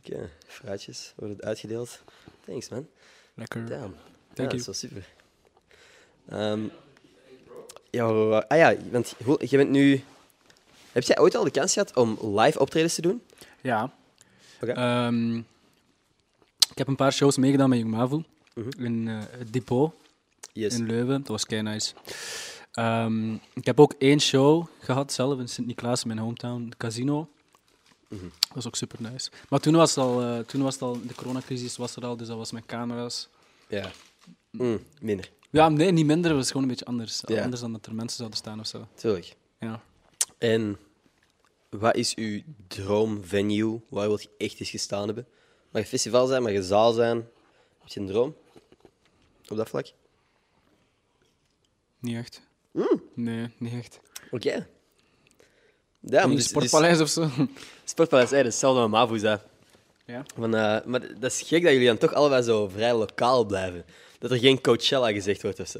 Oké, 0.04 0.30
fruitjes 0.46 1.12
worden 1.16 1.40
uitgedeeld. 1.40 2.00
Thanks, 2.46 2.68
man. 2.68 2.86
Lekker. 3.34 3.66
Damn. 3.66 3.94
Thank 4.34 4.36
ja, 4.36 4.42
you. 4.42 4.48
dat 4.48 4.58
is 4.58 4.66
wel 4.66 4.74
super. 4.74 5.06
Ehm, 6.28 6.60
ja, 7.90 8.04
ah 8.48 8.58
ja, 8.58 8.74
want 8.90 9.14
je 9.38 9.56
bent 9.56 9.70
nu... 9.70 10.04
Heb 10.92 11.02
jij 11.02 11.18
ooit 11.18 11.34
al 11.34 11.44
de 11.44 11.50
kans 11.50 11.72
gehad 11.72 11.96
om 11.96 12.38
live 12.38 12.58
optredens 12.58 12.94
te 12.94 13.00
doen? 13.02 13.22
Ja. 13.60 13.92
Oké. 14.60 14.72
Ehm, 14.72 15.36
ik 16.70 16.78
heb 16.78 16.86
een 16.88 16.96
paar 16.96 17.12
shows 17.12 17.36
meegedaan 17.36 17.68
met 17.68 17.78
Jong 17.78 17.90
Mavu 17.90 18.22
Mhm. 18.54 18.84
in 18.84 19.08
eh, 19.08 19.18
het 19.38 19.52
depot 19.52 19.94
Yes. 20.52 20.74
in 20.74 20.86
Leuven. 20.86 21.18
Dat 21.18 21.28
was 21.28 21.46
kei 21.46 21.62
nice. 21.62 21.92
Ehm, 22.76 23.34
ik 23.34 23.66
heb 23.66 23.80
ook 23.80 23.94
één 23.98 24.20
show 24.20 24.66
gehad 24.78 25.12
zelf 25.12 25.38
in 25.38 25.48
Sint-Niklaas, 25.48 26.02
in 26.02 26.08
mijn 26.08 26.20
hometown, 26.20 26.64
het 26.64 26.76
casino. 26.76 27.28
Mhm. 28.08 28.22
Dat 28.22 28.54
was 28.54 28.66
ook 28.66 28.76
super 28.76 29.02
nice. 29.02 29.30
Maar 29.48 29.60
toen 29.60 29.74
was 29.74 29.94
het 29.94 29.98
al, 30.04 30.22
eh, 30.22 30.38
toen 30.38 30.62
was 30.62 30.74
het 30.74 30.82
al 30.82 31.00
de 31.06 31.14
coronacrisis 31.14 31.76
was 31.76 31.96
er 31.96 32.04
al, 32.04 32.16
dus 32.16 32.28
dat 32.28 32.36
was 32.36 32.52
met 32.52 32.66
camera's. 32.66 33.28
Ja. 33.68 33.90
Mm, 34.50 34.82
minder, 35.00 35.30
Ja, 35.50 35.68
nee, 35.68 35.90
niet 35.92 36.06
minder, 36.06 36.30
het 36.30 36.38
was 36.38 36.46
gewoon 36.46 36.62
een 36.62 36.68
beetje 36.68 36.84
anders. 36.84 37.22
Ja. 37.26 37.42
Anders 37.42 37.60
dan 37.60 37.72
dat 37.72 37.86
er 37.86 37.94
mensen 37.94 38.16
zouden 38.16 38.38
staan 38.38 38.60
of 38.60 38.66
zo. 38.66 38.86
tuurlijk. 38.94 39.36
Ja. 39.60 39.82
En 40.38 40.78
wat 41.70 41.96
is 41.96 42.14
uw 42.14 42.42
droomvenue? 42.68 43.80
Waar 43.88 44.08
wil 44.08 44.18
je 44.20 44.30
echt 44.38 44.60
eens 44.60 44.70
gestaan 44.70 45.06
hebben? 45.06 45.26
Mag 45.70 45.82
een 45.82 45.88
festival 45.88 46.26
zijn, 46.26 46.42
mag 46.42 46.52
een 46.52 46.62
zaal 46.62 46.92
zijn. 46.92 47.16
Heb 47.78 47.88
je 47.88 48.00
een 48.00 48.06
droom? 48.06 48.36
Op 49.48 49.56
dat 49.56 49.68
vlak? 49.68 49.86
Niet 51.98 52.16
echt. 52.16 52.42
Mm. 52.76 53.02
Nee, 53.14 53.48
niet 53.58 53.72
echt. 53.72 54.00
Oké. 54.30 54.50
Ja, 54.50 54.66
maar 56.00 56.28
Niet 56.28 56.36
dus, 56.36 56.36
dus, 56.36 56.46
sportpaleis 56.46 57.00
of 57.00 57.08
zo. 57.08 57.30
Sportpaleis, 57.84 58.30
hey, 58.30 58.42
dat 58.42 58.52
is 58.52 58.60
hetzelfde 58.60 58.88
met 58.88 59.20
zei. 59.20 59.38
Ja. 60.06 60.24
Van, 60.34 60.54
eh, 60.54 60.84
maar 60.84 61.00
dat 61.00 61.32
is 61.32 61.42
gek 61.42 61.62
dat 61.62 61.72
jullie 61.72 61.86
dan 61.86 61.98
toch 61.98 62.12
allebei 62.12 62.42
zo 62.42 62.68
vrij 62.68 62.94
lokaal 62.94 63.44
blijven. 63.44 63.84
Dat 64.18 64.30
er 64.30 64.38
geen 64.38 64.60
Coachella 64.60 65.12
gezegd 65.12 65.42
wordt 65.42 65.60
of 65.60 65.68
zo. 65.68 65.78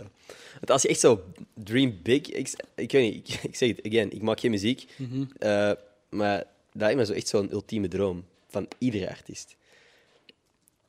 Want 0.52 0.70
als 0.70 0.82
je 0.82 0.88
echt 0.88 1.00
zo 1.00 1.24
dream 1.54 1.98
big... 2.02 2.26
Ik, 2.26 2.50
ik 2.74 2.92
weet 2.92 3.14
niet, 3.14 3.28
ik, 3.28 3.42
ik 3.50 3.56
zeg 3.56 3.68
het 3.68 3.86
again, 3.86 4.12
ik 4.12 4.22
maak 4.22 4.40
geen 4.40 4.50
muziek. 4.50 4.88
Mhm. 4.96 5.24
eh, 5.38 5.72
maar 6.08 6.38
dat 6.38 6.46
lijkt 6.72 6.96
me 6.96 7.06
zo 7.06 7.12
echt 7.12 7.28
zo'n 7.28 7.52
ultieme 7.52 7.88
droom 7.88 8.24
van 8.48 8.68
iedere 8.78 9.10
artiest. 9.10 9.56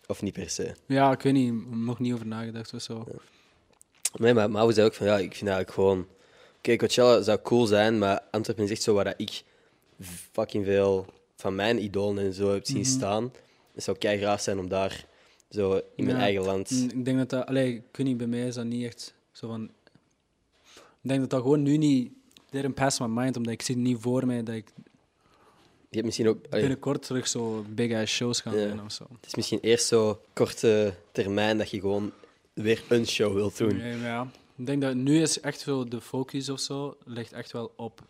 Of 0.08 0.22
niet 0.22 0.34
per 0.34 0.50
se. 0.50 0.76
Ja, 0.86 1.12
ik 1.12 1.22
weet 1.22 1.34
niet, 1.34 1.76
nog 1.76 2.00
niet 2.00 2.13
over 2.13 2.28
nagedacht 2.28 2.74
of 2.74 2.82
zo. 2.82 3.06
Nee, 4.13 4.34
maar 4.34 4.52
Mao 4.52 4.72
zei 4.72 4.88
ook 4.88 4.93
van, 4.93 5.08
ja, 5.08 5.17
ik 5.17 5.36
vind 5.36 5.50
eigenlijk 5.50 5.72
gewoon... 5.72 6.08
Oké, 6.58 6.76
Coachella 6.76 7.22
zou 7.22 7.39
cool 7.41 7.65
zijn, 7.65 7.98
maar 7.98 8.22
Antwerpen 8.32 8.63
is 8.65 8.72
echt 8.72 8.82
zo 8.82 8.93
waar 8.93 9.13
ik 9.17 9.43
fucking 10.32 10.65
veel 10.65 11.06
van 11.36 11.56
mijn 11.56 11.84
idolen 11.84 12.24
en 12.24 12.34
zo 12.34 12.54
heb 12.54 12.65
zien 12.65 12.78
Mhm. 12.78 12.86
staan. 12.88 13.34
Het 13.74 13.84
zou 13.84 13.98
kei 13.98 14.17
graag 14.17 14.41
zijn 14.41 14.60
om 14.60 14.70
daar 14.70 15.06
zo 15.50 15.82
in 15.96 16.04
mijn 16.06 16.17
Ja. 16.17 16.24
eigen 16.24 16.43
land... 16.43 16.72
Ik 16.72 17.06
denk 17.06 17.17
dat 17.17 17.30
dat, 17.30 17.46
allee, 17.46 17.74
ik 17.76 17.82
weet 17.98 18.08
niet, 18.08 18.17
bij 18.17 18.28
mij 18.28 18.48
is 18.48 18.56
dat 18.56 18.65
niet 18.65 18.86
echt 18.86 19.13
zo 19.32 19.48
van. 19.48 19.63
Ik 20.76 21.13
denk 21.13 21.20
dat 21.20 21.30
dat 21.30 21.41
gewoon 21.41 21.63
nu 21.63 21.78
niet. 21.78 22.12
Didn't 22.50 22.74
pass 22.76 23.00
my 23.00 23.06
mind, 23.08 23.38
omdat 23.38 23.54
ik 23.54 23.62
zie 23.62 23.78
niet 23.78 23.98
voor 24.00 24.26
mij 24.26 24.43
dat 24.43 24.56
ik 24.56 24.67
Je 25.89 25.96
hebt 25.96 26.06
misschien 26.06 26.28
ook... 26.28 26.46
allee, 26.50 26.60
binnenkort 26.62 27.02
terug 27.06 27.28
zo 27.28 27.65
big 27.70 27.93
ass 28.02 28.13
shows 28.13 28.41
ga 28.41 28.54
Ja. 28.56 28.67
doen 28.67 28.84
of 28.86 28.91
zo. 28.91 29.06
het 29.15 29.26
is 29.26 29.36
misschien 29.36 29.60
eerst 29.62 29.88
zo 29.88 30.22
korte 30.34 30.93
termijn 31.12 31.58
dat 31.58 31.70
je 31.70 31.80
gewoon 31.80 32.12
weer 32.63 32.84
een 32.89 33.08
show 33.08 33.34
wilt 33.34 33.58
doen. 33.58 33.78
Nee, 33.78 33.96
maar 33.98 34.08
ja. 34.08 34.28
Ik 34.56 34.65
denk 34.65 34.82
dat 34.82 34.96
nu 34.96 35.22
is 35.22 35.39
echt 35.39 35.60
zo 35.60 35.84
de 35.84 36.02
focus 36.02 36.50
of 36.50 36.60
zo 36.60 36.98
ligt 37.06 37.34
echt 37.34 37.52
wel 37.52 37.74
op 37.76 38.02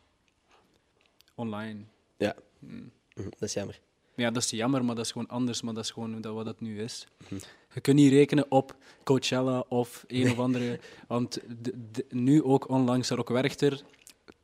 online. 1.36 1.80
Ja, 2.18 2.36
Mm. 2.60 2.92
Mhm, 3.16 3.30
dat 3.30 3.42
is 3.42 3.54
jammer. 3.54 3.80
Ja, 4.16 4.32
dat 4.32 4.44
is 4.44 4.50
jammer, 4.50 4.86
maar 4.86 4.96
dat 4.96 5.06
is 5.06 5.12
gewoon 5.12 5.28
anders. 5.28 5.62
Maar 5.62 5.74
dat 5.74 5.84
is 5.84 5.92
gewoon 5.92 6.22
dat 6.22 6.34
wat 6.34 6.46
dat 6.46 6.60
nu 6.62 6.82
is. 6.82 7.08
Mhm. 7.30 7.40
Je 7.74 7.82
kunt 7.82 7.96
niet 7.98 8.12
rekenen 8.12 8.46
op 8.52 8.76
Coachella 9.04 9.64
of 9.70 10.04
een 10.08 10.32
of 10.32 10.40
andere. 10.40 10.80
Want 11.08 11.40
de, 11.62 11.74
de- 11.92 12.06
nu 12.10 12.44
ook 12.44 12.70
onlangs 12.70 13.10
Rock 13.10 13.30
Werchter. 13.30 13.82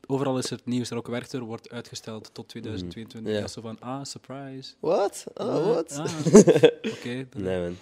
Overal 0.08 0.38
is 0.38 0.50
het 0.50 0.66
nieuws. 0.66 0.90
Rock 0.90 1.08
Werchter 1.08 1.42
wordt 1.42 1.70
uitgesteld 1.70 2.30
tot 2.34 2.48
2022. 2.48 3.32
Mhm. 3.32 3.42
Ja. 3.42 3.48
Zo 3.48 3.62
van, 3.62 3.80
ah, 3.80 4.04
surprise. 4.04 4.74
Wat? 4.80 5.26
Oh, 5.34 5.66
wat? 5.66 5.92
Ah, 5.98 6.14
Oké. 6.98 7.28
Nee, 7.38 7.62
man. 7.62 7.78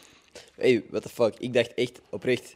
Hey, 0.55 0.83
what 0.89 1.01
the 1.01 1.09
fuck. 1.09 1.33
Ik 1.39 1.53
dacht 1.53 1.73
echt 1.73 1.99
oprecht... 2.09 2.55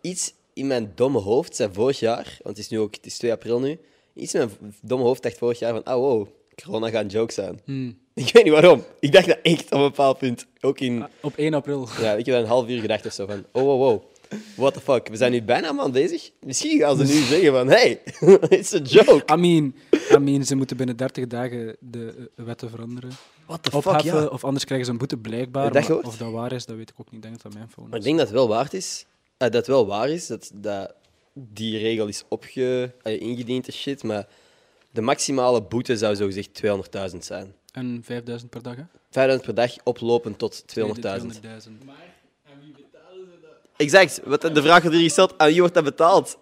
Iets 0.00 0.32
in 0.52 0.66
mijn 0.66 0.92
domme 0.94 1.18
hoofd 1.18 1.56
zei 1.56 1.68
vorig 1.72 1.98
jaar... 1.98 2.38
Want 2.42 2.56
het 2.56 2.58
is 2.58 2.68
nu 2.68 2.78
ook... 2.78 2.94
Het 2.94 3.06
is 3.06 3.18
2 3.18 3.32
april 3.32 3.60
nu. 3.60 3.78
Iets 4.14 4.34
in 4.34 4.40
mijn 4.40 4.74
domme 4.82 5.04
hoofd 5.04 5.22
dacht 5.22 5.38
vorig 5.38 5.58
jaar 5.58 5.72
van... 5.72 5.94
Oh, 5.94 6.00
wow. 6.00 6.26
Corona 6.62 6.90
gaat 6.90 7.02
een 7.02 7.08
joke 7.10 7.32
zijn. 7.32 7.60
Hmm. 7.64 7.98
Ik 8.14 8.32
weet 8.32 8.44
niet 8.44 8.52
waarom. 8.52 8.84
Ik 9.00 9.12
dacht 9.12 9.26
dat 9.26 9.38
echt 9.42 9.64
op 9.64 9.72
een 9.72 9.86
bepaald 9.88 10.18
punt. 10.18 10.46
Ook 10.60 10.80
in... 10.80 11.02
Ah, 11.02 11.08
Op 11.20 11.36
1 11.36 11.54
april. 11.54 11.88
Ja, 12.00 12.12
ik 12.12 12.26
heb 12.26 12.34
dat 12.34 12.44
een 12.44 12.50
half 12.50 12.68
uur 12.68 12.80
gedacht 12.80 13.06
of 13.06 13.12
zo 13.12 13.26
van... 13.26 13.44
Oh, 13.52 13.62
wow, 13.62 13.78
wow. 13.80 14.02
What 14.56 14.74
the 14.74 14.80
fuck. 14.80 15.08
We 15.08 15.16
zijn 15.16 15.32
nu 15.32 15.42
bijna 15.42 15.72
maand 15.72 15.92
bezig. 15.92 16.30
Misschien 16.40 16.78
gaan 16.78 16.96
ze 16.96 17.04
nu 17.04 17.22
zeggen 17.34 17.52
van... 17.52 17.68
Hey, 17.68 18.00
it's 18.58 18.74
a 18.74 18.78
joke. 18.78 19.32
I 19.34 19.36
mean, 19.36 19.74
I 20.12 20.18
mean, 20.18 20.44
ze 20.44 20.54
moeten 20.54 20.76
binnen 20.76 20.96
30 20.96 21.26
dagen 21.26 21.76
de 21.80 22.30
eh, 22.36 22.44
wetten 22.44 22.70
veranderen. 22.70 23.10
What 23.46 23.62
the 23.62 23.70
fuck, 23.70 23.86
Opheffen, 23.86 24.20
ja. 24.20 24.26
of 24.26 24.44
anders 24.44 24.64
krijgen 24.64 24.86
ze 24.86 24.92
een 24.92 24.98
boete, 24.98 25.16
blijkbaar. 25.16 25.64
Heb 25.64 25.72
je 25.72 25.78
dat 25.78 25.88
maar 25.88 25.96
gehoord? 25.98 26.06
of 26.14 26.16
dat 26.20 26.32
waar 26.32 26.52
is, 26.52 26.66
dat 26.66 26.76
weet 26.76 26.90
ik 26.90 26.94
ook 27.00 27.06
niet. 27.10 27.14
Ik 27.14 27.22
denk 27.22 27.34
dat 27.34 27.42
dat 27.42 27.54
mijn 27.54 27.70
phone 27.70 27.88
Maar 27.88 27.98
is. 27.98 28.04
ik 28.04 28.10
denk 28.10 28.18
dat 28.18 28.26
het 28.26 28.36
wel 28.36 28.48
waard 28.48 28.74
is. 28.74 29.06
eh, 29.36 29.38
dat 29.38 29.52
het 29.52 29.66
wel 29.66 29.86
waar 29.86 30.08
is 30.10 30.26
dat, 30.26 30.50
dat 30.54 30.94
die 31.32 31.78
regel 31.78 32.06
is 32.06 32.22
opge, 32.28 32.92
eh, 33.02 33.20
ingediend 33.20 33.66
en 33.66 33.72
shit. 33.72 34.02
Maar 34.02 34.26
de 34.90 35.00
maximale 35.00 35.62
boete 35.62 35.96
zou 35.96 36.16
zogezegd 36.16 36.54
200.000 37.12 37.24
zijn. 37.24 37.54
En 37.72 38.00
5000 38.04 38.50
per 38.50 38.62
dag, 38.62 38.76
hè? 38.76 38.82
500 39.10 39.44
per 39.46 39.54
dag 39.54 39.76
oplopend 39.84 40.38
tot 40.38 40.64
200.000. 40.66 41.40
200.000. 41.40 41.72
Exact. 43.76 44.20
Wat 44.24 44.40
de 44.40 44.62
vraag 44.62 44.80
wordt 44.82 44.96
hier 44.96 45.04
gesteld: 45.04 45.38
aan 45.38 45.48
wie 45.48 45.58
wordt 45.60 45.74
dat 45.74 45.84
betaald? 45.84 46.38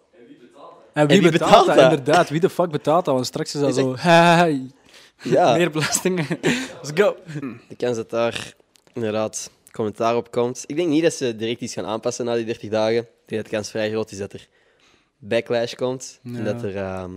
En 0.94 1.06
wie, 1.06 1.20
wie 1.20 1.30
betaalt, 1.30 1.50
betaalt 1.50 1.66
dat? 1.66 1.76
dat? 1.76 1.98
Inderdaad, 1.98 2.28
wie 2.28 2.40
de 2.40 2.50
fuck 2.50 2.70
betaalt 2.70 3.04
dat? 3.04 3.14
Want 3.14 3.26
straks 3.26 3.54
is 3.54 3.60
dat 3.60 3.74
zo... 3.74 3.94
Hey, 3.98 4.70
Ja, 5.22 5.52
meer 5.56 5.70
belastingen. 5.70 6.26
Let's 6.82 6.90
go. 6.94 7.16
de 7.68 7.76
kans 7.76 7.96
dat 7.96 8.10
daar 8.10 8.54
inderdaad 8.92 9.50
commentaar 9.72 10.16
op 10.16 10.30
komt. 10.30 10.64
Ik 10.66 10.76
denk 10.76 10.88
niet 10.88 11.02
dat 11.02 11.12
ze 11.12 11.36
direct 11.36 11.60
iets 11.60 11.74
gaan 11.74 11.86
aanpassen 11.86 12.24
na 12.24 12.34
die 12.34 12.44
30 12.44 12.70
dagen. 12.70 12.98
Ik 12.98 13.06
denk 13.26 13.42
dat 13.42 13.50
de 13.50 13.56
kans 13.56 13.70
vrij 13.70 13.90
groot 13.90 14.10
is 14.10 14.18
dat 14.18 14.32
er 14.32 14.48
backlash 15.18 15.74
komt. 15.74 16.20
En 16.24 16.44
dat 16.44 16.62
er, 16.62 16.76
ehm, 16.76 17.10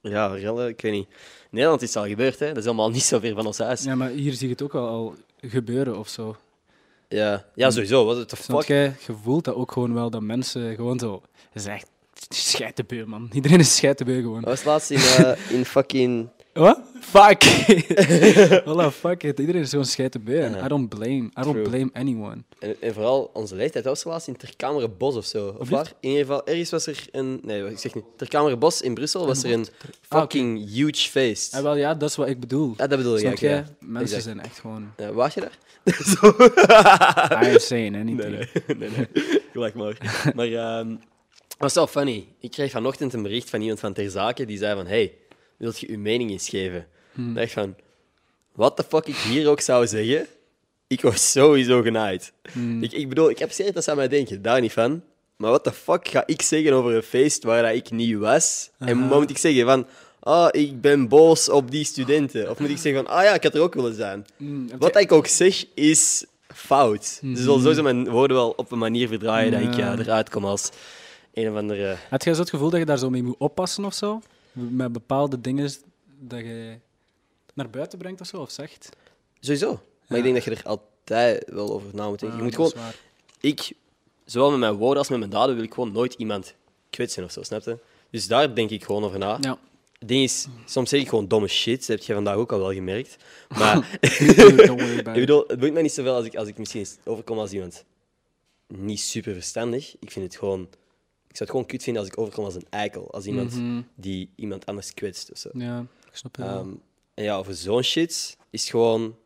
ja, 0.00 0.26
rellen, 0.26 0.68
ik 0.68 0.80
weet 0.80 0.92
niet. 0.92 1.08
In 1.08 1.48
Nederland 1.50 1.82
is 1.82 1.94
het 1.94 2.02
al 2.02 2.08
gebeurd, 2.08 2.38
hè? 2.38 2.48
Dat 2.48 2.56
is 2.56 2.66
allemaal 2.66 2.90
niet 2.90 3.02
zo 3.02 3.18
ver 3.18 3.34
van 3.34 3.46
ons 3.46 3.58
huis. 3.58 3.82
Ja, 3.82 3.94
maar 3.94 4.10
hier 4.10 4.32
zie 4.32 4.46
je 4.46 4.52
het 4.52 4.62
ook 4.62 4.74
al 4.74 5.14
gebeuren 5.40 5.98
of 5.98 6.08
zo. 6.08 6.36
Ja, 7.08 7.44
ja 7.54 7.70
sowieso. 7.70 8.24
The 8.24 8.36
Snap 8.36 8.58
fuck? 8.58 8.68
jij? 8.68 8.96
Je 9.06 9.12
voelt 9.22 9.44
dat 9.44 9.54
ook 9.54 9.72
gewoon 9.72 9.94
wel, 9.94 10.10
dat 10.10 10.22
mensen 10.22 10.74
gewoon 10.74 10.98
zo... 10.98 11.22
Het 11.50 11.62
is 11.62 11.66
echt 11.66 11.86
scheitenbeu, 12.28 13.04
man. 13.06 13.30
Iedereen 13.32 13.58
is 13.58 13.76
scheitenbeu 13.76 14.20
gewoon. 14.20 14.40
Dat 14.40 14.50
was 14.50 14.64
laatst 14.64 14.90
in, 14.90 14.98
eh, 14.98 15.50
in 15.50 15.64
fucking... 15.64 16.28
Wat? 16.52 16.80
Fuck. 17.00 17.42
Voilà, 18.66 18.90
fuck 18.92 19.22
it. 19.22 19.38
Iedereen 19.38 19.60
is 19.62 19.70
gewoon. 19.70 19.86
En 20.26 20.54
Ja. 20.54 20.64
I 20.64 20.68
don't 20.68 20.88
blame. 20.88 21.14
I 21.24 21.30
don't 21.40 21.52
True. 21.54 21.68
blame 21.68 21.90
anyone. 21.92 22.36
En, 22.58 22.76
en 22.80 22.94
vooral 22.94 23.30
onze 23.32 23.54
leeftijd. 23.54 23.84
Dat 23.84 23.94
was 23.94 24.04
laatst 24.12 24.28
in 24.28 24.36
Terkamere 24.36 24.88
Bos 24.88 25.16
of 25.16 25.24
zo. 25.24 25.56
Of 25.58 25.68
waar? 25.68 25.92
In 26.00 26.08
ieder 26.10 26.24
geval, 26.26 26.46
ergens 26.46 26.70
was 26.70 26.86
er 26.86 27.06
een... 27.12 27.40
Nee, 27.42 27.64
ik 27.70 27.78
zeg 27.78 27.94
niet. 27.94 28.04
Terkamere 28.16 28.56
Bos 28.56 28.82
in 28.82 28.94
Brussel 28.94 29.26
was 29.26 29.42
er 29.42 29.52
een 29.52 29.66
Ah, 30.08 30.20
fucking 30.20 30.70
huge 30.70 31.08
feest. 31.10 31.52
Ja, 31.52 31.62
wel, 31.62 31.76
ja, 31.76 31.94
dat 31.94 32.08
is 32.10 32.16
wat 32.16 32.28
ik 32.28 32.40
bedoel. 32.40 32.74
Ja, 32.76 32.86
dat 32.86 32.98
bedoel 32.98 33.18
ik 33.18 33.38
ja. 33.38 33.64
Mensen 33.80 34.00
Exact. 34.00 34.22
zijn 34.22 34.40
echt 34.40 34.58
gewoon... 34.58 34.92
Ja, 34.96 35.12
was 35.12 35.34
je 35.34 35.40
daar? 35.40 35.58
I 37.42 37.46
ain't 37.46 37.62
saying 37.62 37.96
anything. 37.96 38.30
Nee, 38.36 38.48
nee, 38.66 38.76
nee, 38.88 38.90
nee. 38.96 39.40
Gelijk 39.52 39.74
maar. 39.74 40.32
Maar 40.34 40.46
ehm 40.52 40.96
was 41.58 41.74
wel 41.74 41.86
funny. 41.86 42.28
Ik 42.40 42.50
kreeg 42.50 42.70
vanochtend 42.70 43.12
een 43.12 43.22
bericht 43.22 43.50
van 43.50 43.60
iemand 43.60 43.80
van 43.80 43.92
Ter 43.92 44.10
Zaken 44.10 44.46
die 44.46 44.58
zei 44.58 44.76
van 44.76 44.86
hey, 44.86 45.14
wilt 45.56 45.80
je 45.80 45.88
uw 45.88 45.98
mening 45.98 46.30
eens 46.30 46.48
geven? 46.48 46.86
Hmm. 47.12 47.28
Ik 47.28 47.34
dacht 47.34 47.52
van, 47.52 47.76
wat 48.52 48.76
de 48.76 48.84
fuck 48.88 49.06
ik 49.06 49.16
hier 49.16 49.48
ook 49.48 49.60
zou 49.60 49.86
zeggen, 49.86 50.26
ik 50.86 51.00
was 51.00 51.30
sowieso 51.30 51.82
genaaid. 51.82 52.32
Hmm. 52.52 52.82
Ik, 52.82 52.92
ik 52.92 53.08
bedoel, 53.08 53.30
ik 53.30 53.40
apprecieer 53.40 53.72
dat 53.72 53.84
ze 53.84 53.90
aan 53.90 53.96
mij 53.96 54.08
denken, 54.08 54.42
daar 54.42 54.60
niet 54.60 54.72
van. 54.72 55.02
maar 55.36 55.50
what 55.50 55.64
the 55.64 55.72
fuck 55.72 56.08
ga 56.08 56.22
ik 56.26 56.42
zeggen 56.42 56.72
over 56.72 56.94
een 56.94 57.02
feest 57.02 57.42
waar 57.42 57.62
dat 57.62 57.74
ik 57.74 57.90
niet 57.90 58.16
was? 58.16 58.70
En 58.78 59.08
wat 59.08 59.20
moet 59.20 59.30
ik 59.30 59.38
zeggen 59.38 59.64
van, 59.64 59.86
ah, 60.20 60.48
ik 60.50 60.80
ben 60.80 61.08
boos 61.08 61.48
op 61.48 61.70
die 61.70 61.84
studenten? 61.84 62.50
Of 62.50 62.58
moet 62.58 62.70
ik 62.70 62.78
zeggen 62.78 63.04
van, 63.04 63.14
ah 63.14 63.24
ja, 63.24 63.34
ik 63.34 63.42
had 63.42 63.54
er 63.54 63.60
ook 63.60 63.74
willen 63.74 63.94
zijn? 63.94 64.26
Mm, 64.36 64.68
heb 64.70 64.80
Wat 64.80 64.96
ik 64.96 65.12
ook 65.12 65.26
zeg, 65.26 65.64
is 65.74 66.24
fout. 66.54 67.18
Dus 67.22 67.38
ik 67.38 67.44
zal 67.44 67.58
sowieso 67.58 67.82
mijn 67.82 68.08
woorden 68.08 68.36
wel 68.36 68.50
op 68.56 68.72
een 68.72 68.78
manier 68.78 69.08
verdraaien 69.08 69.52
dat 69.52 69.60
ik 69.60 69.74
Ja. 69.74 69.92
ja, 69.92 69.98
eruit 69.98 70.30
kom 70.30 70.44
als 70.44 70.70
een 71.38 71.50
of 71.50 71.56
andere... 71.56 71.96
Had 72.10 72.24
jij 72.24 72.34
zo 72.34 72.40
het 72.40 72.50
gevoel 72.50 72.70
dat 72.70 72.78
je 72.78 72.86
daar 72.86 72.98
zo 72.98 73.10
mee 73.10 73.22
moet 73.22 73.38
oppassen 73.38 73.84
of 73.84 73.94
zo? 73.94 74.20
Met 74.52 74.92
bepaalde 74.92 75.40
dingen 75.40 75.70
dat 76.20 76.38
je 76.40 76.78
naar 77.54 77.70
buiten 77.70 77.98
brengt 77.98 78.20
of 78.20 78.26
zo, 78.26 78.36
of 78.36 78.50
zegt? 78.50 78.88
Sowieso. 79.40 79.68
Maar 79.72 79.80
Ja. 80.08 80.16
ik 80.16 80.22
denk 80.22 80.34
dat 80.34 80.44
je 80.44 80.50
er 80.50 80.62
altijd 80.68 81.44
wel 81.50 81.72
over 81.72 81.94
na 81.94 82.08
moet 82.08 82.20
denken. 82.20 82.38
Je 82.38 82.44
moet 82.44 82.54
gewoon... 82.54 82.72
Ik, 83.40 83.72
zowel 84.24 84.50
met 84.50 84.58
mijn 84.58 84.74
woorden 84.74 84.98
als 84.98 85.08
met 85.08 85.18
mijn 85.18 85.30
daden, 85.30 85.54
wil 85.54 85.64
ik 85.64 85.74
gewoon 85.74 85.92
nooit 85.92 86.14
iemand 86.14 86.54
kwetsen 86.90 87.24
of 87.24 87.32
zo, 87.32 87.42
snap 87.42 87.62
je? 87.62 87.78
Dus 88.10 88.26
daar 88.26 88.54
denk 88.54 88.70
ik 88.70 88.84
gewoon 88.84 89.04
over 89.04 89.18
na. 89.18 89.38
Ja. 89.40 89.58
Het 89.98 90.08
ding 90.08 90.22
is, 90.22 90.46
soms 90.64 90.90
zeg 90.90 91.00
ik 91.00 91.08
gewoon 91.08 91.28
domme 91.28 91.48
shit. 91.48 91.78
Dat 91.78 91.86
heb 91.96 92.06
je 92.06 92.14
vandaag 92.14 92.34
ook 92.36 92.52
al 92.52 92.58
wel 92.58 92.72
gemerkt. 92.72 93.16
Maar 93.48 93.76
ik 94.00 95.04
bedoel, 95.14 95.44
het 95.46 95.58
boeit 95.58 95.72
mij 95.72 95.82
niet 95.82 95.92
zoveel 95.92 96.14
als 96.14 96.24
ik, 96.24 96.34
als 96.36 96.48
ik 96.48 96.58
misschien 96.58 96.86
overkom 97.04 97.38
als 97.38 97.52
iemand 97.52 97.84
niet 98.66 99.00
super 99.00 99.32
verstandig. 99.32 99.96
Ik 100.00 100.10
vind 100.12 100.24
het 100.24 100.36
gewoon... 100.36 100.68
Ik 101.28 101.36
zou 101.36 101.38
het 101.38 101.50
gewoon 101.50 101.66
kut 101.66 101.82
vinden 101.82 102.02
als 102.02 102.10
ik 102.12 102.18
overkom 102.18 102.44
als 102.44 102.54
een 102.54 102.66
eikel. 102.70 103.10
Als 103.12 103.26
iemand 103.26 103.54
Mhm. 103.54 103.80
die 103.94 104.30
iemand 104.36 104.66
anders 104.66 104.94
kwetst 104.94 105.30
of 105.32 105.38
zo. 105.38 105.48
Ja, 105.52 105.78
ik 106.10 106.16
snap 106.16 106.36
het 106.36 106.46
wel. 106.46 106.54
Ehm, 106.58 106.68
en 107.14 107.24
ja, 107.24 107.36
over 107.36 107.54
zo'n 107.54 107.82
shit 107.82 108.36
is 108.50 108.70
gewoon 108.70 109.16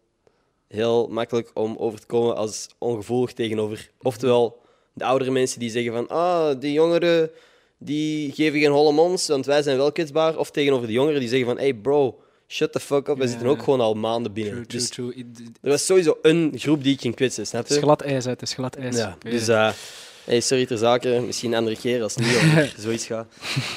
heel 0.69 1.09
makkelijk 1.09 1.51
om 1.55 1.77
over 1.77 2.01
te 2.01 2.07
komen 2.07 2.37
als 2.37 2.69
ongevoelig 2.79 3.33
tegenover. 3.33 3.91
Oftewel, 4.03 4.61
de 4.93 5.05
oudere 5.05 5.31
mensen 5.31 5.61
die 5.61 5.71
zeggen 5.71 5.93
van, 5.93 6.09
ah, 6.09 6.61
die 6.61 6.73
jongeren 6.73 7.31
die 7.79 8.33
geven 8.33 8.61
geen 8.61 8.71
holle 8.71 8.93
mons, 8.93 9.27
want 9.27 9.47
wij 9.47 9.63
zijn 9.63 9.77
wel 9.77 9.93
kwetsbaar. 9.93 10.39
Of 10.39 10.51
tegenover 10.51 10.87
de 10.87 10.93
jongeren 10.93 11.21
die 11.21 11.29
zeggen 11.29 11.47
van, 11.49 11.59
hey 11.59 11.75
bro, 11.75 12.21
shut 12.49 12.73
the 12.73 12.81
fuck 12.81 13.09
up, 13.09 13.17
we 13.17 13.23
Ja, 13.23 13.29
zitten 13.29 13.49
ook 13.49 13.63
gewoon 13.63 13.81
al 13.81 13.95
maanden 13.95 14.33
binnen. 14.33 14.53
True, 14.53 14.67
true, 14.67 14.81
Dus 14.81 14.89
true. 14.89 15.51
Er 15.63 15.71
was 15.71 15.87
sowieso 15.87 16.19
een 16.23 16.53
groep 16.57 16.83
die 16.83 16.93
ik 16.95 17.01
ging 17.01 17.15
kwetsen, 17.15 17.47
snap 17.47 17.63
het 17.63 17.71
is 17.71 17.77
je? 17.77 17.83
glad 17.83 18.01
ijs, 18.03 18.25
hè. 18.25 18.31
het 18.31 18.43
is 18.43 18.55
glad 18.55 18.77
ijs. 18.77 18.97
Ja, 18.97 19.17
dus 19.19 19.47
het. 19.47 19.75
Hey, 20.25 20.41
sorry 20.41 20.67
ter 20.67 20.79
zake, 20.79 21.23
misschien 21.27 21.53
een 21.53 21.59
andere 21.59 21.77
keer 21.77 22.03
als 22.03 22.15
het 22.15 22.25
niet 22.25 22.37
over 22.37 22.75
zoiets 22.87 23.07
gaat. 23.07 23.35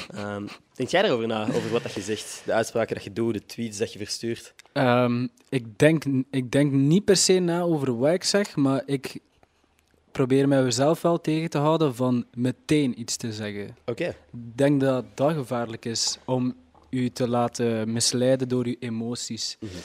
Ehm, 0.10 0.48
denk 0.74 0.90
jij 0.90 1.04
erover 1.04 1.28
na, 1.28 1.48
over 1.48 1.72
wat 1.72 1.84
dat 1.84 1.94
je 1.94 2.02
zegt, 2.02 2.42
de 2.46 2.54
uitspraken 2.54 2.96
dat 2.96 3.04
je 3.04 3.14
doet, 3.14 3.34
de 3.34 3.46
tweets 3.46 3.78
dat 3.78 3.94
je 3.94 4.00
verstuurt? 4.00 4.54
Ehm, 4.72 5.28
ik, 5.50 5.78
denk, 5.78 6.04
ik 6.32 6.52
denk 6.52 6.72
niet 6.72 7.06
per 7.06 7.18
se 7.18 7.40
na 7.40 7.62
over 7.62 7.98
wat 7.98 8.14
ik 8.14 8.24
zeg, 8.24 8.56
maar 8.56 8.84
ik 8.86 9.20
probeer 10.12 10.48
mezelf 10.48 11.02
wel 11.02 11.22
tegen 11.22 11.50
te 11.50 11.58
houden 11.58 11.96
van 11.96 12.26
meteen 12.34 13.00
iets 13.00 13.18
te 13.18 13.34
zeggen. 13.34 13.78
Oké. 13.86 14.08
Ik 14.08 14.58
denk 14.58 14.82
dat 14.82 15.06
dat 15.14 15.34
gevaarlijk 15.34 15.86
is 15.86 16.18
om 16.26 16.56
u 16.90 17.10
te 17.10 17.28
laten 17.28 17.94
misleiden 17.94 18.48
door 18.48 18.66
uw 18.66 18.76
emoties. 18.80 19.58
Mhm. 19.60 19.76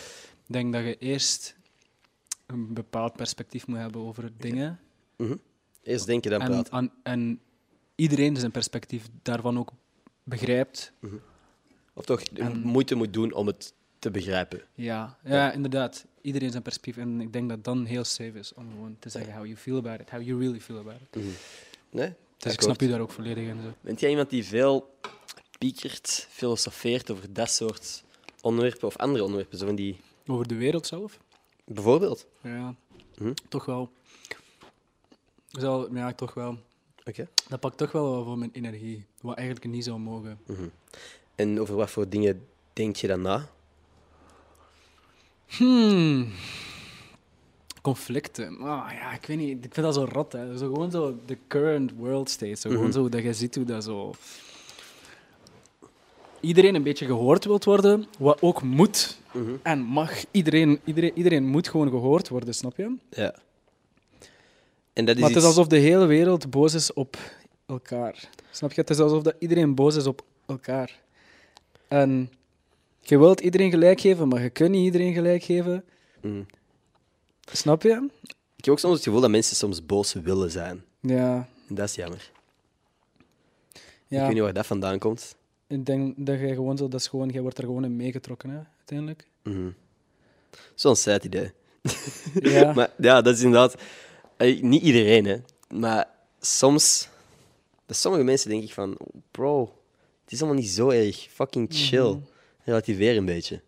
Ik 0.47 0.57
denk 0.57 0.73
dat 0.73 0.83
je 0.83 0.97
eerst 0.99 1.57
een 2.47 2.75
bepaald 2.75 3.13
perspectief 3.13 3.67
moet 3.67 3.79
hebben 3.79 4.01
over 4.01 4.31
dingen. 4.39 4.81
Mhm. 5.17 5.37
Eerst 5.83 6.07
denken, 6.07 6.31
dan 6.31 6.41
En, 6.41 6.47
praten. 6.51 6.73
aan- 6.73 6.93
en 7.03 7.41
iedereen 7.95 8.37
zijn 8.37 8.51
perspectief 8.51 9.07
daarvan 9.23 9.59
ook 9.59 9.71
begrijpt. 10.23 10.93
Of 11.95 12.05
toch 12.05 12.21
en- 12.23 12.61
moeite 12.61 12.95
moet 12.95 13.13
doen 13.13 13.33
om 13.33 13.47
het 13.47 13.75
te 13.99 14.11
begrijpen. 14.11 14.63
Ja, 14.75 15.19
ja, 15.25 15.53
inderdaad. 15.53 16.07
Iedereen 16.21 16.51
zijn 16.51 16.63
perspectief. 16.63 16.97
En 16.97 17.21
ik 17.21 17.33
denk 17.33 17.49
dat 17.49 17.65
dan 17.65 17.85
heel 17.85 18.05
safe 18.05 18.39
is 18.39 18.55
om 18.55 18.71
gewoon 18.71 18.97
te 18.99 19.09
zeggen 19.09 19.33
how 19.33 19.45
you 19.45 19.57
feel 19.57 19.77
about 19.77 20.01
it. 20.01 20.11
How 20.11 20.23
you 20.23 20.39
really 20.41 20.61
feel 20.61 20.79
about 20.79 21.01
it. 21.13 21.23
Nee? 21.91 22.13
Dus 22.39 22.53
ik 22.53 22.61
snap 22.61 22.81
je 22.81 22.89
daar 22.89 23.01
ook 23.01 23.11
volledig 23.11 23.45
in. 23.49 23.63
Zo. 23.63 23.73
Bent 23.81 24.01
jij 24.01 24.11
iemand 24.11 24.31
die 24.31 24.45
veel 24.45 24.95
piekert, 25.59 26.27
filosofeert 26.31 27.11
over 27.11 27.33
dat 27.33 27.51
soort 27.51 28.05
onderwerpen 28.41 28.87
of 28.89 28.97
andere 28.97 29.25
onderwerpen? 29.25 29.59
Zo 29.59 29.67
van 29.67 29.75
die... 29.75 29.97
Over 30.27 30.49
de 30.49 30.55
wereld 30.55 30.87
zelf? 30.87 31.19
Bijvoorbeeld? 31.65 32.27
Ja, 32.43 32.75
Mhm. 33.19 33.33
toch 33.49 33.65
wel. 33.65 33.91
Zal, 35.51 35.95
ja, 35.95 36.13
toch 36.13 36.35
wel. 36.35 36.59
Oké. 37.05 37.29
Dat 37.49 37.61
pakt 37.61 37.77
toch 37.77 37.93
wel 37.93 38.15
wat 38.15 38.25
voor 38.25 38.39
mijn 38.39 38.51
energie. 38.53 39.05
Wat 39.21 39.37
eigenlijk 39.37 39.67
niet 39.71 39.85
zou 39.85 39.99
mogen. 39.99 40.39
En 41.35 41.61
over 41.61 41.75
wat 41.75 41.91
voor 41.91 42.09
dingen 42.09 42.47
denk 42.73 42.97
je 42.97 43.07
dan 43.07 43.21
na? 43.21 43.49
Hmm. 45.47 46.29
Conflicten. 47.83 48.59
Ah, 48.61 48.91
ja, 48.93 49.13
ik 49.13 49.27
weet 49.27 49.37
niet. 49.37 49.65
Ik 49.65 49.75
vind 49.75 49.87
dat 49.87 49.95
zo 49.95 50.07
rot. 50.13 50.33
Hè. 50.33 50.59
Zo 50.59 50.67
gewoon 50.73 50.91
zo 50.91 51.19
de 51.27 51.37
current 51.49 51.93
world 51.93 52.31
state. 52.31 52.55
Zo 52.55 52.69
gewoon 52.71 52.85
Mhm. 52.85 52.93
zo 52.93 53.09
dat 53.09 53.23
je 53.23 53.33
ziet 53.33 53.55
hoe 53.55 53.65
dat 53.65 53.85
zo... 53.85 54.15
Iedereen 56.41 56.75
een 56.75 56.83
beetje 56.83 57.07
gehoord 57.07 57.45
wilt 57.45 57.65
worden, 57.65 58.07
wat 58.19 58.43
ook 58.43 58.63
moet 58.63 59.19
Mhm. 59.33 59.51
en 59.63 59.81
mag. 59.81 60.11
Iedereen, 60.31 60.81
iedereen, 60.85 61.13
iedereen 61.15 61.45
moet 61.47 61.69
gewoon 61.69 61.89
gehoord 61.89 62.29
worden, 62.29 62.55
snap 62.55 62.77
je? 62.77 62.97
Ja. 63.11 63.35
En 65.01 65.07
dat 65.07 65.15
is 65.15 65.21
Maar 65.21 65.31
het 65.31 65.39
is 65.39 65.45
iets- 65.45 65.57
alsof 65.57 65.71
de 65.73 65.79
hele 65.79 66.07
wereld 66.07 66.51
boos 66.51 66.75
is 66.75 66.93
op 66.93 67.17
elkaar. 67.67 68.29
Snap 68.51 68.73
je? 68.73 68.81
Het 68.81 68.91
is 68.91 68.99
alsof 68.99 69.23
dat 69.23 69.35
iedereen 69.39 69.75
boos 69.75 69.97
is 69.97 70.07
op 70.07 70.23
elkaar. 70.47 71.01
En 71.89 72.31
je 73.01 73.19
wilt 73.19 73.41
iedereen 73.41 73.71
gelijk 73.71 74.01
geven, 74.01 74.29
maar 74.29 74.43
je 74.43 74.51
kunt 74.51 74.71
niet 74.71 74.85
iedereen 74.85 75.13
gelijk 75.15 75.43
geven. 75.43 75.85
Mhm. 76.23 76.43
Snap 77.53 77.83
je? 77.83 78.09
Ik 78.57 78.65
heb 78.65 78.69
ook 78.75 78.79
soms 78.79 78.95
het 78.95 79.03
gevoel 79.05 79.21
dat 79.21 79.31
mensen 79.31 79.57
soms 79.57 79.87
boos 79.87 80.13
willen 80.13 80.51
zijn. 80.51 80.85
Ja. 81.01 81.49
En 81.69 81.75
dat 81.75 81.89
is 81.89 81.95
jammer. 81.95 82.31
Ik 83.73 83.81
ja. 84.07 84.23
weet 84.25 84.33
niet 84.33 84.43
waar 84.43 84.53
dat 84.53 84.67
vandaan 84.67 84.99
komt. 84.99 85.35
Ik 85.67 85.87
denk 85.87 86.15
dat 86.17 86.41
je 86.41 86.55
gewoon 86.55 86.77
zo, 86.77 86.89
dat 86.89 87.01
is 87.01 87.07
gewoon, 87.07 87.29
jij 87.29 87.43
wordt 87.43 87.59
er 87.59 87.65
gewoon 87.65 87.85
in 87.85 87.97
meegetrokken, 87.97 88.51
hè, 88.51 88.61
uiteindelijk. 88.79 89.27
Mhm. 89.43 89.71
Zo'n 90.75 90.97
sad 90.97 91.25
idee. 91.25 91.51
Ja. 92.43 92.73
Maar 92.77 92.91
ja, 92.99 93.23
dat 93.23 93.35
is 93.35 93.43
inderdaad... 93.43 93.75
niet 94.63 94.83
iedereen, 94.83 95.25
hè. 95.25 95.37
Maar 95.75 96.09
soms... 96.41 97.09
Bij 97.87 97.97
sommige 97.97 98.25
mensen 98.25 98.51
denk 98.51 98.63
ik 98.63 98.73
van... 98.73 98.97
Bro, 99.31 99.73
het 100.23 100.33
is 100.33 100.43
allemaal 100.43 100.61
niet 100.61 100.71
zo 100.71 100.89
erg. 100.89 101.29
Fucking 101.31 101.67
chill. 101.71 102.09
Mhm. 102.09 102.19
Relativeer 102.65 103.17
een 103.17 103.25
beetje. 103.25 103.61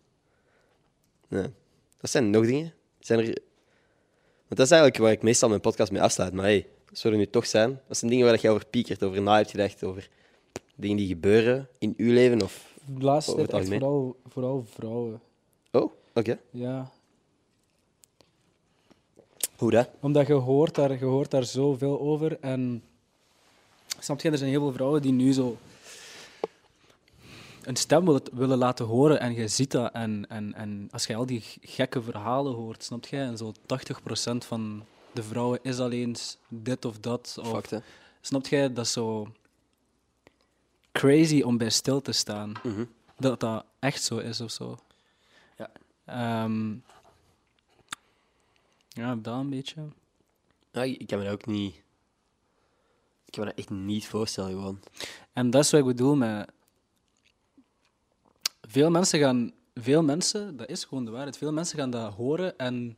Ja. 1.27 1.51
Dat 1.97 2.09
zijn 2.09 2.29
nog 2.29 2.45
dingen. 2.45 2.73
Zijn 2.99 3.19
er... 3.19 3.25
Want 4.47 4.61
dat 4.61 4.65
is 4.65 4.71
eigenlijk 4.71 5.01
waar 5.01 5.11
ik 5.11 5.21
meestal 5.21 5.49
mijn 5.49 5.61
podcast 5.61 5.91
mee 5.91 6.01
afsluit. 6.01 6.33
Maar 6.33 6.45
hey, 6.45 6.67
zullen 6.91 7.17
nu 7.17 7.27
toch 7.27 7.45
zijn. 7.45 7.81
Dat 7.87 7.97
zijn 7.97 8.11
dingen 8.11 8.25
waar 8.25 8.39
je 8.41 8.49
over 8.49 8.65
piekert, 8.65 9.03
over 9.03 9.21
na 9.21 9.35
hebt 9.35 9.51
gedacht, 9.51 9.83
over 9.83 10.09
dingen 10.75 10.97
die 10.97 11.07
gebeuren 11.07 11.69
in 11.77 11.93
uw 11.97 12.13
leven. 12.13 12.41
Of... 12.41 12.77
De 12.85 13.03
laatste 13.03 13.47
tijd 13.47 13.67
vooral, 13.67 14.15
vooral 14.27 14.65
vrouwen. 14.65 15.21
Oh, 15.71 15.91
oké. 16.13 16.39
Ja. 16.49 16.91
Omdat 19.99 20.27
je 20.27 20.33
hoort 20.33 20.75
daar, 20.75 20.91
je 20.91 21.05
hoort 21.05 21.31
daar 21.31 21.43
zoveel 21.43 21.99
over. 21.99 22.39
En 22.39 22.83
snap 23.99 24.21
je, 24.21 24.31
er 24.31 24.37
zijn 24.37 24.49
heel 24.49 24.61
veel 24.61 24.73
vrouwen 24.73 25.01
die 25.01 25.11
nu 25.11 25.33
zo 25.33 25.57
een 27.63 27.75
stem 27.75 28.05
willen, 28.05 28.21
willen 28.31 28.57
laten 28.57 28.85
horen. 28.85 29.19
En 29.19 29.33
je 29.33 29.47
ziet 29.47 29.71
dat. 29.71 29.91
En, 29.91 30.25
en, 30.29 30.53
en 30.53 30.87
als 30.91 31.05
je 31.05 31.15
al 31.15 31.25
die 31.25 31.43
gekke 31.61 32.01
verhalen 32.01 32.53
hoort, 32.53 32.83
snap 32.83 33.05
je? 33.05 33.17
En 33.17 33.37
zo 33.37 33.53
80% 33.53 34.37
van 34.37 34.85
de 35.11 35.23
vrouwen 35.23 35.59
is 35.61 35.79
alleen 35.79 36.15
dit 36.47 36.85
of 36.85 36.99
dat. 36.99 37.37
Of, 37.41 37.69
hè? 37.69 37.77
snap 38.21 38.47
je? 38.47 38.73
Dat 38.73 38.85
is 38.85 38.91
zo 38.91 39.27
crazy 40.91 41.41
om 41.41 41.57
bij 41.57 41.69
stil 41.69 42.01
te 42.01 42.11
staan. 42.11 42.51
Mhm. 42.63 42.85
Dat 43.17 43.39
dat 43.39 43.65
echt 43.79 44.03
zo 44.03 44.17
is 44.17 44.41
of 44.41 44.51
zo. 44.51 44.77
Ja. 45.57 45.69
Ehm, 46.05 46.75
ja, 48.93 49.15
dat 49.15 49.39
een 49.39 49.49
beetje. 49.49 49.81
Ja, 50.71 50.83
ik 50.83 51.07
kan 51.07 51.17
me 51.17 51.23
dat 51.23 51.33
ook 51.33 51.45
niet... 51.45 51.75
Ik 53.25 53.31
kan 53.31 53.43
me 53.43 53.49
dat 53.49 53.57
echt 53.57 53.69
niet 53.69 54.07
voorstellen, 54.07 54.51
gewoon. 54.51 54.79
En 55.33 55.49
dat 55.49 55.63
is 55.63 55.71
wat 55.71 55.79
ik 55.79 55.85
bedoel 55.85 56.15
met... 56.15 56.51
Veel 58.61 58.91
mensen 58.91 59.19
gaan... 59.19 59.51
Veel 59.75 60.03
mensen, 60.03 60.57
dat 60.57 60.69
is 60.69 60.83
gewoon 60.83 61.05
de 61.05 61.11
waarheid, 61.11 61.37
veel 61.37 61.53
mensen 61.53 61.77
gaan 61.77 61.89
dat 61.89 62.13
horen 62.13 62.57
en 62.57 62.97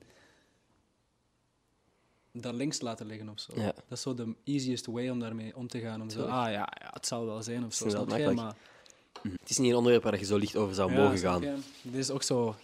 dat 2.32 2.54
links 2.54 2.82
laten 2.82 3.06
liggen 3.06 3.30
of 3.30 3.40
zo. 3.40 3.52
Ja. 3.56 3.66
Dat 3.66 3.84
is 3.90 4.02
zo 4.02 4.14
de 4.14 4.36
easiest 4.44 4.86
way 4.86 5.10
om 5.10 5.20
daarmee 5.20 5.56
om 5.56 5.68
te 5.68 5.80
gaan. 5.80 6.02
Om 6.02 6.10
zo, 6.10 6.22
ah 6.22 6.52
ja, 6.52 6.74
ja, 6.82 6.90
het 6.92 7.08
zal 7.08 7.26
wel 7.26 7.44
zijn 7.44 7.66
of 7.66 7.74
zo. 7.74 7.90
snap. 7.90 8.34
Maar, 8.34 8.56
Het 9.22 9.50
is 9.50 9.58
niet 9.58 9.70
een 9.70 9.78
onderwerp 9.78 10.04
waar 10.04 10.20
je 10.20 10.26
zo 10.26 10.38
licht 10.38 10.56
over 10.56 10.76
zou 10.76 10.92
ja, 10.92 10.98
mogen 10.98 11.18
gaan. 11.18 11.42
Dit 11.82 11.96
is 11.96 12.12
ook 12.12 12.24
zo... 12.24 12.56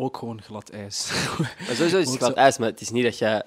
Ook 0.00 0.16
gewoon 0.16 0.42
glad 0.42 0.70
ijs. 0.70 1.10
Maar 1.38 1.74
sowieso 1.76 1.98
is 1.98 2.08
het 2.10 2.16
glad 2.16 2.34
ijs, 2.34 2.58
maar 2.58 2.68
het 2.68 2.80
is 2.80 2.90
niet 2.90 3.04
dat 3.04 3.18
jij... 3.18 3.42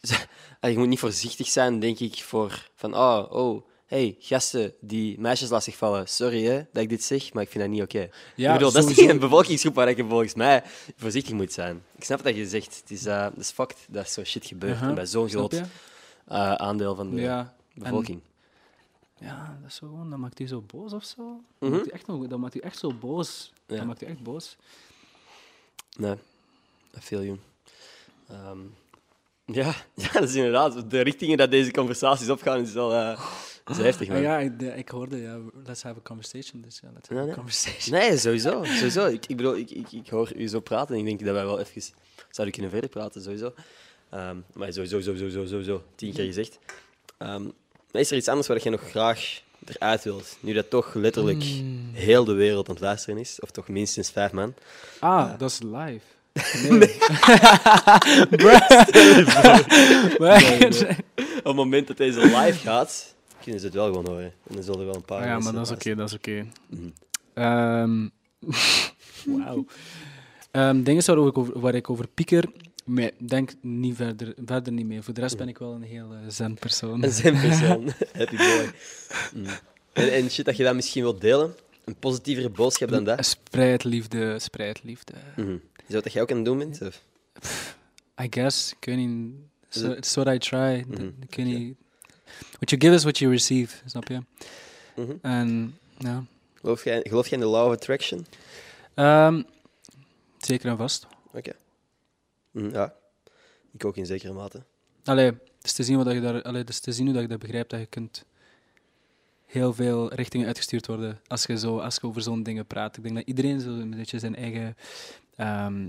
Je 0.72 0.78
moet 0.78 0.88
niet 0.88 0.98
voorzichtig 0.98 1.46
zijn, 1.46 1.80
denk 1.80 1.98
ik, 1.98 2.22
voor 2.22 2.68
van... 2.74 2.94
Oh, 2.94 3.26
oh, 3.30 3.62
hey, 3.86 4.16
gasten 4.18 4.74
die 4.80 5.20
meisjes 5.20 5.48
lastig 5.48 5.76
vallen. 5.76 6.08
Sorry 6.08 6.44
hè, 6.44 6.62
dat 6.72 6.82
ik 6.82 6.88
dit 6.88 7.02
zeg, 7.04 7.32
maar 7.32 7.42
ik 7.42 7.48
vind 7.48 7.64
dat 7.64 7.72
niet 7.72 7.82
oké. 7.82 8.08
Ja, 8.34 8.52
ik 8.52 8.58
bedoel, 8.58 8.72
dat 8.72 8.88
is 8.90 8.96
niet 8.96 9.08
een 9.10 9.18
bevolkingsgroep 9.18 9.74
waar 9.74 9.96
je 9.96 10.04
volgens 10.04 10.34
mij 10.34 10.62
voorzichtig 10.96 11.34
moet 11.34 11.52
zijn. 11.52 11.82
Ik 11.96 12.04
snap 12.04 12.22
dat 12.22 12.36
je 12.36 12.46
zegt, 12.48 12.76
het 12.80 12.90
is, 12.90 13.02
dat 13.02 13.32
is 13.36 13.50
fucked 13.50 13.86
dat 13.88 14.10
zo 14.10 14.24
shit 14.24 14.46
gebeurt. 14.46 14.72
Uh-huh. 14.74 14.88
En 14.88 14.94
bij 14.94 15.06
zo'n 15.06 15.28
groot 15.28 15.52
eh, 15.52 15.62
aandeel 16.54 16.94
van 16.94 17.10
de 17.14 17.20
Ja. 17.20 17.54
bevolking. 17.74 18.20
Ja, 19.18 19.58
dat 19.60 19.70
is 19.70 19.76
zo 19.76 19.86
gewoon, 19.86 20.10
dat 20.10 20.18
maakt 20.18 20.40
u 20.40 20.46
zo 20.46 20.60
boos 20.60 20.92
of 20.92 21.04
zo. 21.04 21.22
Mhm. 21.22 21.40
Dat, 21.58 21.70
maakt 21.70 21.86
u 21.86 21.90
echt, 21.90 22.06
nog- 22.06 22.26
dat 22.26 22.38
maakt 22.38 22.54
u 22.54 22.58
echt 22.58 22.78
zo 22.78 22.92
boos. 22.94 23.52
Ja. 23.66 23.76
Dat 23.76 23.86
maakt 23.86 24.02
u 24.02 24.06
echt 24.06 24.22
boos. 24.22 24.56
Nee, 25.98 26.14
I 26.96 27.00
feel 27.00 27.22
you. 27.22 27.38
Ehm, 28.28 28.58
ja, 29.44 29.74
ja, 29.94 30.12
dat 30.12 30.22
is 30.28 30.34
inderdaad. 30.34 30.90
De 30.90 31.00
richtingen 31.00 31.36
dat 31.38 31.50
deze 31.50 31.70
conversaties 31.70 32.28
opgaan 32.30 32.60
is 32.60 32.72
wel 32.72 32.94
eh, 32.94 33.20
is 33.70 33.76
heftig, 33.76 34.08
man. 34.08 34.16
Ah, 34.16 34.22
ja, 34.22 34.38
ik, 34.38 34.58
de- 34.58 34.74
ik 34.76 34.88
hoorde, 34.88 35.16
ja, 35.20 35.38
let's 35.66 35.82
have 35.82 35.98
a 35.98 36.02
conversation. 36.02 36.62
Dus 36.62 36.80
ja, 36.82 36.88
let's 36.94 37.08
have 37.08 37.14
Nee, 37.14 37.22
a 37.22 37.26
nee. 37.26 37.34
conversation. 37.34 37.98
Nee, 37.98 38.18
sowieso. 38.18 38.64
sowieso. 38.64 39.06
Ik, 39.06 39.26
ik 39.26 39.36
bedoel, 39.36 39.56
ik, 39.56 39.70
ik, 39.70 39.92
ik 39.92 40.08
hoor 40.08 40.32
u 40.36 40.48
zo 40.48 40.60
praten 40.60 40.94
en 40.94 41.00
ik 41.00 41.06
denk 41.06 41.24
dat 41.24 41.34
wij 41.34 41.44
wel 41.44 41.60
even 41.60 41.82
zouden 42.30 42.54
kunnen 42.54 42.70
verder 42.72 42.90
praten, 42.90 43.22
sowieso. 43.22 43.54
Ehm, 44.10 44.36
maar 44.52 44.72
sowieso, 44.72 45.00
sowieso, 45.00 45.28
sowieso, 45.28 45.46
sowieso. 45.46 45.82
Tien 45.94 46.12
keer 46.12 46.24
gezegd. 46.24 46.58
Ehm, 47.18 47.42
maar 47.92 48.00
is 48.00 48.10
er 48.10 48.16
iets 48.16 48.28
anders 48.28 48.48
wat 48.48 48.62
je 48.62 48.70
nog 48.70 48.90
graag 48.90 49.42
eruit 49.64 50.04
wilt? 50.04 50.36
Nu 50.40 50.52
dat 50.52 50.70
toch 50.70 50.94
letterlijk 50.94 51.42
Hmm. 51.42 51.90
heel 51.92 52.24
de 52.24 52.32
wereld 52.32 52.68
aan 52.68 52.74
het 52.74 52.82
luisteren 52.82 53.18
is, 53.20 53.40
of 53.40 53.50
toch 53.50 53.68
minstens 53.68 54.10
vijf 54.10 54.32
man. 54.32 54.54
Ah, 54.98 55.38
dat 55.38 55.50
is 55.50 55.58
live. 55.62 56.00
Nee. 56.78 56.96
Maar- 60.18 60.96
Op 61.38 61.44
het 61.44 61.54
moment 61.54 61.86
dat 61.86 61.96
deze 61.96 62.20
live 62.20 62.58
gaat, 62.58 63.14
kunnen 63.42 63.60
ze 63.60 63.66
het 63.66 63.74
wel 63.74 63.86
gewoon 63.86 64.06
horen. 64.06 64.24
En 64.48 64.54
dan 64.54 64.62
zullen 64.62 64.80
er 64.80 64.86
wel 64.86 64.94
een 64.94 65.02
paar 65.04 65.20
Ah 65.20 65.26
ja, 65.26 65.38
maar 65.38 65.52
dat 65.52 65.66
is 65.66 65.72
oké, 65.72 65.94
dat 65.94 66.08
is 66.08 66.14
oké. 66.14 66.46
Mhm. 66.70 66.88
Ehm, 67.34 68.08
Wauw. 69.44 69.64
Ehm, 70.50 70.82
dingen 70.82 71.04
waar 71.04 71.26
ik 71.26 71.38
over, 71.38 71.60
waar 71.60 71.74
ik 71.74 71.90
over 71.90 72.06
pieker, 72.08 72.44
maar 72.84 73.02
ik 73.02 73.28
denk 73.28 73.50
niet 73.60 73.96
verder, 73.96 74.34
verder 74.44 74.72
niet 74.72 74.86
meer. 74.86 75.02
Voor 75.02 75.14
de 75.14 75.20
rest 75.20 75.36
ben 75.36 75.48
ik 75.48 75.58
wel 75.58 75.72
een 75.72 75.82
heel 75.82 76.08
zen 76.28 76.54
persoon. 76.54 77.02
Een 77.02 77.12
zen 77.12 77.40
persoon. 77.40 77.92
Happy 78.18 78.36
boy. 78.36 78.70
Mm. 79.34 79.46
En, 79.92 80.12
en 80.12 80.30
shit 80.30 80.44
dat 80.44 80.56
je 80.56 80.64
dat 80.64 80.74
misschien 80.74 81.02
wilt 81.02 81.20
delen? 81.20 81.54
Een 81.84 81.96
positievere 81.96 82.48
boodschap 82.48 82.88
dan 82.88 83.04
dat? 83.04 83.26
Spreid 83.26 83.84
liefde, 83.84 84.38
spreid 84.38 84.82
liefde. 84.82 85.12
Mhm. 85.36 85.56
Is 85.86 85.94
dat 85.94 86.04
wat 86.04 86.12
jij 86.12 86.22
ook 86.22 86.30
aan 86.30 86.36
het 86.36 86.44
doen 86.44 86.58
bent? 86.58 86.80
Of? 86.82 87.02
I 88.22 88.26
guess, 88.30 88.72
ik 88.72 88.84
weet 88.84 88.96
niet. 88.96 89.34
So, 89.68 89.90
it's 89.90 90.14
what 90.14 90.34
I 90.34 90.38
try. 90.38 90.84
Ik 91.20 91.34
weet 91.34 91.46
niet. 91.46 91.76
What 92.50 92.70
you 92.70 92.80
give 92.80 92.94
is 92.94 93.02
what 93.02 93.18
you 93.18 93.30
receive, 93.32 93.76
snap 93.86 94.08
je? 94.08 94.20
Mhm. 94.96 95.12
En 95.22 95.78
ja. 95.98 96.24
Geloof, 96.54 96.84
jij, 96.84 97.00
geloof 97.02 97.28
jij 97.28 97.38
in 97.38 97.44
de 97.44 97.50
law 97.50 97.66
of 97.66 97.72
attraction? 97.72 98.26
Ehm, 98.94 99.42
zeker 100.38 100.70
en 100.70 100.76
vast. 100.76 101.06
Oké. 101.32 101.52
Ja. 102.52 102.94
Ik 103.72 103.84
ook 103.84 103.96
in 103.96 104.06
zekere 104.06 104.32
mate. 104.32 104.62
Allee, 105.04 105.26
het 105.26 105.40
is 105.62 105.72
te 105.72 105.82
zien, 105.82 106.04
wat 106.04 106.12
je 106.12 106.20
daar, 106.20 106.42
allee, 106.42 106.60
het 106.60 106.68
is 106.68 106.80
te 106.80 106.92
zien 106.92 107.04
hoe 107.04 107.14
dat 107.14 107.22
je 107.22 107.28
dat 107.28 107.38
begrijpt, 107.38 107.70
dat 107.70 107.80
je 107.80 107.86
kunt 107.86 108.24
heel 109.46 109.74
veel 109.74 110.14
richtingen 110.14 110.46
uitgestuurd 110.46 110.86
worden 110.86 111.20
als 111.26 111.44
je, 111.44 111.58
zo, 111.58 111.78
als 111.78 111.94
je 111.94 112.06
over 112.06 112.22
zo'n 112.22 112.42
dingen 112.42 112.66
praat. 112.66 112.96
Ik 112.96 113.02
denk 113.02 113.14
dat 113.14 113.26
iedereen 113.26 113.60
zo 113.60 113.68
een 113.68 113.90
beetje 113.90 114.18
zijn 114.18 114.36
eigen 114.36 114.76
ehm, 115.36 115.88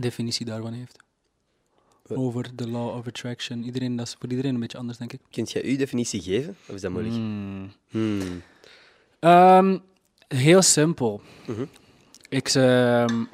definitie 0.00 0.46
daarvan 0.46 0.72
heeft. 0.72 0.96
Wat? 2.06 2.18
Over 2.18 2.56
de 2.56 2.68
law 2.68 2.96
of 2.96 3.06
attraction. 3.06 3.64
Iedereen, 3.64 3.96
dat 3.96 4.06
is 4.06 4.16
voor 4.18 4.30
iedereen 4.30 4.54
een 4.54 4.60
beetje 4.60 4.78
anders, 4.78 4.98
denk 4.98 5.12
ik. 5.12 5.20
Kunt 5.30 5.50
jij 5.50 5.64
uw 5.64 5.76
definitie 5.76 6.22
geven? 6.22 6.56
Of 6.68 6.74
is 6.74 6.80
dat 6.80 6.90
moeilijk? 6.90 7.14
Hmm. 7.14 7.72
Hmm. 7.88 8.42
Ehm, 9.18 9.78
heel 10.28 10.62
simpel. 10.62 11.20
Mhm. 11.46 11.64
Ik, 12.28 12.48
ehm, 12.48 13.24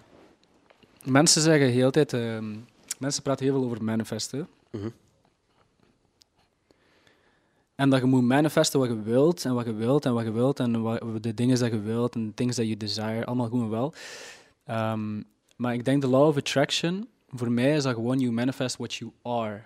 mensen 1.11 1.43
zeggen 1.43 1.69
heel 1.69 1.91
de 1.91 2.05
tijd... 2.07 2.13
ehm, 2.13 2.57
mensen 2.99 3.23
praten 3.23 3.45
heel 3.45 3.55
veel 3.55 3.65
over 3.65 3.85
manifesten. 3.85 4.49
Mhm. 4.71 4.89
En 7.75 7.91
dat 7.91 8.01
je 8.01 8.07
moet 8.07 8.23
manifesten 8.23 8.81
wat 8.81 8.89
je 8.89 9.03
wilt, 9.03 9.45
en 9.45 9.55
wat 9.55 9.67
je 9.67 9.75
wilt, 9.75 10.05
en 10.05 10.13
wat 10.15 10.25
je 10.25 10.33
wilt, 10.33 10.61
en 10.61 10.81
wat, 10.83 11.23
de 11.23 11.35
dingen 11.35 11.59
dat 11.59 11.71
je 11.71 11.81
wilt, 11.81 12.15
en 12.15 12.33
things 12.35 12.57
that 12.57 12.65
you 12.65 12.77
desire, 12.77 13.25
allemaal 13.25 13.49
goed 13.49 13.61
en 13.63 13.71
wel. 13.71 13.93
Ehm, 14.65 15.23
maar 15.57 15.75
ik 15.75 15.85
denk 15.85 16.01
de 16.03 16.09
law 16.09 16.27
of 16.27 16.37
attraction, 16.37 17.09
voor 17.29 17.51
mij 17.51 17.77
is 17.77 17.83
dat 17.83 17.95
gewoon 17.95 18.19
you 18.19 18.33
manifest 18.33 18.77
what 18.77 18.95
you 18.95 19.11
are, 19.23 19.65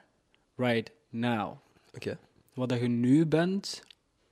right 0.56 0.90
now. 1.10 1.52
Oké. 1.94 2.18
Wat 2.54 2.68
dat 2.68 2.80
je 2.80 2.88
nu 2.88 3.26
bent, 3.26 3.82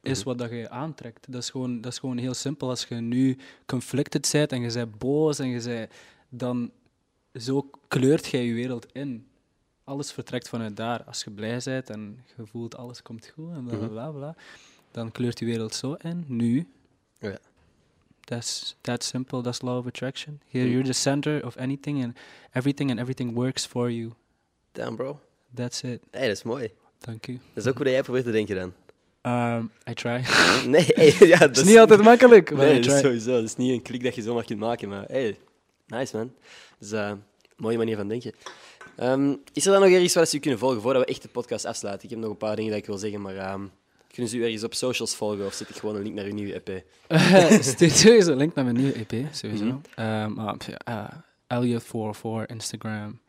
is 0.02 0.18
Mhm. 0.18 0.28
wat 0.28 0.38
dat 0.38 0.50
je 0.50 0.70
aantrekt. 0.70 1.26
Dat 1.32 1.42
is, 1.42 1.50
gewoon, 1.50 1.80
dat 1.80 1.92
is 1.92 1.98
gewoon 1.98 2.18
heel 2.18 2.34
simpel. 2.34 2.68
Als 2.68 2.84
je 2.84 2.94
nu 2.94 3.36
conflicted 3.66 4.28
bent 4.32 4.52
en 4.52 4.60
je 4.60 4.72
bent 4.72 4.98
boos 4.98 5.38
en 5.38 5.48
je 5.48 5.62
bent, 5.62 5.90
dan 6.28 6.70
zo 7.34 7.70
kleurt 7.88 8.26
jij 8.26 8.44
je 8.44 8.54
wereld 8.54 8.86
in. 8.92 9.26
Alles 9.84 10.12
vertrekt 10.12 10.48
vanuit 10.48 10.76
daar. 10.76 11.04
Als 11.04 11.24
je 11.24 11.30
blij 11.30 11.60
bent 11.64 11.90
en 11.90 12.24
je 12.36 12.46
voelt 12.46 12.76
alles 12.76 13.02
komt 13.02 13.32
goed 13.34 13.52
en 13.52 13.64
bla 13.64 13.76
bla 13.76 13.88
bla, 13.88 14.10
bla, 14.10 14.36
dan 14.90 15.12
kleurt 15.12 15.38
je 15.38 15.44
wereld 15.44 15.74
zo 15.74 15.92
in. 15.92 16.24
Nu. 16.26 16.68
Ja. 17.18 17.38
That's 18.20 18.76
that 18.80 19.04
simple. 19.04 19.42
That's 19.42 19.62
law 19.62 19.78
of 19.78 19.86
attraction. 19.86 20.40
Here, 20.48 20.70
you're 20.70 20.86
the 20.86 20.92
center 20.92 21.46
of 21.46 21.56
anything 21.56 22.02
and 22.02 22.16
everything 22.52 22.90
and 22.90 22.98
everything 22.98 23.34
works 23.34 23.66
for 23.66 23.90
you. 23.90 24.12
Damn, 24.72 24.96
bro. 24.96 25.20
That's 25.54 25.82
it. 25.82 26.00
Hey, 26.10 26.26
dat 26.26 26.36
is 26.36 26.42
mooi. 26.42 26.70
Thank 26.98 27.26
you. 27.26 27.38
Dat 27.54 27.64
is 27.64 27.70
ook 27.70 27.78
hoe 27.78 27.90
jij 27.90 28.02
probeert 28.02 28.24
te 28.24 28.30
denken 28.30 28.56
dan. 28.56 28.72
Um, 29.22 29.70
I 29.88 29.94
try. 29.94 30.24
Nee, 30.66 30.86
hey, 30.86 31.28
ja, 31.28 31.38
dat 31.46 31.56
is 31.56 31.64
niet 31.64 31.78
altijd 31.78 32.02
makkelijk, 32.02 32.50
maar 32.50 32.66
Nee, 32.66 32.80
dat 32.80 32.94
is 32.94 33.00
sowieso. 33.00 33.32
Dat 33.32 33.44
is 33.44 33.56
niet 33.56 33.72
een 33.72 33.82
klik 33.82 34.02
dat 34.02 34.14
je 34.14 34.22
zomaar 34.22 34.44
kunt 34.44 34.58
maken, 34.58 34.88
maar 34.88 35.04
hey, 35.06 35.38
nice 35.90 36.16
man. 36.16 36.32
Dat 36.78 36.88
is 36.88 36.92
eh, 36.92 37.08
een 37.08 37.22
mooie 37.56 37.76
manier 37.76 37.96
van 37.96 38.08
denken. 38.08 38.32
Ehm, 38.96 39.34
is 39.52 39.66
er 39.66 39.72
dan 39.72 39.80
nog 39.80 39.90
ergens 39.90 40.14
waar 40.14 40.26
ze 40.26 40.36
u 40.36 40.40
kunnen 40.40 40.58
volgen 40.58 40.82
voordat 40.82 41.02
we 41.02 41.08
echt 41.08 41.22
de 41.22 41.28
podcast 41.28 41.64
afsluiten? 41.64 42.04
Ik 42.04 42.10
heb 42.10 42.18
nog 42.18 42.30
een 42.30 42.36
paar 42.36 42.56
dingen 42.56 42.70
dat 42.70 42.80
ik 42.80 42.86
wil 42.86 42.98
zeggen, 42.98 43.20
maar 43.20 43.36
ehm, 43.36 43.62
kunnen 44.12 44.30
ze 44.30 44.36
u 44.36 44.44
ergens 44.44 44.64
op 44.64 44.74
socials 44.74 45.14
volgen 45.14 45.46
of 45.46 45.54
zet 45.54 45.68
ik 45.68 45.76
gewoon 45.76 45.96
een 45.96 46.02
link 46.02 46.14
naar 46.14 46.24
uw 46.24 46.34
nieuwe 46.34 46.62
EP? 46.62 46.84
Stuur 47.62 47.90
sowieso 47.90 48.30
een 48.30 48.36
link 48.36 48.54
naar 48.54 48.64
mijn 48.64 48.76
nieuwe 48.76 48.92
EP, 48.92 49.26
sowieso. 49.32 49.80
Maar, 50.34 50.56
pff, 50.56 50.70
ja, 50.84 51.22
uh, 51.50 51.78
Elliot44, 51.78 52.46
Instagram. 52.46 53.20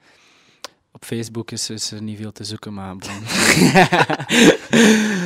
Op 0.91 1.05
Facebook 1.05 1.51
is, 1.51 1.69
is 1.69 1.91
er 1.91 2.01
niet 2.01 2.17
veel 2.17 2.31
te 2.31 2.43
zoeken, 2.43 2.73
maar... 2.73 2.95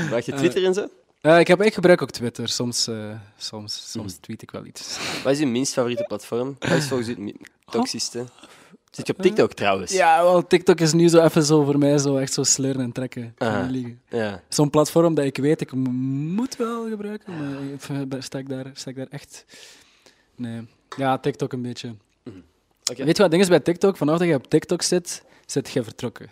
Maak 0.09 0.21
je 0.21 0.33
Twitter 0.38 0.65
en 0.65 0.73
zo? 0.73 0.88
Eh, 1.26 1.39
ik, 1.39 1.47
heb, 1.47 1.61
ik 1.61 1.73
gebruik 1.73 2.01
ook 2.01 2.11
Twitter. 2.11 2.49
Soms, 2.49 2.88
eh, 2.88 3.09
soms, 3.38 3.91
soms 3.91 4.11
Mhm. 4.13 4.21
tweet 4.21 4.41
ik 4.41 4.51
wel 4.51 4.65
iets. 4.65 4.97
Wat 5.23 5.34
is 5.34 5.39
uw 5.39 5.47
minst 5.47 5.73
favoriete 5.73 6.03
platform? 6.03 6.55
Wat 6.59 6.71
is 6.71 6.88
volgens 6.88 7.09
u 7.09 7.26
het 7.26 7.36
toxischste? 7.71 8.26
Zit 8.91 9.07
je 9.07 9.13
op 9.13 9.21
TikTok 9.21 9.53
trouwens? 9.53 9.91
Ja, 9.91 10.23
wel, 10.23 10.47
TikTok 10.47 10.80
is 10.80 10.93
nu 10.93 11.07
zo 11.07 11.23
even 11.23 11.43
zo 11.43 11.63
voor 11.63 11.78
mij 11.78 11.97
zo 11.97 12.17
echt 12.17 12.34
zo 12.34 12.43
sleuren 12.43 12.82
en 12.82 12.91
trekken. 12.91 13.36
Ah. 13.38 13.67
Ja. 14.09 14.41
Zo'n 14.49 14.69
platform 14.69 15.13
dat 15.13 15.26
ik 15.26 15.38
weet, 15.38 15.61
ik 15.61 15.71
moet 15.71 16.55
wel 16.55 16.88
gebruiken, 16.89 17.34
maar 18.09 18.23
sta 18.23 18.38
ik 18.39 18.49
daar, 18.49 18.65
sta 18.73 18.89
ik 18.89 18.95
daar 18.95 19.07
echt... 19.09 19.45
Nee. 20.36 20.67
Ja, 20.97 21.17
TikTok 21.17 21.53
een 21.53 21.61
beetje. 21.61 21.95
Oké. 22.91 23.03
Weet 23.03 23.15
je 23.17 23.21
wat 23.21 23.32
ding 23.32 23.43
is 23.43 23.49
bij 23.49 23.59
TikTok? 23.59 23.97
Vanaf 23.97 24.17
dat 24.17 24.28
je 24.28 24.34
op 24.36 24.47
TikTok 24.49 24.82
zit, 24.82 25.23
zit 25.45 25.69
je 25.69 25.84
vertrokken. 25.84 26.30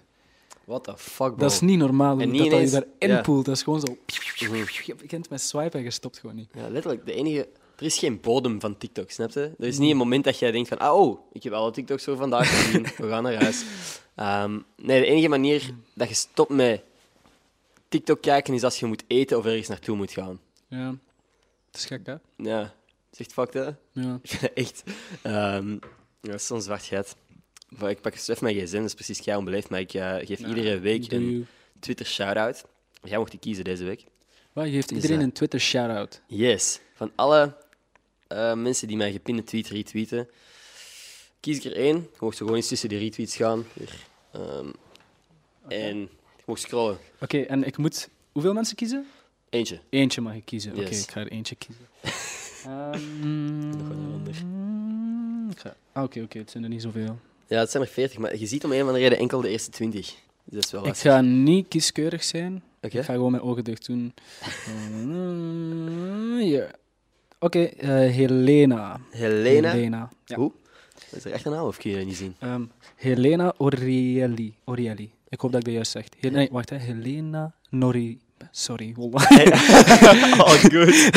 What 0.73 0.83
the 0.83 0.97
fuck, 0.97 1.27
bro? 1.27 1.35
Dat 1.35 1.51
is 1.51 1.59
niet 1.59 1.77
normaal 1.77 2.13
hoe 2.13 2.21
En 2.21 2.27
dat, 2.29 2.37
niet 2.39 2.51
dat 2.51 2.51
je 2.51 2.55
ineens- 2.57 2.71
daarin 2.71 3.17
ja. 3.17 3.21
poelt. 3.21 3.45
Dat 3.45 3.55
is 3.55 3.63
gewoon 3.63 3.79
zo... 3.79 3.85
Mhm. 4.39 4.55
Je 4.85 4.95
begint 4.95 5.29
met 5.29 5.41
swipen 5.41 5.79
en 5.79 5.83
je 5.85 5.91
stopt 5.91 6.17
gewoon 6.19 6.35
niet. 6.35 6.49
Ja, 6.53 6.69
letterlijk. 6.69 7.05
De 7.05 7.13
enige... 7.13 7.47
Er 7.75 7.85
is 7.85 7.97
geen 7.97 8.19
bodem 8.21 8.59
van 8.59 8.77
TikTok, 8.77 9.11
snap 9.11 9.31
je? 9.31 9.51
Er 9.59 9.67
is 9.67 9.77
niet 9.77 9.91
een 9.91 9.97
moment 9.97 10.23
dat 10.23 10.39
jij 10.39 10.51
denkt 10.51 10.67
van... 10.67 10.77
Ah, 10.77 10.95
oh, 11.01 11.19
ik 11.31 11.43
heb 11.43 11.53
alle 11.53 11.71
TikToks 11.71 12.03
voor 12.03 12.17
vandaag 12.17 12.49
gezien. 12.63 12.83
We 12.97 13.09
gaan 13.09 13.23
naar 13.23 13.41
huis. 13.41 13.63
Ehm, 14.15 14.59
nee, 14.77 14.99
de 14.99 15.05
enige 15.05 15.27
manier 15.27 15.73
dat 15.93 16.07
je 16.09 16.13
stopt 16.15 16.49
met 16.49 16.81
TikTok 17.89 18.21
kijken 18.21 18.53
is 18.53 18.63
als 18.63 18.79
je 18.79 18.85
moet 18.85 19.03
eten 19.07 19.37
of 19.37 19.45
ergens 19.45 19.67
naartoe 19.67 19.95
moet 19.95 20.11
gaan. 20.11 20.39
Ja. 20.67 20.87
Het 21.65 21.75
is 21.75 21.85
gek, 21.85 22.05
hè? 22.05 22.15
Ja, 22.37 22.59
dat 22.59 22.71
is 23.11 23.19
echt 23.19 23.33
fucked, 23.33 23.53
hè? 23.53 23.69
Ja. 24.01 24.19
Het 24.21 24.53
echt... 24.53 24.83
ja, 25.23 25.61
dat 26.21 26.33
is 26.33 26.47
zo'n 26.47 26.61
zwart 26.61 26.83
gat. 26.85 27.15
Ik 27.87 28.01
pak 28.01 28.13
even 28.15 28.37
mijn 28.41 28.55
gsm, 28.55 28.75
dat 28.75 28.85
is 28.85 28.93
precies 28.93 29.19
jij 29.19 29.35
onbeleefd, 29.35 29.69
maar 29.69 29.79
ik 29.79 29.93
eh, 29.93 30.15
geef 30.15 30.39
iedere 30.39 30.79
week 30.79 31.11
een. 31.11 31.47
Twitter 31.79 32.05
shout-out. 32.05 32.63
Jij 33.03 33.17
mocht 33.17 33.31
die 33.31 33.39
kiezen 33.39 33.63
deze 33.63 33.83
week. 33.83 34.03
Wat, 34.53 34.65
je 34.65 34.71
geeft 34.71 34.87
Dus, 34.87 34.95
iedereen 34.97 35.17
eh, 35.19 35.23
een 35.23 35.31
Twitter 35.31 35.59
shout-out. 35.59 36.21
Yes. 36.27 36.79
Van 36.93 37.11
alle 37.15 37.55
eh, 38.27 38.53
mensen 38.53 38.87
die 38.87 38.97
mijn 38.97 39.11
gepinde 39.13 39.43
tweet 39.43 39.67
retweeten, 39.67 40.29
kies 41.39 41.57
ik 41.57 41.63
er 41.63 41.75
één. 41.75 41.95
Je 41.95 42.17
mocht 42.19 42.37
zo 42.37 42.43
gewoon 42.45 42.59
eens 42.59 42.67
tussen 42.67 42.89
die 42.89 42.97
retweets 42.99 43.35
gaan. 43.35 43.65
Hier. 43.73 43.89
Ehm, 44.31 44.69
En 45.67 46.09
mocht 46.45 46.61
scrollen. 46.61 46.97
Oké, 47.21 47.41
en 47.41 47.63
ik 47.63 47.77
moet... 47.77 48.09
Hoeveel 48.31 48.53
mensen 48.53 48.75
kiezen? 48.75 49.05
Eentje. 49.49 49.79
Eentje 49.89 50.21
mag 50.21 50.33
ik 50.35 50.45
kiezen. 50.45 50.71
Oké, 50.71 50.89
ik 50.89 51.11
ga 51.11 51.19
er 51.19 51.31
eentje 51.31 51.55
kiezen. 51.55 51.87
Ehm, 52.65 53.69
Nog 53.69 53.89
een 53.89 54.11
ander. 54.13 54.35
ah, 55.93 56.03
Oké, 56.03 56.21
oké, 56.21 56.37
het 56.37 56.51
zijn 56.51 56.63
er 56.63 56.69
niet 56.69 56.81
zoveel. 56.81 57.19
Ja, 57.47 57.59
het 57.59 57.71
zijn 57.71 57.83
er 57.83 57.89
40, 57.89 58.17
maar 58.17 58.37
je 58.37 58.45
ziet 58.45 58.63
om 58.63 58.71
een 58.71 58.81
of 58.81 58.85
andere 58.87 59.03
reden 59.03 59.17
enkel 59.17 59.41
de 59.41 59.49
eerste 59.49 59.69
20. 59.69 60.05
Dus 60.05 60.15
dat 60.55 60.63
is 60.65 60.71
wel 60.71 60.87
Ik 60.87 60.95
ga 60.97 61.21
niet 61.21 61.67
kieskeurig 61.67 62.23
zijn. 62.23 62.63
Ik 62.81 62.91
ga 62.91 63.01
gewoon 63.13 63.31
mijn 63.31 63.43
ogen 63.43 63.63
dicht 63.63 63.85
doen. 63.85 64.13
Ja. 66.43 66.71
Oké, 67.39 67.59
eh, 67.63 67.87
Helena. 67.89 68.99
Helena. 69.09 69.71
Helena. 69.71 70.09
Ja. 70.25 70.35
Hoe? 70.35 70.51
Is 71.11 71.25
er 71.25 71.31
echt 71.31 71.45
een 71.45 71.51
naam 71.51 71.67
of 71.67 71.77
kun 71.77 71.89
je 71.91 71.97
dat 71.97 72.05
niet 72.05 72.15
zien? 72.15 72.35
Ehm, 72.39 72.65
Helena 72.95 73.53
Orielli. 73.57 74.55
Orielli. 74.65 75.11
Ik 75.29 75.39
hoop 75.39 75.51
dat 75.51 75.59
ik 75.59 75.65
dat 75.65 75.73
juist 75.75 75.91
zeg. 75.91 76.05
He- 76.19 76.29
nee, 76.29 76.49
wacht, 76.51 76.69
hè. 76.69 76.77
Helena 76.77 77.53
Nori. 77.69 78.19
Sorry, 78.51 78.93
wallah. 78.97 79.31
oh, 80.41 80.49
goed. 80.49 80.71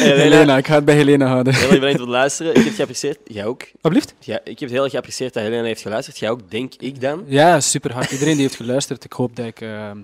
Hey, 0.00 0.18
Helena, 0.18 0.56
ik 0.56 0.66
ga 0.66 0.74
het 0.74 0.84
bij 0.84 0.94
Helena 0.94 1.26
houden. 1.26 1.54
Heel 1.54 1.62
erg 1.62 1.70
bedankt 1.70 1.96
voor 1.96 2.06
het 2.06 2.16
luisteren. 2.16 2.50
Ik 2.50 2.56
heb 2.56 2.66
het 2.66 2.74
geapprecieerd. 2.74 3.18
Jij 3.24 3.46
ook. 3.46 3.60
Alsjeblieft. 3.80 4.14
Ja, 4.18 4.38
ik 4.38 4.44
heb 4.44 4.60
het 4.60 4.70
heel 4.70 4.82
erg 4.82 4.92
geapprecieerd 4.92 5.34
dat 5.34 5.42
Helena 5.42 5.64
heeft 5.64 5.82
geluisterd. 5.82 6.18
Jij 6.18 6.30
ook, 6.30 6.50
denk 6.50 6.74
ik 6.74 7.00
dan. 7.00 7.24
Ja, 7.26 7.60
super 7.60 7.92
hard. 7.92 8.10
Iedereen 8.10 8.32
die 8.32 8.42
heeft 8.42 8.54
geluisterd, 8.56 9.04
ik 9.04 9.12
hoop 9.12 9.36
dat 9.36 9.46
ik, 9.46 9.60
eh, 9.60 9.90
eh, 9.90 9.96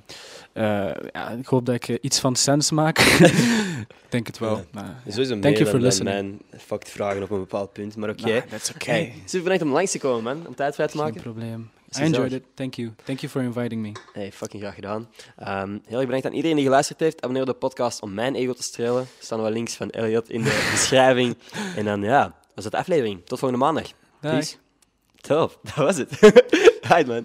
ja, 1.13 1.31
ik, 1.31 1.47
hoop 1.47 1.67
dat 1.67 1.75
ik 1.75 1.89
eh, 1.89 1.97
iets 2.01 2.19
van 2.19 2.37
sens 2.37 2.71
maak. 2.71 2.99
Ik 2.99 4.13
denk 4.13 4.27
het 4.27 4.39
wel. 4.39 4.65
Ja. 4.73 5.01
Sowieso 5.09 5.31
Thank 5.31 5.43
meer 5.43 5.53
you 5.53 5.65
dan, 5.65 5.73
for 5.73 5.81
listening. 5.81 6.15
mijn 6.17 6.41
fucked 6.67 6.91
vragen 6.91 7.23
op 7.23 7.31
een 7.31 7.39
bepaald 7.39 7.73
punt. 7.73 7.97
Maar 7.97 8.09
oké. 8.11 8.29
nah, 8.29 8.43
that's 8.51 8.71
okay. 8.75 8.95
Hey, 8.95 9.13
super 9.25 9.43
bedankt 9.43 9.63
om 9.65 9.71
langs 9.71 9.91
te 9.91 9.99
komen, 9.99 10.23
man. 10.23 10.47
Om 10.47 10.55
tijd 10.55 10.75
vrij 10.75 10.87
te 10.87 10.97
Geen 10.97 11.03
maken. 11.07 11.21
probleem. 11.23 11.71
I 11.99 12.03
enjoyed 12.05 12.33
it. 12.33 12.45
Thank 12.55 12.75
you. 12.75 12.93
Thank 13.05 13.21
you 13.21 13.33
for 13.33 13.43
inviting 13.43 13.81
me. 13.83 13.93
Hey, 14.13 14.33
fucking 14.33 14.63
graag 14.63 14.75
gedaan. 14.75 15.09
Ehm, 15.37 15.79
heel 15.87 15.97
erg 15.99 16.07
bedankt 16.07 16.27
aan 16.27 16.33
iedereen 16.33 16.57
die 16.57 16.65
geluisterd 16.65 17.01
heeft. 17.01 17.17
Abonneer 17.17 17.43
op 17.43 17.49
de 17.49 17.55
podcast 17.55 18.01
om 18.03 18.15
mijn 18.15 18.35
ego 18.35 18.53
te 18.53 18.63
strelen. 18.63 19.01
Er 19.01 19.09
staan 19.19 19.43
wel 19.43 19.51
links 19.51 19.75
van 19.75 19.91
Elliot 19.91 20.31
in 20.31 20.43
de 20.43 20.69
beschrijving. 20.73 21.37
En 21.77 21.85
dan, 21.85 22.03
ja, 22.03 22.35
was 22.55 22.65
het 22.65 22.73
de 22.73 22.79
aflevering. 22.79 23.27
Tot 23.27 23.39
volgende 23.39 23.65
maandag. 23.65 23.85
Dag. 24.21 24.33
Peace. 24.33 24.57
Top, 25.21 25.61
dat 25.75 25.75
was 25.75 25.97
het. 25.97 26.11
Hi, 26.95 27.05
man. 27.07 27.25